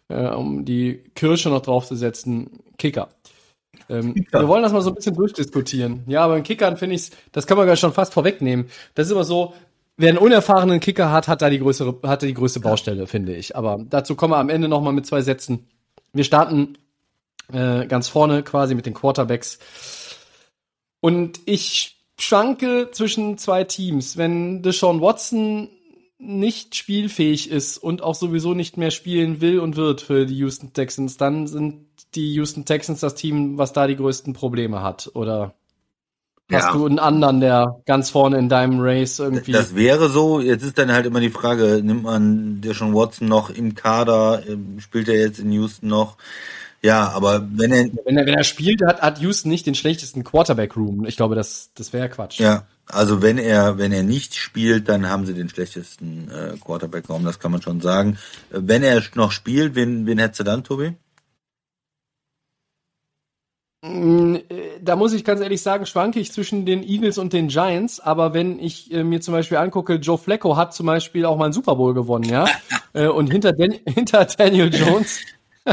[0.09, 3.09] äh, um die Kirsche noch draufzusetzen, Kicker.
[3.89, 6.03] Ähm, wir wollen das mal so ein bisschen durchdiskutieren.
[6.07, 8.67] Ja, aber in Kickern finde ich, das kann man gar schon fast vorwegnehmen.
[8.95, 9.55] Das ist immer so,
[10.01, 13.55] wer einen unerfahrenen Kicker hat, hat da die größere, hat die größte Baustelle, finde ich.
[13.55, 15.69] Aber dazu kommen wir am Ende noch mal mit zwei Sätzen.
[16.13, 16.79] Wir starten
[17.53, 19.59] äh, ganz vorne quasi mit den Quarterbacks.
[21.01, 24.17] Und ich schwanke zwischen zwei Teams.
[24.17, 25.69] Wenn Deshaun Watson
[26.19, 30.73] nicht spielfähig ist und auch sowieso nicht mehr spielen will und wird für die Houston
[30.73, 35.55] Texans, dann sind die Houston Texans das Team, was da die größten Probleme hat, oder?
[36.53, 36.73] Hast ja.
[36.73, 39.53] du einen anderen, der ganz vorne in deinem Race irgendwie.
[39.53, 40.41] Das wäre so.
[40.41, 44.43] Jetzt ist dann halt immer die Frage, nimmt man der schon Watson noch im Kader,
[44.49, 46.17] ähm, spielt er jetzt in Houston noch?
[46.83, 50.25] Ja, aber wenn er, wenn er, wenn er spielt, hat, hat Houston nicht den schlechtesten
[50.25, 51.05] Quarterback-Room.
[51.05, 52.41] Ich glaube, das, das wäre Quatsch.
[52.41, 57.25] Ja, also wenn er, wenn er nicht spielt, dann haben sie den schlechtesten äh, Quarterback-Raum,
[57.25, 58.19] das kann man schon sagen.
[58.51, 60.95] Wenn er noch spielt, wen, wen hättest du dann, Tobi?
[63.83, 67.49] Mm, äh, da muss ich ganz ehrlich sagen, schwanke ich zwischen den Eagles und den
[67.49, 71.39] Giants, aber wenn ich äh, mir zum Beispiel angucke, Joe Flacco hat zum Beispiel auch
[71.39, 72.47] mal einen Super Bowl gewonnen, ja,
[72.93, 75.21] äh, und hinter, Dan hinter Daniel Jones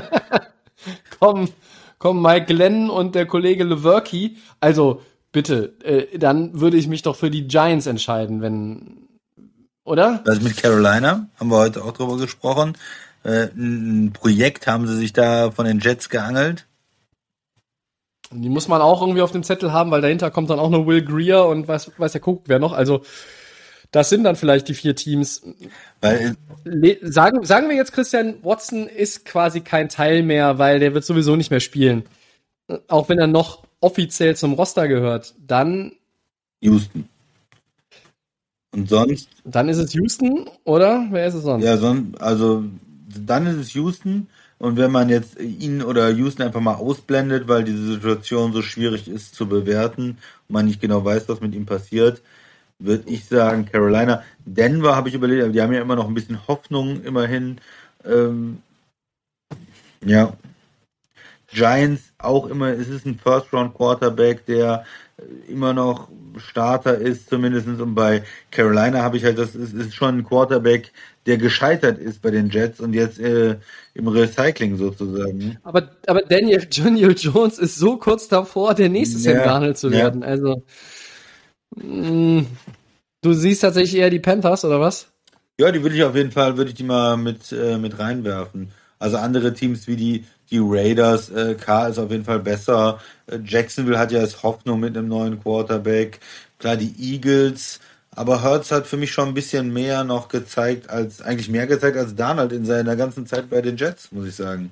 [1.20, 1.50] kommen,
[2.00, 4.32] kommen Mike Glenn und der Kollege Lewerke,
[4.62, 5.02] also
[5.34, 9.10] bitte, äh, dann würde ich mich doch für die Giants entscheiden, wenn,
[9.84, 10.22] oder?
[10.24, 12.78] Was mit Carolina, haben wir heute auch drüber gesprochen,
[13.24, 16.67] äh, ein Projekt haben sie sich da von den Jets geangelt,
[18.32, 20.86] die muss man auch irgendwie auf dem Zettel haben, weil dahinter kommt dann auch noch
[20.86, 22.74] Will Greer und weiß, weiß ja guckt wer noch.
[22.74, 23.02] Also
[23.92, 25.44] das sind dann vielleicht die vier Teams.
[26.02, 26.36] Weil,
[27.02, 31.36] sagen, sagen wir jetzt, Christian Watson ist quasi kein Teil mehr, weil der wird sowieso
[31.36, 32.04] nicht mehr spielen.
[32.88, 35.36] Auch wenn er noch offiziell zum Roster gehört.
[35.40, 35.94] Dann
[36.60, 37.08] Houston.
[38.72, 39.30] Und sonst?
[39.46, 41.08] Dann ist es Houston, oder?
[41.12, 41.64] Wer ist es sonst?
[41.64, 42.66] Ja, sonst, also
[43.08, 44.28] dann ist es Houston.
[44.60, 49.08] Und wenn man jetzt ihn oder Houston einfach mal ausblendet, weil diese Situation so schwierig
[49.08, 50.18] ist zu bewerten
[50.48, 52.22] und man nicht genau weiß, was mit ihm passiert,
[52.80, 54.24] würde ich sagen Carolina.
[54.46, 57.60] Denver habe ich überlegt, die haben ja immer noch ein bisschen Hoffnung immerhin.
[58.06, 58.62] Ähm,
[60.04, 60.34] ja.
[61.48, 64.86] Giants auch immer, es ist ein First-Round-Quarterback, der
[65.48, 67.68] immer noch Starter ist, zumindest.
[67.68, 70.92] Und bei Carolina habe ich halt, das ist, ist schon ein Quarterback,
[71.28, 73.58] der gescheitert ist bei den Jets und jetzt äh,
[73.94, 75.58] im Recycling sozusagen.
[75.64, 80.22] Aber, aber Daniel, Daniel Jones ist so kurz davor, der nächste Sam Darnold zu werden.
[80.22, 80.28] Ja.
[80.30, 80.64] Also,
[81.76, 82.48] mh, mm,
[83.22, 85.08] du siehst tatsächlich eher die Panthers, oder was?
[85.60, 88.72] Ja, die würde ich auf jeden Fall, würde ich die mal mit, äh, mit reinwerfen.
[88.98, 93.00] Also andere Teams wie die, die Raiders, äh, K ist auf jeden Fall besser.
[93.26, 96.20] Äh, Jacksonville hat ja als Hoffnung mit einem neuen Quarterback.
[96.58, 97.82] Klar, die Eagles,
[98.18, 101.98] aber Hertz hat für mich schon ein bisschen mehr noch gezeigt, als eigentlich mehr gezeigt
[101.98, 104.72] als Donald in seiner ganzen Zeit bei den Jets, muss ich sagen.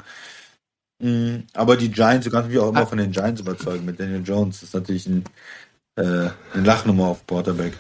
[1.00, 2.86] Mhm, aber die Giants, du kannst mich auch immer ah.
[2.88, 4.62] von den Giants überzeugen mit Daniel Jones.
[4.62, 5.26] Das ist natürlich ein,
[5.96, 7.74] äh, eine Lachnummer auf Quarterback.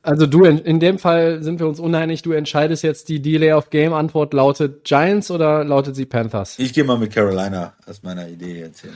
[0.00, 2.22] Also du, in, in dem Fall sind wir uns uneinig.
[2.22, 6.58] Du entscheidest jetzt, die Delay of Game Antwort lautet Giants oder lautet sie Panthers?
[6.58, 8.92] Ich gehe mal mit Carolina aus meiner Idee jetzt hin.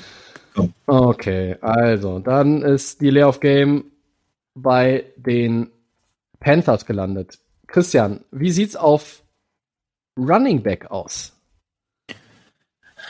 [0.55, 0.73] Komm.
[0.86, 3.85] Okay, also dann ist Delay of Game
[4.55, 5.72] bei den
[6.43, 7.39] Panthers gelandet.
[7.66, 9.23] Christian, wie sieht's auf
[10.19, 11.32] Running Back aus?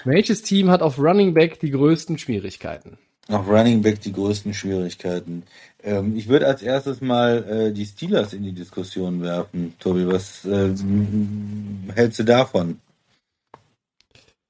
[0.05, 2.99] Welches Team hat auf Running Back die größten Schwierigkeiten?
[3.29, 5.45] Auf Running Back die größten Schwierigkeiten.
[5.83, 9.75] Ähm, ich würde als erstes mal äh, die Steelers in die Diskussion werfen.
[9.79, 10.75] Tobi, was äh,
[11.95, 12.81] hältst du davon?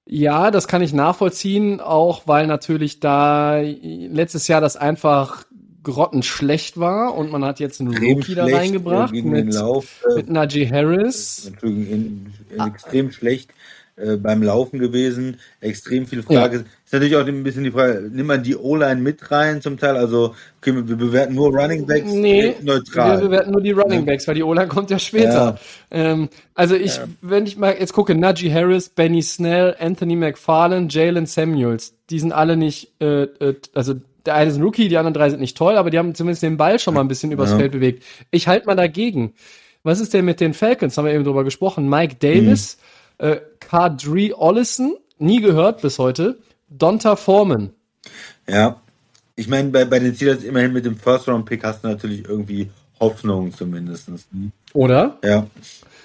[0.04, 5.44] Ja, das kann ich nachvollziehen, auch weil natürlich da letztes Jahr das einfach
[5.82, 10.16] grottenschlecht war und man hat jetzt einen Rookie da reingebracht äh, den mit, Lauf, äh,
[10.16, 11.46] mit Najee Harris.
[11.46, 13.50] Entschuldigung, in, in extrem schlecht
[13.96, 16.64] äh, beim Laufen gewesen, extrem viel Frage.
[16.84, 19.96] Ist natürlich auch ein bisschen die Frage, nimmt man die O-Line mit rein zum Teil?
[19.96, 23.20] Also, okay, wir bewerten nur Running Backs Nee, neutral.
[23.20, 25.58] wir bewerten nur die Running Backs, weil die O-Line kommt ja später.
[25.90, 31.26] Ähm, also ich, wenn ich mal jetzt gucke, Najee Harris, Benny Snell, Anthony McFarlane, Jalen
[31.26, 33.96] Samuels, die sind alle nicht, äh, äh, also
[34.26, 36.42] der eine ist ein Rookie, die anderen drei sind nicht toll, aber die haben zumindest
[36.42, 37.58] den Ball schon mal ein bisschen übers Ja.
[37.58, 38.04] Feld bewegt.
[38.30, 39.34] Ich halte mal dagegen.
[39.82, 40.96] Was ist denn mit den Falcons?
[40.96, 41.88] Haben wir eben drüber gesprochen.
[41.88, 42.78] Mike Davis,
[43.18, 46.38] äh, Kadri Ollison, nie gehört bis heute.
[46.68, 47.70] Donta Foreman.
[48.48, 48.80] Ja.
[49.34, 52.70] Ich meine, bei, bei den Steelers immerhin mit dem First-Round-Pick hast du natürlich irgendwie
[53.00, 54.08] Hoffnung zumindest.
[54.74, 55.18] Oder?
[55.24, 55.46] Ja.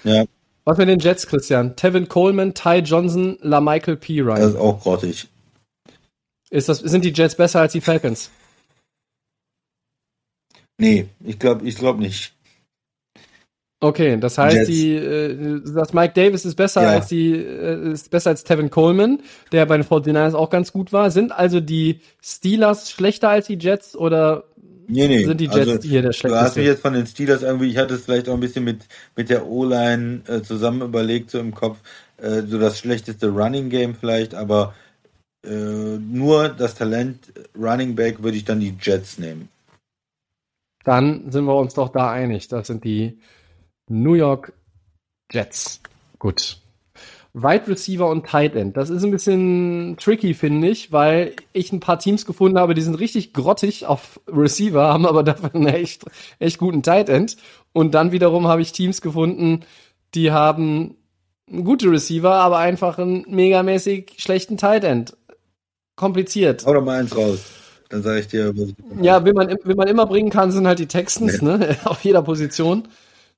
[0.04, 0.24] Ja,
[0.64, 1.76] Was mit den Jets, Christian?
[1.76, 4.22] Tevin Coleman, Ty Johnson, LaMichael P.
[4.22, 4.40] Ryan.
[4.40, 5.28] das ist auch grottig.
[6.50, 8.30] Ist das, sind die Jets besser als die Falcons?
[10.80, 12.34] Nee, ich glaube ich glaub nicht.
[13.80, 16.90] Okay, das heißt, die, äh, das Mike Davis ist besser Ja.
[16.94, 19.22] als die, äh, ist besser als Tevin Coleman,
[19.52, 21.12] der bei den 49ers auch ganz gut war.
[21.12, 24.46] Sind also die Steelers schlechter als die Jets oder
[24.88, 25.26] Nee, nee.
[25.26, 26.60] sind die Jets also, hier der Du hast schlechteste?
[26.60, 29.30] mich jetzt von den Steelers irgendwie, ich hatte es vielleicht auch ein bisschen mit, mit
[29.30, 31.78] der O-Line äh, zusammen überlegt, so im Kopf,
[32.18, 34.74] äh, so das schlechteste Running Game vielleicht, aber
[35.48, 39.50] äh, nur das Talent Running Back würde ich dann die Jets nehmen.
[40.84, 42.48] Dann sind wir uns doch da einig.
[42.48, 43.20] Das sind die
[43.90, 44.54] New York
[45.32, 45.82] Jets.
[46.20, 46.62] Gut.
[47.34, 48.76] Wide Receiver und Tight End.
[48.78, 52.82] Das ist ein bisschen tricky, finde ich, weil ich ein paar Teams gefunden habe, die
[52.82, 56.06] sind richtig grottig auf Receiver, haben aber dafür einen echt,
[56.40, 57.38] echt guten Tight End.
[57.74, 59.66] Und dann wiederum habe ich Teams gefunden,
[60.16, 60.96] die haben
[61.64, 65.16] gute Receiver, aber einfach einen megamäßig schlechten Tight End.
[65.98, 66.66] Kompliziert.
[66.66, 67.40] Hau doch mal eins raus.
[67.90, 68.54] Dann sage ich dir,
[69.02, 71.76] Ja, wen man, wen man immer bringen kann, sind halt die Texans, ne?
[71.86, 72.88] Auf jeder Position.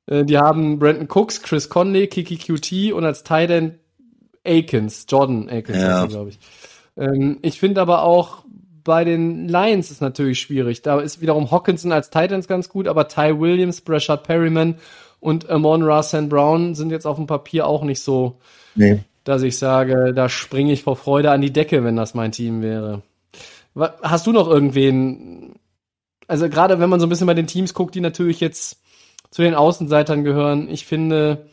[0.05, 3.73] Äh, Die haben Brandon Cooks, Chris Conley, Kiki QT und als Tight End
[4.45, 6.05] Akins, Jordan Akins, Ja.
[6.05, 6.39] glaube ich.
[6.97, 8.43] Ähm, ich finde aber auch
[8.83, 10.81] bei den Lions ist natürlich schwierig.
[10.81, 14.75] Da ist wiederum Hawkinson als Tight Ends ganz gut, aber Ty Williams, Brashard Perryman
[15.19, 16.01] und Amon Ra.
[16.27, 18.39] Brown sind jetzt auf dem Papier auch nicht so,
[18.75, 19.01] Nee.
[19.23, 22.61] Dass ich sage, da springe ich vor Freude an die Decke, wenn das mein Team
[22.61, 23.01] wäre.
[23.75, 25.55] Hast du noch irgendwen?
[26.27, 28.81] Also gerade wenn man so ein bisschen bei den Teams guckt, die natürlich jetzt
[29.31, 31.45] zu den Außenseitern gehören, ich finde,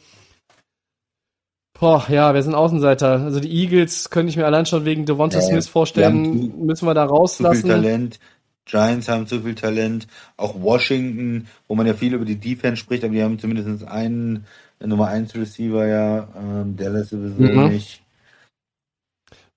[1.79, 3.23] boah, ja, wer sind Außenseiter?
[3.23, 6.87] Also die Eagles könnte ich mir allein schon wegen Devonta Ja, Smith vorstellen, haben müssen
[6.87, 7.69] wir da Zu viel rauslassen.
[7.69, 8.19] Talent.
[8.65, 10.09] Giants haben zu viel Talent.
[10.37, 14.47] Auch Washington, wo man ja viel über die Defense spricht, aber die haben zumindest einen
[14.85, 16.29] Nummer 1 Receiver ja.
[16.37, 17.69] Ähm, Dallas sowieso Mhm.
[17.69, 18.03] nicht.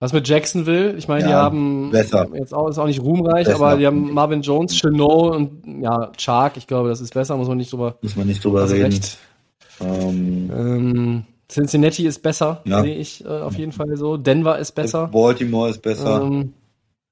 [0.02, 0.94] Was mit Jacksonville?
[0.96, 2.26] Ich meine, die Ja, haben besser.
[2.34, 3.56] jetzt auch, ist auch nicht ruhmreich, Besser.
[3.66, 7.50] aber die haben Marvin Jones, Chenot und ja, Chark, ich glaube, das ist besser, muss
[7.50, 8.94] man nicht drüber Muss man nicht drüber also reden.
[8.94, 9.18] recht.
[9.82, 12.82] Ähm, Ähm, Cincinnati ist besser, Ja.
[12.82, 14.16] sehe ich äh, auf jeden Fall so.
[14.16, 15.08] Denver ist besser.
[15.08, 16.22] Baltimore ist besser.
[16.24, 16.54] Ähm,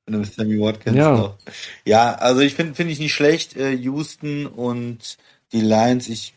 [0.05, 1.11] Mit einem Sammy Watkins Ja.
[1.17, 1.35] noch.
[1.83, 3.57] Ja, also ich finde finde ich nicht schlecht.
[3.57, 5.17] Äh, Houston und
[5.51, 6.35] die Lions, ich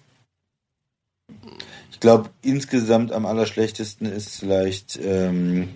[1.90, 5.69] ich glaube insgesamt am allerschlechtesten ist vielleicht ähm,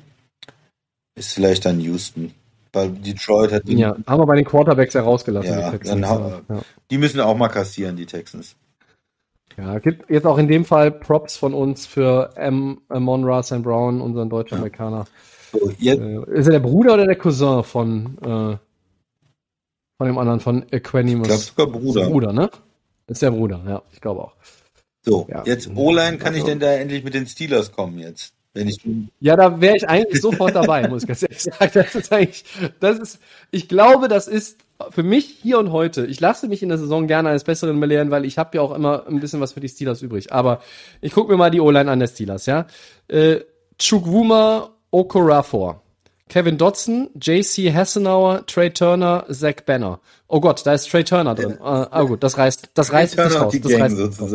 [1.17, 2.33] ist vielleicht dann Houston.
[2.73, 5.53] Weil Detroit hat ja, haben wir bei den Quarterbacks ja rausgelassen.
[5.53, 6.09] Ja, die Texans.
[6.09, 6.61] hau- ja.
[6.91, 8.57] die müssen auch mal kassieren, die Texans.
[9.57, 12.81] ja, gibt jetzt auch in dem Fall Props von uns für M.
[12.89, 13.63] Amon Ra St.
[13.63, 15.05] Brown, unseren deutschen Amerikaner.
[15.53, 18.57] So, jetzt, Äh, ist er der Bruder oder der Cousin von, äh,
[19.97, 21.29] von dem anderen, von Equanimus?
[21.29, 22.11] ich glaube sogar Ist der Bruder.
[22.11, 22.51] Bruder, ne?
[23.07, 24.33] Ist der Bruder, ja, ich glaube auch.
[25.05, 25.43] So, Ja.
[25.45, 28.33] jetzt O-Line kann ich denn da endlich mit den Steelers kommen jetzt?
[28.55, 28.79] Wenn ich
[29.21, 31.71] Ja, da wäre ich eigentlich sofort dabei, muss ich ganz ehrlich sagen.
[31.75, 32.45] Das ist eigentlich,
[32.81, 33.19] das ist,
[33.51, 34.59] ich glaube, das ist
[34.91, 36.07] für mich hier und heute.
[36.07, 38.73] Ich lasse mich in der Saison gerne eines Besseren belehren, weil ich habe ja auch
[38.73, 40.33] immer ein bisschen was für die Steelers übrig.
[40.33, 40.61] Aber
[41.01, 42.67] ich gucke mir mal die O-Line an der Steelers, ja.
[43.09, 43.41] Äh,
[43.79, 45.83] Chukwuma Okorafor,
[46.29, 49.99] Kevin Dodson, JC Hassenauer, Trey Turner, Zach Banner.
[50.29, 51.53] Oh Gott, da ist Trey Turner drin.
[51.59, 53.53] Äh, ah gut, das reißt, das reißt Turner nicht raus.
[53.53, 54.31] die Das Gang reißt nicht raus.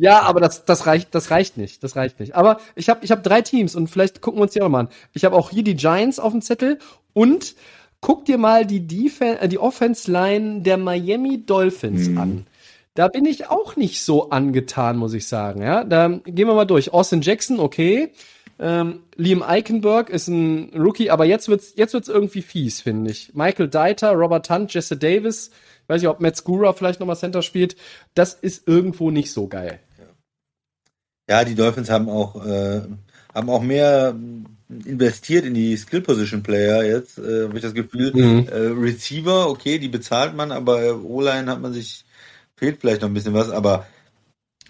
[0.00, 1.82] Ja, aber das, das reicht, das reicht nicht.
[1.82, 2.34] Das reicht nicht.
[2.36, 4.80] Aber ich habe ich hab drei Teams und vielleicht gucken wir uns die auch mal
[4.80, 4.88] an.
[5.12, 6.78] Ich habe auch hier die Giants auf dem Zettel
[7.14, 7.54] und
[8.00, 12.18] guck dir mal die Defen äh, die Offense Line der Miami Dolphins Mhm.
[12.18, 12.46] an.
[12.94, 15.62] Da bin ich auch nicht so angetan, muss ich sagen.
[15.62, 16.92] Ja, da gehen wir mal durch.
[16.92, 18.12] Austin Jackson, okay.
[18.60, 23.32] Ähm, Liam Eichenberg ist ein Rookie, aber jetzt wird's, jetzt wird's irgendwie fies, finde ich.
[23.34, 25.50] Michael Deiter, Robert Hunt, Jesse Davis,
[25.86, 27.76] weiß ich, ob Matt Skura vielleicht nochmal Center spielt.
[28.14, 29.78] Das ist irgendwo nicht so geil.
[31.28, 32.80] Ja, die Dolphins haben auch, äh,
[33.34, 34.14] haben auch mehr
[34.84, 38.12] investiert in die Skill Position Player jetzt, äh, habe ich das Gefühl.
[38.14, 38.48] Mhm.
[38.48, 42.04] Äh, Receiver, okay, die bezahlt man, aber O-Line hat man sich,
[42.56, 43.86] fehlt vielleicht noch ein bisschen was, aber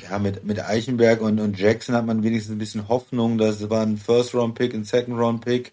[0.03, 3.37] ja, mit, mit Eichenberg und, und Jackson hat man wenigstens ein bisschen Hoffnung.
[3.37, 5.73] Das war ein First-Round-Pick, ein Second-Round-Pick.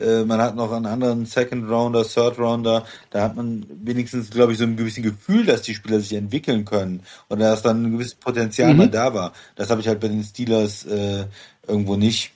[0.00, 2.84] Äh, man hat noch einen anderen Second-Rounder, Third-Rounder.
[3.10, 6.64] Da hat man wenigstens, glaube ich, so ein gewisses Gefühl, dass die Spieler sich entwickeln
[6.64, 7.02] können.
[7.28, 8.78] Und dass dann ein gewisses Potenzial Mhm.
[8.78, 9.32] mal da war.
[9.56, 11.24] Das habe ich halt bei den Steelers äh,
[11.66, 12.32] irgendwo nicht.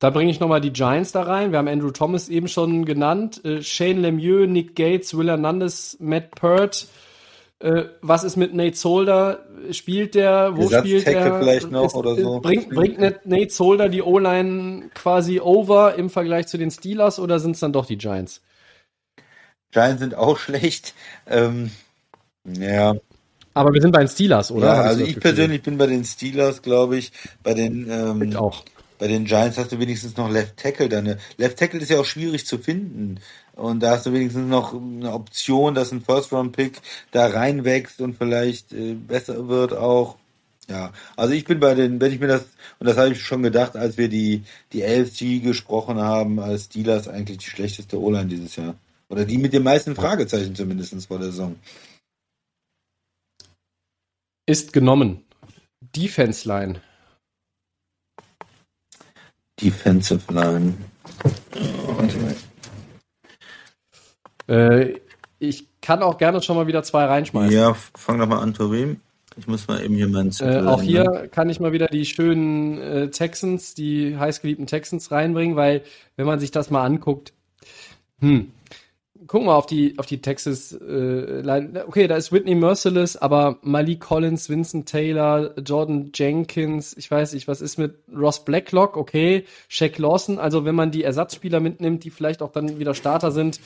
[0.00, 1.52] Da bringe ich nochmal die Giants da rein.
[1.52, 3.44] Wir haben Andrew Thomas eben schon genannt.
[3.44, 6.88] Äh, Shane Lemieux, Nick Gates, Will Hernandez, Matt Pert.
[7.60, 9.44] Äh, was ist mit Nate Solder?
[9.72, 10.56] Spielt der?
[10.56, 11.38] Wo spielt Ersatztackle der?
[11.40, 12.40] vielleicht noch oder so.
[12.40, 17.38] Bringt, bringt Nat- Nate Solder die O-Line quasi over im Vergleich zu den Steelers oder
[17.38, 18.40] sind es dann doch die Giants?
[19.72, 20.94] Giants sind auch schlecht.
[21.26, 21.70] Ähm,
[22.44, 22.94] ja,
[23.52, 24.66] Aber wir sind bei den Steelers, oder?
[24.66, 27.12] ja also ich persönlich bin bei den Steelers, glaube ich.
[27.42, 28.64] Bei den ähm, Ich auch.
[29.00, 30.90] Bei den Giants hast du wenigstens noch Left Tackle.
[30.90, 33.18] Deine Left Tackle ist ja auch schwierig zu finden.
[33.54, 38.02] Und da hast du wenigstens noch eine Option, dass ein First Round Pick da reinwächst
[38.02, 40.16] und vielleicht äh, besser wird auch.
[40.68, 42.42] Ja, also ich bin bei den, wenn ich mir das,
[42.78, 47.08] und das habe ich schon gedacht, als wir die, die AFC gesprochen haben, als Steelers
[47.08, 48.74] eigentlich die schlechteste O-Line dieses Jahr.
[49.08, 51.56] Oder die mit den meisten Fragezeichen zumindest vor der Saison.
[54.46, 55.24] Ist genommen.
[55.80, 56.82] Defense Line.
[59.62, 60.74] Defensive Line.
[64.46, 64.94] Äh,
[65.38, 67.56] ich kann auch gerne schon mal wieder zwei reinschmeißen.
[67.56, 68.96] Ja, fang doch mal an, Tobi.
[69.36, 72.78] Ich muss mal eben hier meinen Äh, auch hier kann ich mal wieder die schönen
[72.78, 75.82] äh, Texans, die heißgeliebten Texans reinbringen, weil
[76.16, 77.32] wenn man sich das mal anguckt,
[78.20, 78.50] hm,
[79.30, 80.72] gucken wir auf die auf die Texas.
[80.72, 87.08] Äh, Line- okay, da ist Whitney Merciless, aber Malik Collins, Vincent Taylor, Jordan Jenkins, ich
[87.08, 88.96] weiß nicht, was ist mit Ross Blacklock?
[88.96, 90.40] Okay, Shaq Lawson.
[90.40, 93.60] Also wenn man die Ersatzspieler mitnimmt, die vielleicht auch dann wieder Starter sind,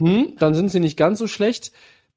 [0.00, 1.70] hm, dann sind sie nicht ganz so schlecht.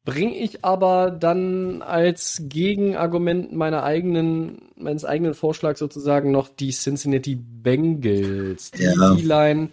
[0.03, 7.36] Bringe ich aber dann als Gegenargument meiner eigenen, meines eigenen Vorschlags sozusagen noch die Cincinnati
[7.36, 8.72] Bengals.
[8.72, 9.14] Die Ja.
[9.14, 9.70] D-Line,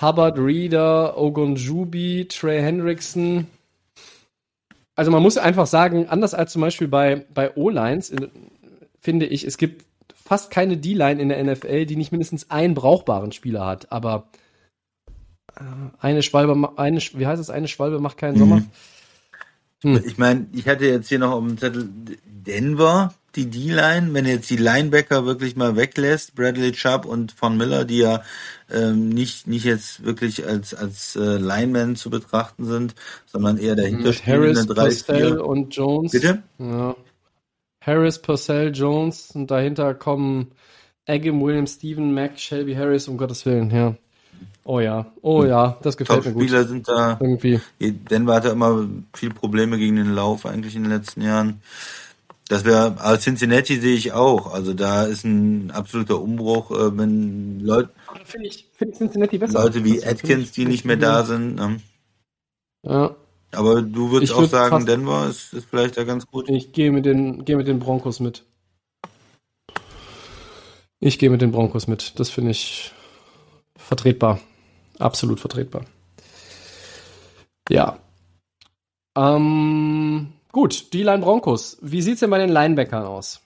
[0.00, 3.46] Hubbard Reader, Ogunjubi, Trey Hendrickson.
[4.94, 8.30] Also man muss einfach sagen, anders als zum Beispiel bei, bei O-Lines, in-
[9.00, 13.32] finde ich, es gibt fast keine D-Line in der NFL, die nicht mindestens einen brauchbaren
[13.32, 13.92] Spieler hat.
[13.92, 14.28] Aber
[15.56, 15.62] äh,
[16.00, 18.38] eine Schwalbe, eine, wie heißt es, eine Schwalbe macht keinen Mhm.
[18.38, 18.62] Sommer.
[19.82, 20.02] Hm.
[20.06, 21.88] Ich meine, ich hatte jetzt hier noch auf dem Zettel
[22.24, 27.56] Denver, die D-Line, wenn er jetzt die Linebacker wirklich mal weglässt, Bradley Chubb und Von
[27.56, 28.22] Miller, die ja
[28.70, 32.94] ähm, nicht, nicht jetzt wirklich als, als äh, Linemen zu betrachten sind,
[33.26, 35.44] sondern eher dahinter Mit spielen, Harris, 3, Purcell 4.
[35.44, 36.12] und Jones.
[36.12, 36.42] Bitte?
[36.58, 36.96] Ja.
[37.80, 40.52] Harris, Purcell, Jones und dahinter kommen
[41.06, 43.94] Agam, Williams, Steven, Mack, Shelby Harris, um Gottes Willen, ja.
[44.64, 46.42] Oh ja, oh ja, das gefällt mir gut.
[46.42, 47.18] Top-Spieler sind da.
[47.20, 47.60] Irgendwie.
[47.80, 51.60] Denver hatte immer viel Probleme gegen den Lauf eigentlich in den letzten Jahren.
[52.48, 54.52] Das wäre, als Cincinnati sehe ich auch.
[54.52, 57.90] Also da ist ein absoluter Umbruch, äh, wenn Leute,
[58.24, 59.62] Finde ich, finde ich Cincinnati besser.
[59.64, 61.56] Leute wie Das Atkins, ich- die nicht mehr da sind.
[61.56, 61.80] Ne?
[62.84, 63.14] Ja,
[63.52, 66.48] Aber du würdest auch würd sagen, fast- Denver ist, ist vielleicht da ganz gut.
[66.48, 68.44] ich gehe mit den, gehe mit den Broncos mit.
[71.00, 72.18] Ich gehe mit den Broncos mit.
[72.18, 72.92] Das finde ich
[73.76, 74.40] vertretbar.
[74.98, 75.84] Absolut vertretbar.
[77.68, 77.98] Ja.
[79.16, 81.76] Ähm, gut, die Line Broncos.
[81.82, 83.42] Wie sieht's denn bei den Linebackern aus?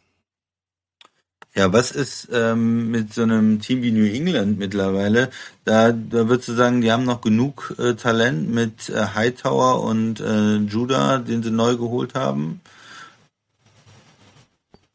[1.56, 5.30] Ja, was ist ähm, mit so einem Team wie New England mittlerweile?
[5.64, 10.20] Da, da würdest du sagen, die haben noch genug äh, Talent mit äh, Hightower und
[10.20, 12.60] äh, Judah, den sie neu geholt haben.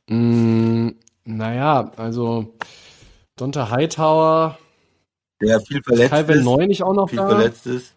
[0.09, 0.91] Mm,
[1.25, 2.53] naja, also
[3.35, 4.57] Donta Hightower,
[5.41, 6.45] Der viel verletzt Calvin ist.
[6.45, 7.27] Neu nicht auch noch Viel da.
[7.27, 7.94] verletzt ist.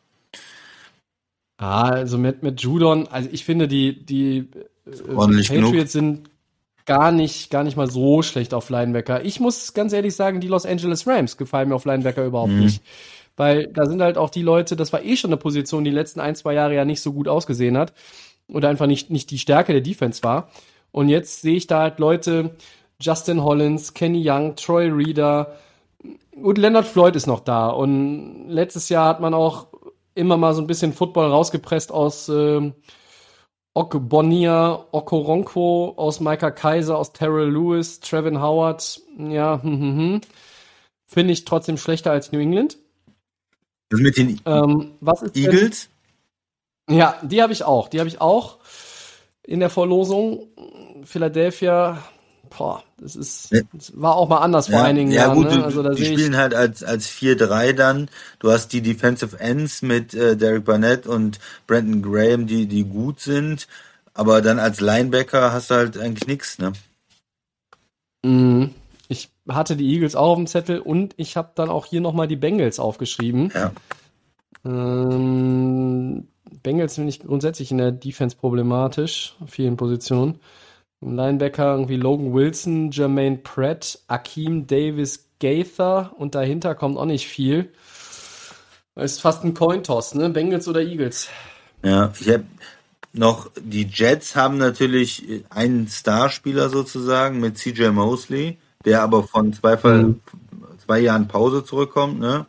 [1.59, 4.49] Ah, also mit, mit Judon, also ich finde, die, die
[4.87, 6.31] äh, Ordentlich Patriots sind
[6.87, 9.25] gar nicht, gar nicht mal so schlecht auf Linebacker.
[9.25, 12.61] Ich muss ganz ehrlich sagen, die Los Angeles Rams gefallen mir auf Linebacker überhaupt Mhm.
[12.61, 12.83] nicht.
[13.37, 15.97] Weil da sind halt auch die Leute, das war eh schon eine Position, die die
[15.97, 17.93] letzten ein, zwei Jahre ja nicht so gut ausgesehen hat.
[18.49, 20.51] Oder einfach nicht, nicht die Stärke der Defense war.
[20.93, 22.57] Und jetzt sehe ich da halt Leute,
[23.01, 25.57] Justin Hollins, Kenny Young, Troy Reader,
[26.41, 27.69] Gut, Leonard Floyd ist noch da.
[27.69, 29.67] Und letztes Jahr hat man auch
[30.19, 32.75] immer mal so ein bisschen Football rausgepresst aus ähm,
[33.75, 39.01] Okbonia, Okoronko, aus Micah Kaiser, aus Terrell Lewis, Trevin Howard.
[39.17, 40.21] Ja, hm, hm, hm.
[41.07, 42.77] finde ich trotzdem schlechter als New England.
[43.89, 45.89] Das mit den Ähm, was ist denn- Eagles?
[46.91, 47.89] Ja, die habe ich auch.
[47.89, 48.59] Die habe ich auch
[49.43, 50.49] in der Verlosung.
[51.05, 52.03] Philadelphia,
[52.57, 53.61] boah, das ist, Ja.
[53.73, 55.37] das war auch mal anders vor einigen ja, Jahren.
[55.37, 55.65] gut, ne?
[55.65, 58.09] Also die spielen halt als, als 4-3 dann.
[58.39, 63.21] Du hast die Defensive Ends mit äh, Derek Barnett und Brandon Graham, die, die gut
[63.21, 63.69] sind.
[64.15, 66.73] Aber dann als Linebacker hast du halt eigentlich nichts, ne?
[68.25, 68.75] Mhm.
[69.09, 72.27] ich hatte die Eagles auch auf dem Zettel und ich habe dann auch hier nochmal
[72.27, 73.53] die Bengals aufgeschrieben.
[73.55, 73.71] Ja.
[74.65, 76.27] Ähm,
[76.63, 80.41] Bengals finde ich grundsätzlich in der Defense problematisch, auf vielen Positionen.
[81.01, 87.29] Im Linebacker irgendwie Logan Wilson, Jermaine Pratt, Akeem Davis Gaither und dahinter kommt auch nicht
[87.29, 87.73] viel.
[88.97, 90.29] Das ist fast ein Cointoss, ne?
[90.31, 91.29] Bengals oder Eagles?
[91.85, 92.45] Ja, ich habe
[93.13, 99.77] noch, die Jets haben natürlich einen Starspieler sozusagen mit CJ Mosley, der aber von zwei,
[99.77, 100.21] Mhm.
[100.85, 102.47] zwei Jahren Pause zurückkommt, ne?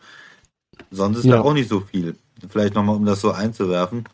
[0.89, 1.35] Sonst ist Ja.
[1.37, 2.15] da auch nicht so viel.
[2.49, 4.05] Vielleicht nochmal, um das so einzuwerfen.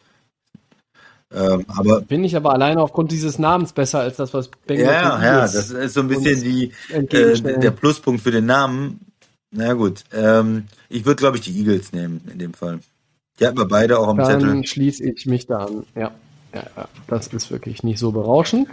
[1.35, 5.23] Ähm, aber Bin ich aber alleine aufgrund dieses Namens besser als das, was Bengals ja,
[5.23, 7.03] ja, das ist so ein bisschen die, äh,
[7.59, 9.01] der Pluspunkt für den Namen.
[9.51, 12.79] Na gut, ähm, ich würde, glaube ich, die Eagles nehmen in dem Fall.
[13.39, 14.47] Die hatten wir beide auch am Zettel.
[14.47, 15.85] Dann schließe ich mich da an.
[15.95, 16.11] Ja.
[16.53, 18.69] Ja, ja, das ist wirklich nicht so berauschend.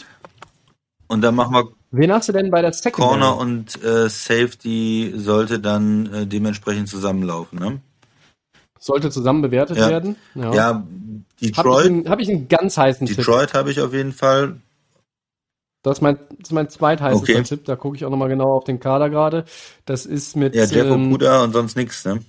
[1.09, 3.21] Und dann machen wir Wen hast du denn bei der Secondary?
[3.21, 7.59] Corner und äh, Safety sollte dann äh, dementsprechend zusammenlaufen.
[7.59, 7.81] Ne?
[8.85, 9.89] Sollte zusammen bewertet Ja.
[9.89, 10.17] werden.
[10.35, 10.53] Ja.
[10.55, 10.87] Ja, Habe
[11.39, 13.17] ich, Detroit, einen- hab ich einen ganz heißen Tipp.
[13.17, 14.57] Detroit habe ich auf jeden Fall.
[15.85, 17.43] Das ist mein, das ist mein zweitheißester Okay.
[17.45, 17.65] Tipp.
[17.65, 19.45] Da gucke ich auch nochmal genau auf den Kader gerade.
[19.85, 22.05] Das ist mit Ja, Jeff ähm, Okuda und sonst nichts.
[22.05, 22.21] Ne?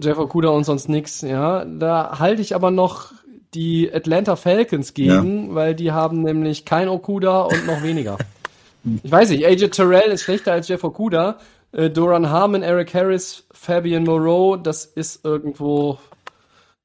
[0.00, 1.20] Jeff Okuda und sonst nix.
[1.22, 3.12] Ja, da halte ich aber noch
[3.54, 8.18] die Atlanta Falcons gegen, weil die haben nämlich kein Okuda und noch weniger.
[9.02, 11.38] ich weiß nicht, AJ Terrell ist schlechter als Jeff Okuda.
[11.74, 15.98] Äh, Doran Harmon, Eric Harris, Fabian Moreau, das ist irgendwo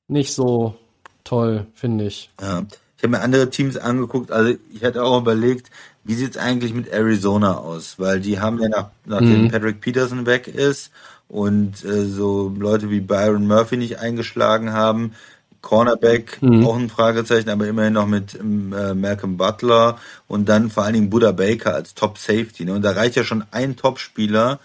[0.07, 0.75] nicht so
[1.23, 2.29] toll, finde ich.
[2.41, 2.63] Ja.
[2.97, 5.69] Ich habe mir andere Teams angeguckt, also ich hatte auch überlegt,
[6.03, 7.97] wie sieht's eigentlich mit Arizona aus?
[7.97, 9.47] Weil die haben ja nach, nachdem Mhm.
[9.47, 10.91] Patrick Peterson weg ist
[11.29, 15.13] und äh, so Leute wie Byron Murphy nicht eingeschlagen haben,
[15.61, 16.65] Cornerback Mhm.
[16.65, 19.97] auch ein Fragezeichen, aber immerhin noch mit ähm, äh, Malcolm Butler
[20.27, 22.65] und dann vor allen Dingen Buddha Baker als Top Safety.
[22.65, 22.73] Ne?
[22.73, 24.59] Und da reicht ja schon ein Top-Spieler,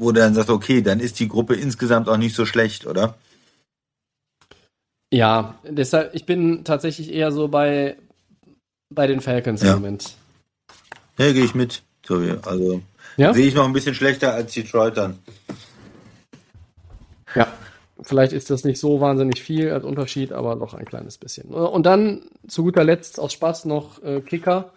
[0.00, 3.14] wo du dann sagst, okay, dann ist die Gruppe insgesamt auch nicht so schlecht, oder?
[5.12, 7.96] Ja, deshalb, ich bin tatsächlich eher so bei,
[8.88, 9.74] bei den Falcons Ja.
[9.74, 10.14] im Moment.
[11.18, 11.82] Ja, gehe ich mit.
[12.06, 12.80] So, also
[13.16, 13.34] Ja?
[13.34, 15.18] sehe ich noch ein bisschen schlechter als Detroit dann.
[17.34, 17.46] Ja,
[18.00, 21.50] vielleicht ist das nicht so wahnsinnig viel als Unterschied, aber doch ein kleines bisschen.
[21.50, 24.72] Und dann zu guter Letzt aus Spaß noch äh, Kicker.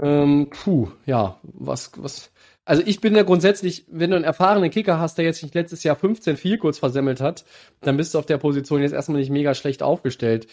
[0.00, 2.30] Ähm, puh, ja, was, was.
[2.66, 5.82] Also ich bin ja grundsätzlich, wenn du einen erfahrenen Kicker hast, der jetzt nicht letztes
[5.84, 7.44] Jahr 15 viel kurz versemmelt hat,
[7.82, 10.46] dann bist du auf der Position jetzt erstmal nicht mega schlecht aufgestellt.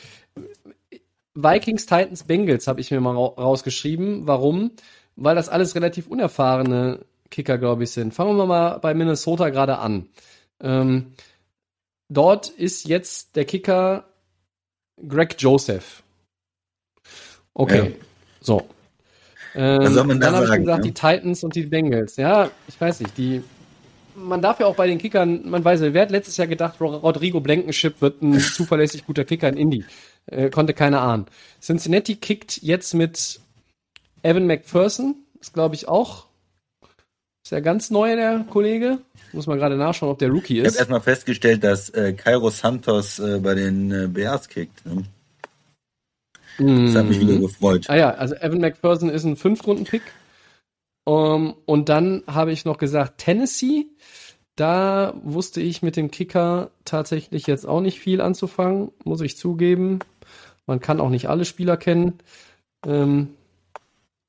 [1.33, 4.27] Vikings, Titans, Bengals habe ich mir mal ra rausgeschrieben.
[4.27, 4.71] Warum?
[5.15, 8.13] Weil das alles relativ unerfahrene Kicker, glaube ich, sind.
[8.13, 10.09] Fangen wir mal bei Minnesota gerade an.
[10.61, 11.13] Ähm,
[12.09, 14.03] dort ist jetzt der Kicker
[15.07, 16.03] Greg Joseph.
[17.53, 18.05] Okay, Ja.
[18.41, 18.67] so.
[19.55, 20.91] Ähm, Was soll man da dann habe ich sagen, gesagt, ne?
[20.91, 22.15] die Titans und die Bengals.
[22.17, 23.41] Ja, ich weiß nicht, die.
[24.15, 26.79] Man darf ja auch bei den Kickern, man weiß ja, wer hat letztes Jahr gedacht,
[26.81, 29.85] Ro- Rodrigo Blankenship wird ein zuverlässig guter Kicker in Indy.
[30.27, 31.25] Äh, konnte keiner ahnen.
[31.61, 33.39] Cincinnati kickt jetzt mit
[34.21, 36.25] Evan McPherson, ist glaube ich auch,
[37.43, 38.99] ist ja ganz neu, der Kollege.
[39.33, 40.75] Muss mal gerade nachschauen, ob der Rookie Ich habe ist.
[40.75, 44.85] erstmal festgestellt, dass äh, Cairo Santos äh, bei den äh, Bears kickt.
[44.85, 45.03] Ne?
[46.57, 47.89] Das hat mich wieder gefreut.
[47.89, 50.01] Ah ja, also Evan McPherson ist ein Fünftrunden-Pick.
[51.03, 53.87] Um, und dann habe ich noch gesagt Tennessee.
[54.55, 59.99] Da wusste ich mit dem Kicker tatsächlich jetzt auch nicht viel anzufangen, muss ich zugeben.
[60.67, 62.19] Man kann auch nicht alle Spieler kennen.
[62.85, 63.29] Ähm,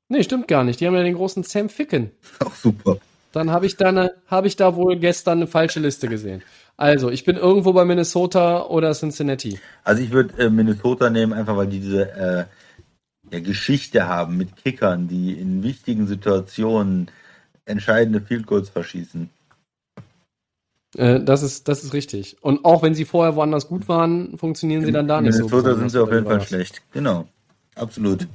[0.09, 0.81] nee, stimmt gar nicht.
[0.81, 2.13] Die haben ja den großen Sam Ficken.
[2.45, 2.99] Auch super.
[3.33, 6.43] Dann habe ich da eine, habe ich da wohl gestern eine falsche Liste gesehen.
[6.83, 9.61] Also, ich bin irgendwo bei Minnesota oder Cincinnati.
[9.85, 12.45] Also ich würde äh, Minnesota nehmen, einfach weil die diese äh,
[13.31, 17.09] ja, Geschichte haben mit Kickern, die in wichtigen Situationen
[17.67, 19.31] entscheidende Field Goals verschießen.
[20.97, 22.37] Äh, das ist, das ist richtig.
[22.43, 25.45] Und auch wenn sie vorher woanders gut waren, funktionieren sie dann da nicht so.
[25.45, 26.83] Minnesota sind sie auf jeden Fall schlecht.
[26.93, 27.29] Genau.
[27.77, 28.27] Absolut.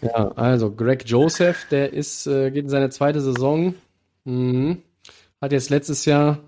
[0.00, 3.74] Ja, also Greg Joseph, der ist, äh, geht in seine zweite Saison.
[4.24, 4.78] Mhm.
[5.42, 6.38] Hat jetzt letztes Jahr,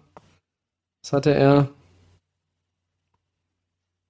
[1.08, 1.70] was hatte er?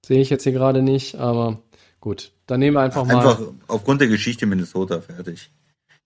[0.05, 1.61] Sehe ich jetzt hier gerade nicht, aber
[2.01, 2.33] gut.
[2.45, 3.17] Dann nehmen wir einfach mal.
[3.17, 5.49] Einfach aufgrund der Geschichte Minnesota fertig.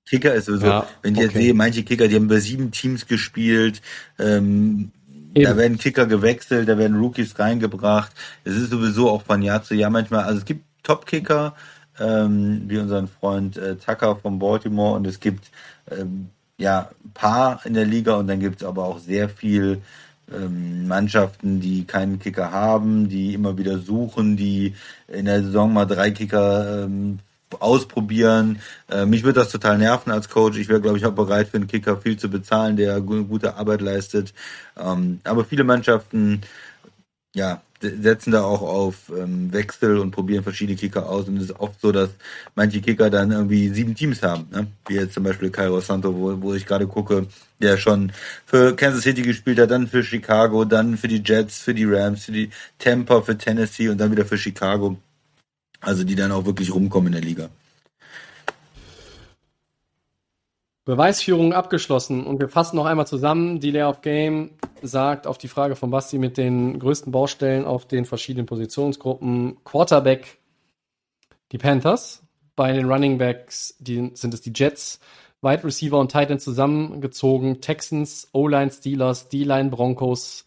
[0.06, 1.44] Kicker ist sowieso, Ja, wenn ich jetzt okay.
[1.44, 3.82] sehe, manche Kicker, die haben bei sieben Teams gespielt,
[4.20, 4.92] ähm,
[5.34, 8.12] da werden Kicker gewechselt, da werden Rookies reingebracht.
[8.44, 11.56] Es ist sowieso auch von Jahr zu Jahr manchmal, also es gibt Top-Kicker,
[12.00, 15.50] ähm, wie unseren Freund äh, Tucker von Baltimore und es gibt
[15.90, 16.30] ähm,
[16.60, 19.82] ja ein paar in der Liga und dann gibt es aber auch sehr viel
[20.36, 24.76] ähm, Mannschaften, die keinen Kicker haben, die immer wieder suchen, die
[25.08, 27.20] in der Saison mal drei Kicker ähm,
[27.60, 28.60] ausprobieren.
[28.90, 30.58] Äh, mich würde das total nerven als Coach.
[30.58, 33.56] Ich wäre, glaube ich, auch bereit für einen Kicker viel zu bezahlen, der gu gute
[33.56, 34.34] Arbeit leistet.
[34.78, 36.42] Ähm, aber viele Mannschaften
[37.36, 41.28] ja, setzen da auch auf ähm, Wechsel und probieren verschiedene Kicker aus.
[41.28, 42.10] Und es ist oft so, dass
[42.56, 44.48] manche Kicker dann irgendwie sieben Teams haben.
[44.52, 44.68] Ne?
[44.88, 47.28] Wie jetzt zum Beispiel Cairo Santo, wo, wo ich gerade gucke,
[47.62, 48.12] der schon
[48.46, 52.26] für Kansas City gespielt hat, dann für Chicago, dann für die Jets, für die Rams,
[52.26, 52.50] für die
[52.80, 54.98] Tampa, für Tennessee und dann wieder für Chicago.
[55.82, 57.50] Also die dann auch wirklich rumkommen in der Liga.
[60.86, 63.60] Beweisführung abgeschlossen und wir fassen noch einmal zusammen.
[63.62, 64.52] Die Layer of Game
[64.82, 70.40] sagt auf die Frage von Basti mit den größten Baustellen auf den verschiedenen Positionsgruppen Quarterback
[71.54, 72.24] die Panthers,
[72.56, 75.00] bei den Running Backs die, sind es die Jets,
[75.42, 80.46] Wide Receiver und Titan zusammengezogen, Texans, O-Line Steelers, D-Line Broncos,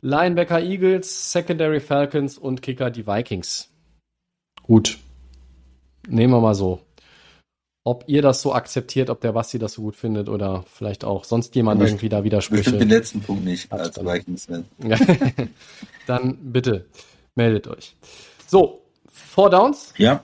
[0.00, 3.68] Linebacker Eagles, Secondary Falcons und Kicker die Vikings.
[4.62, 4.98] Gut.
[6.08, 6.80] Nehmen wir mal so
[7.88, 11.24] ob ihr das so akzeptiert, ob der Basti das so gut findet oder vielleicht auch
[11.24, 12.64] sonst jemand Best- irgendwie da Widersprüche.
[12.64, 14.04] Bestimmt den letzten Punkt nicht als dann.
[14.06, 14.64] Vikings-Fan.
[16.06, 16.84] Dann bitte
[17.34, 17.96] meldet euch.
[18.46, 19.94] So, Four Downs?
[19.96, 20.22] Ja,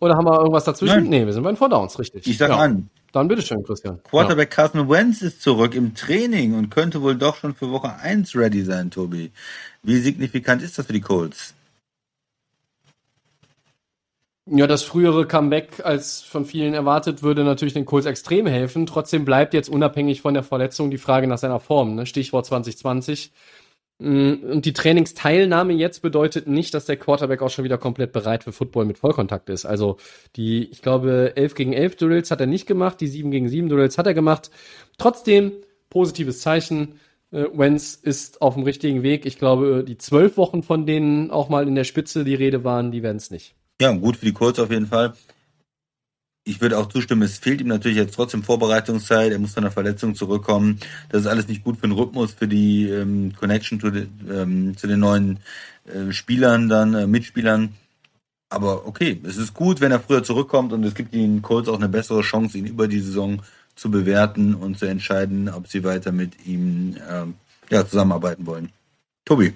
[0.00, 1.02] Oder haben wir irgendwas dazwischen?
[1.02, 1.08] Nein.
[1.10, 2.26] Nee, wir sind bei den Four Downs, richtig.
[2.26, 2.56] ich sag ja.
[2.56, 4.00] an, Dann bitteschön, Christian.
[4.04, 8.34] Quarterback Carson Wentz ist zurück im Training und könnte wohl doch schon für Woche 1
[8.36, 9.32] ready sein, Tobi.
[9.82, 11.52] Wie signifikant ist das für die Colts?
[14.48, 14.66] Ja.
[14.66, 18.86] das frühere Comeback, als von vielen erwartet, würde natürlich den Colts extrem helfen.
[18.86, 21.94] Trotzdem bleibt jetzt unabhängig von der Verletzung die Frage nach seiner Form.
[21.96, 22.06] Ne?
[22.06, 23.32] Stichwort 2020.
[23.98, 28.44] Mm, Und die Trainingsteilnahme jetzt bedeutet nicht, dass der Quarterback auch schon wieder komplett bereit
[28.44, 29.64] für Football mit Vollkontakt ist.
[29.66, 29.96] Also
[30.36, 33.68] die, ich glaube, 11 gegen 11 Drills hat er nicht gemacht, die 7 gegen 7
[33.68, 34.50] Drills hat er gemacht.
[34.98, 35.52] Trotzdem
[35.90, 37.00] positives Zeichen.
[37.32, 39.26] Äh, Wenz ist auf dem richtigen Weg.
[39.26, 42.92] Ich glaube, die zwölf Wochen, von denen auch mal in der Spitze die Rede waren,
[42.92, 43.54] die werden es nicht.
[43.80, 45.14] Ja, gut für die Colts auf jeden Fall.
[46.48, 49.32] Ich würde auch zustimmen, es fehlt ihm natürlich jetzt trotzdem Vorbereitungszeit.
[49.32, 50.78] Er muss von der Verletzung zurückkommen.
[51.08, 54.76] Das ist alles nicht gut für den Rhythmus, für die ähm, Connection zu, den- ähm,
[54.76, 55.40] zu den neuen
[55.86, 57.74] äh, Spielern, dann äh, Mitspielern.
[58.48, 61.78] Aber okay, es ist gut, wenn er früher zurückkommt und es gibt den Colts auch
[61.78, 63.42] eine bessere Chance, ihn über die Saison
[63.74, 67.34] zu bewerten und zu entscheiden, ob sie weiter mit ihm ähm,
[67.70, 68.70] ja, zusammenarbeiten wollen.
[69.24, 69.52] Tobi.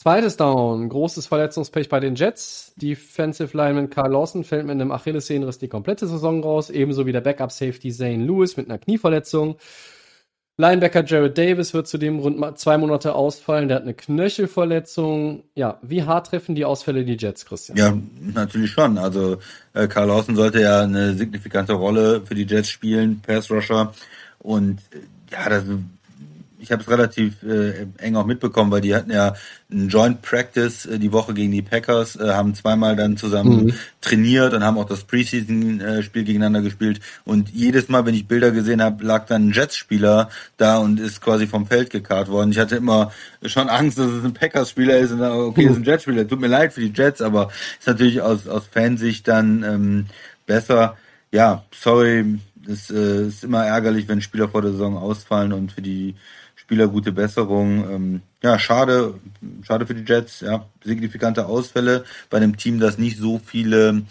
[0.00, 2.72] Zweites Down, großes Verletzungspech bei den Jets.
[2.76, 7.20] Defensive Lineman Carl Lawson fällt mit einem Achillessehnenriss die komplette Saison raus, ebenso wie der
[7.20, 9.56] Backup Safety Zane Lewis mit einer Knieverletzung.
[10.56, 15.42] Linebacker Jared Davis wird zudem rund zwei Monate ausfallen, der hat eine Knöchelverletzung.
[15.56, 17.76] Ja, wie hart treffen die Ausfälle die Jets, Christian?
[17.76, 18.98] Ja, natürlich schon.
[18.98, 19.38] Also
[19.74, 23.92] äh, Karl Lawson sollte ja eine signifikante Rolle für die Jets spielen, Pass Rusher.
[24.38, 24.98] Und äh,
[25.32, 25.64] ja, das,
[26.60, 29.34] ich habe es relativ äh, eng auch mitbekommen, weil die hatten ja
[29.70, 33.74] einen Joint Practice äh, die Woche gegen die Packers, äh, haben zweimal dann zusammen Mhm.
[34.00, 37.00] trainiert und haben auch das Preseason-Spiel gegeneinander gespielt.
[37.24, 41.20] Und jedes Mal, wenn ich Bilder gesehen habe, lag dann ein Jets-Spieler da und ist
[41.20, 42.50] quasi vom Feld gekarrt worden.
[42.50, 43.12] Ich hatte immer
[43.44, 46.26] schon Angst, dass es ein Packers-Spieler ist und dann, okay, es ist ein Jets-Spieler.
[46.26, 50.06] Tut mir leid für die Jets, aber ist natürlich aus, aus Fansicht dann ähm,
[50.46, 50.96] besser.
[51.30, 55.82] Ja, sorry, es äh, ist immer ärgerlich, wenn Spieler vor der Saison ausfallen und für
[55.82, 56.14] die
[56.68, 57.90] Spieler gute Besserung.
[57.90, 59.14] Ähm, ja, schade,
[59.62, 64.02] schade für die Jets, ja, signifikante Ausfälle bei einem Team, das nicht so viele,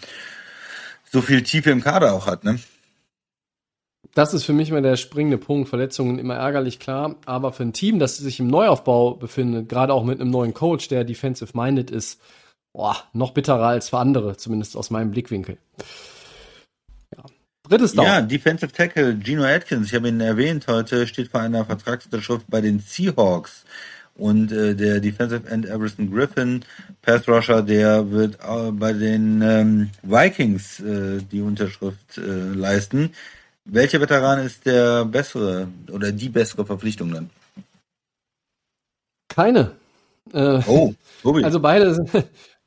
[1.08, 2.58] so viel Tiefe im Kader auch hat, ne?
[4.14, 5.68] Das ist für mich immer der springende Punkt.
[5.68, 7.14] Verletzungen immer ärgerlich, klar.
[7.26, 10.88] Aber für ein Team, das sich im Neuaufbau befindet, gerade auch mit einem neuen Coach,
[10.88, 12.20] der defensive-minded ist,
[12.72, 15.58] boah, noch bitterer als für andere, zumindest aus meinem Blickwinkel.
[17.70, 17.76] Ja.
[17.76, 18.06] Drittes Down.
[18.06, 22.60] Ja, Defensive Tackle Gino Atkins, ich habe ihn erwähnt heute, steht vor einer Vertragsunterschrift bei
[22.60, 23.64] den Seahawks.
[24.14, 26.64] Und äh, der Defensive End Everson Griffin,
[27.02, 33.12] Pass Rusher, der wird äh, bei den ähm, Vikings äh, die Unterschrift äh, leisten.
[33.64, 37.30] Welcher Veteran ist der bessere oder die bessere Verpflichtung dann?
[39.28, 39.72] Keine.
[40.32, 41.44] Äh, Oh, Tobi.
[41.44, 42.10] Also beide sind,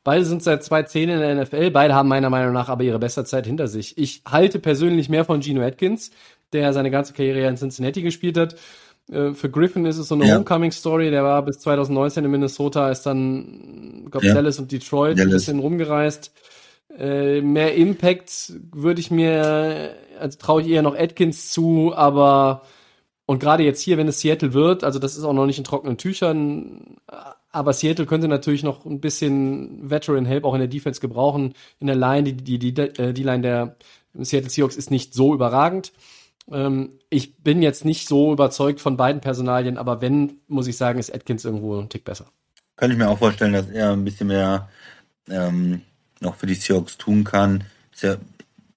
[0.04, 1.72] beide sind seit 2010 in der NFL.
[1.72, 3.98] Beide haben meiner Meinung nach aber ihre beste Zeit hinter sich.
[3.98, 6.12] Ich halte persönlich mehr von Gino Atkins,
[6.54, 8.56] der seine ganze Karriere in Cincinnati gespielt hat.
[9.12, 10.36] Äh, Für Griffin ist es so eine Ja.
[10.36, 11.10] Homecoming-Story.
[11.12, 14.34] Der war bis 2019 in Minnesota, ist dann, glaube Ja.
[14.34, 15.34] Dallas und Detroit ein Dallas.
[15.34, 16.32] bisschen rumgereist.
[16.98, 22.64] Äh, mehr Impact würde ich mir, also traue ich eher noch Atkins zu, aber
[23.26, 25.64] und gerade jetzt hier, wenn es Seattle wird, also das ist auch noch nicht in
[25.64, 26.98] trockenen Tüchern,
[27.52, 31.54] aber Seattle könnte natürlich noch ein bisschen Veteran Help auch in der Defense gebrauchen.
[31.80, 33.76] In der Line, die, die, die, äh, die Line der
[34.14, 35.92] Seattle Seahawks ist nicht so überragend.
[36.52, 41.00] Ähm, ich bin jetzt nicht so überzeugt von beiden Personalien, aber wenn, muss ich sagen,
[41.00, 42.26] ist Atkins irgendwo ein Tick besser.
[42.78, 44.70] Kann ich mir auch vorstellen, dass er ein bisschen mehr
[45.30, 45.82] ähm,
[46.20, 47.64] noch für die Seahawks tun kann.
[47.94, 48.16] Ist ja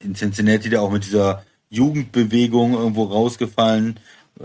[0.00, 3.98] in Cincinnati da auch mit dieser Jugendbewegung irgendwo rausgefallen,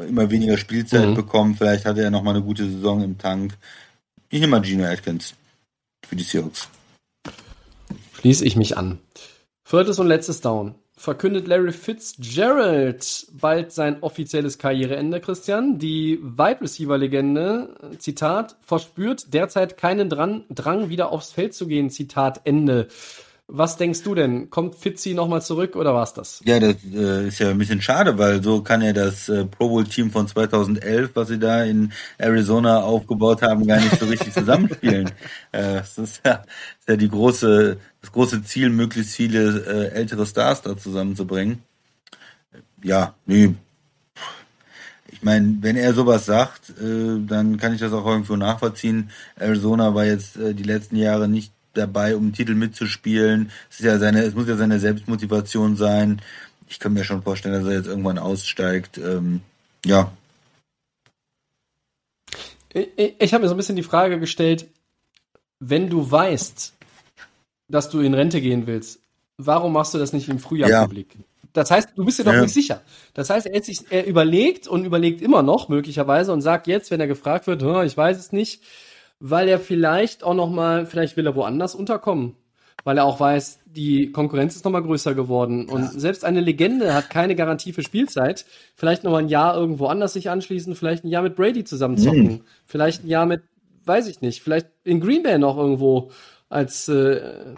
[0.07, 1.15] immer weniger Spielzeit mhm.
[1.15, 1.55] bekommen.
[1.55, 3.57] Vielleicht hat er noch mal eine gute Saison im Tank.
[4.29, 5.33] Ich nehme mal Gino Atkins
[6.05, 6.69] für die Seahawks.
[8.13, 8.99] Schließe ich mich an.
[9.63, 15.79] Viertes und letztes Down verkündet Larry Fitzgerald bald sein offizielles Karriereende, Christian.
[15.79, 21.89] Die Wide Receiver Legende, Zitat, verspürt derzeit keinen Drang, Drang, wieder aufs Feld zu gehen,
[21.89, 22.89] Zitat Ende.
[23.51, 24.51] Was denkst du denn?
[24.51, 26.39] Kommt Fitzy nochmal zurück oder war's das?
[26.45, 29.69] Ja, das äh, ist ja ein bisschen schade, weil so kann er das äh, Pro
[29.69, 34.33] Bowl Team von 2011, was sie da in Arizona aufgebaut haben, gar nicht so richtig
[34.33, 35.07] zusammenspielen.
[35.51, 36.43] äh, das ist ja,
[36.79, 41.63] ist ja die große, das große Ziel, möglichst viele äh, ältere Stars da zusammenzubringen.
[42.83, 43.55] Ja, nee.
[45.11, 49.09] Ich meine, wenn er sowas sagt, äh, dann kann ich das auch irgendwo nachvollziehen.
[49.37, 53.51] Arizona war jetzt äh, die letzten Jahre nicht dabei, um Titel mitzuspielen.
[53.69, 56.21] Es ist ja seine, es muss ja seine Selbstmotivation sein.
[56.67, 58.97] Ich kann mir schon vorstellen, dass er jetzt irgendwann aussteigt.
[58.97, 59.41] Ähm,
[59.85, 60.11] ja.
[62.73, 64.67] Ich, ich habe mir so ein bisschen die Frage gestellt,
[65.59, 66.73] wenn du weißt,
[67.67, 68.99] dass du in Rente gehen willst,
[69.37, 70.81] warum machst du das nicht im Frühjahr ja.
[70.83, 71.17] publik?
[71.53, 72.41] Das heißt, du bist dir doch ja.
[72.41, 72.81] nicht sicher.
[73.13, 76.99] Das heißt, er, sich, er überlegt und überlegt immer noch möglicherweise und sagt jetzt, wenn
[76.99, 78.61] er gefragt wird, ich weiß es nicht,
[79.19, 82.35] weil er vielleicht auch noch mal, vielleicht will er woanders unterkommen,
[82.83, 85.87] weil er auch weiß, die Konkurrenz ist noch mal größer geworden und ja.
[85.87, 88.45] selbst eine Legende hat keine Garantie für Spielzeit.
[88.75, 92.23] Vielleicht noch mal ein Jahr irgendwo anders sich anschließen, vielleicht ein Jahr mit Brady zusammenzocken,
[92.23, 92.41] mhm.
[92.65, 93.43] vielleicht ein Jahr mit,
[93.85, 96.11] weiß ich nicht, vielleicht in Green Bay noch irgendwo
[96.47, 97.55] als äh,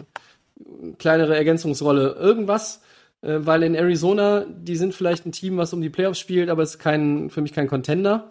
[0.98, 2.82] kleinere Ergänzungsrolle, irgendwas.
[3.22, 6.62] Äh, weil in Arizona, die sind vielleicht ein Team, was um die Playoffs spielt, aber
[6.62, 8.30] es ist kein, für mich kein Contender.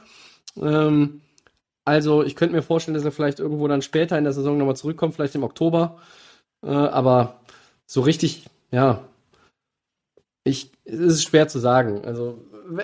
[0.61, 1.21] Ähm,
[1.85, 4.75] also ich könnte mir vorstellen, dass er vielleicht irgendwo dann später in der Saison nochmal
[4.75, 5.97] zurückkommt, vielleicht im Oktober.
[6.63, 7.41] Äh, aber
[7.85, 9.03] so richtig, ja,
[10.43, 12.05] ich, es ist schwer zu sagen.
[12.05, 12.39] Also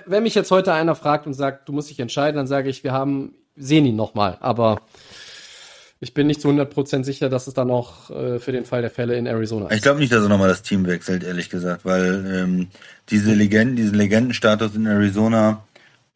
[0.05, 2.83] wenn mich jetzt heute einer fragt und sagt, du musst dich entscheiden, dann sage ich,
[2.83, 4.37] wir haben, sehen ihn nochmal.
[4.41, 4.81] Aber
[5.99, 8.91] ich bin nicht zu 100% sicher, dass es dann auch äh, für den Fall der
[8.91, 9.75] Fälle in Arizona ist.
[9.75, 12.67] Ich glaube nicht, dass er nochmal das Team wechselt, ehrlich gesagt, weil ähm,
[13.09, 15.63] diese Legenden, diesen Legendenstatus in Arizona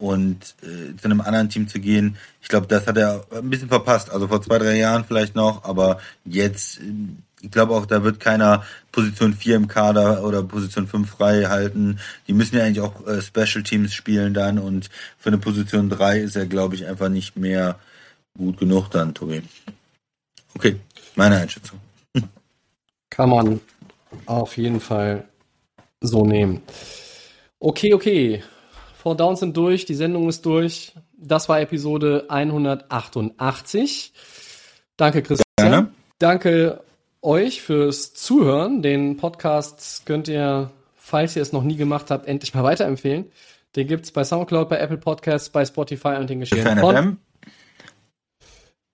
[0.02, 2.16] und äh, zu einem anderen Team zu gehen.
[2.40, 4.10] Ich glaube, das hat er ein bisschen verpasst.
[4.10, 6.80] Also vor zwei, drei Jahren vielleicht noch, aber jetzt,
[7.40, 12.00] ich glaube auch, da wird keiner Position 4 im Kader oder Position 5 frei halten.
[12.26, 16.18] Die müssen ja eigentlich auch äh, Special Teams spielen dann und für eine Position 3
[16.18, 17.78] ist er, glaube ich, einfach nicht mehr
[18.36, 19.42] gut genug dann, Tobi.
[20.56, 20.80] Okay,
[21.14, 21.78] meine Einschätzung.
[23.10, 23.60] Kann man
[24.26, 25.28] auf jeden Fall
[26.00, 26.60] so nehmen.
[27.60, 28.42] Okay, okay.
[29.02, 30.92] Four Downs sind durch, die Sendung ist durch.
[31.16, 34.12] Das war Episode 188.
[34.96, 35.44] Danke, Christian.
[35.56, 35.90] Gerne.
[36.20, 36.84] Danke
[37.20, 38.80] euch fürs Zuhören.
[38.80, 43.26] Den Podcast könnt ihr, falls ihr es noch nie gemacht habt, endlich mal weiterempfehlen.
[43.74, 47.18] Den gibt es bei Soundcloud, bei Apple Podcasts, bei Spotify und den Geschehen von.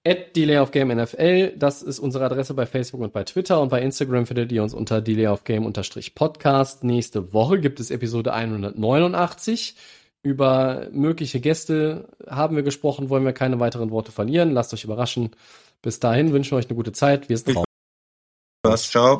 [0.08, 3.68] At Delay of Game NFL, das ist unsere Adresse bei Facebook und bei Twitter und
[3.68, 5.70] bei Instagram findet ihr uns unter Delay of Game
[6.14, 6.82] Podcast.
[6.82, 9.76] Nächste Woche gibt es Episode 189.
[10.22, 14.52] Über mögliche Gäste haben wir gesprochen, wollen wir keine weiteren Worte verlieren.
[14.52, 15.32] Lasst euch überraschen.
[15.82, 17.28] Bis dahin wünschen wir euch eine gute Zeit.
[17.28, 17.58] Wir sind
[18.64, 18.90] raus.
[18.90, 19.18] Ciao.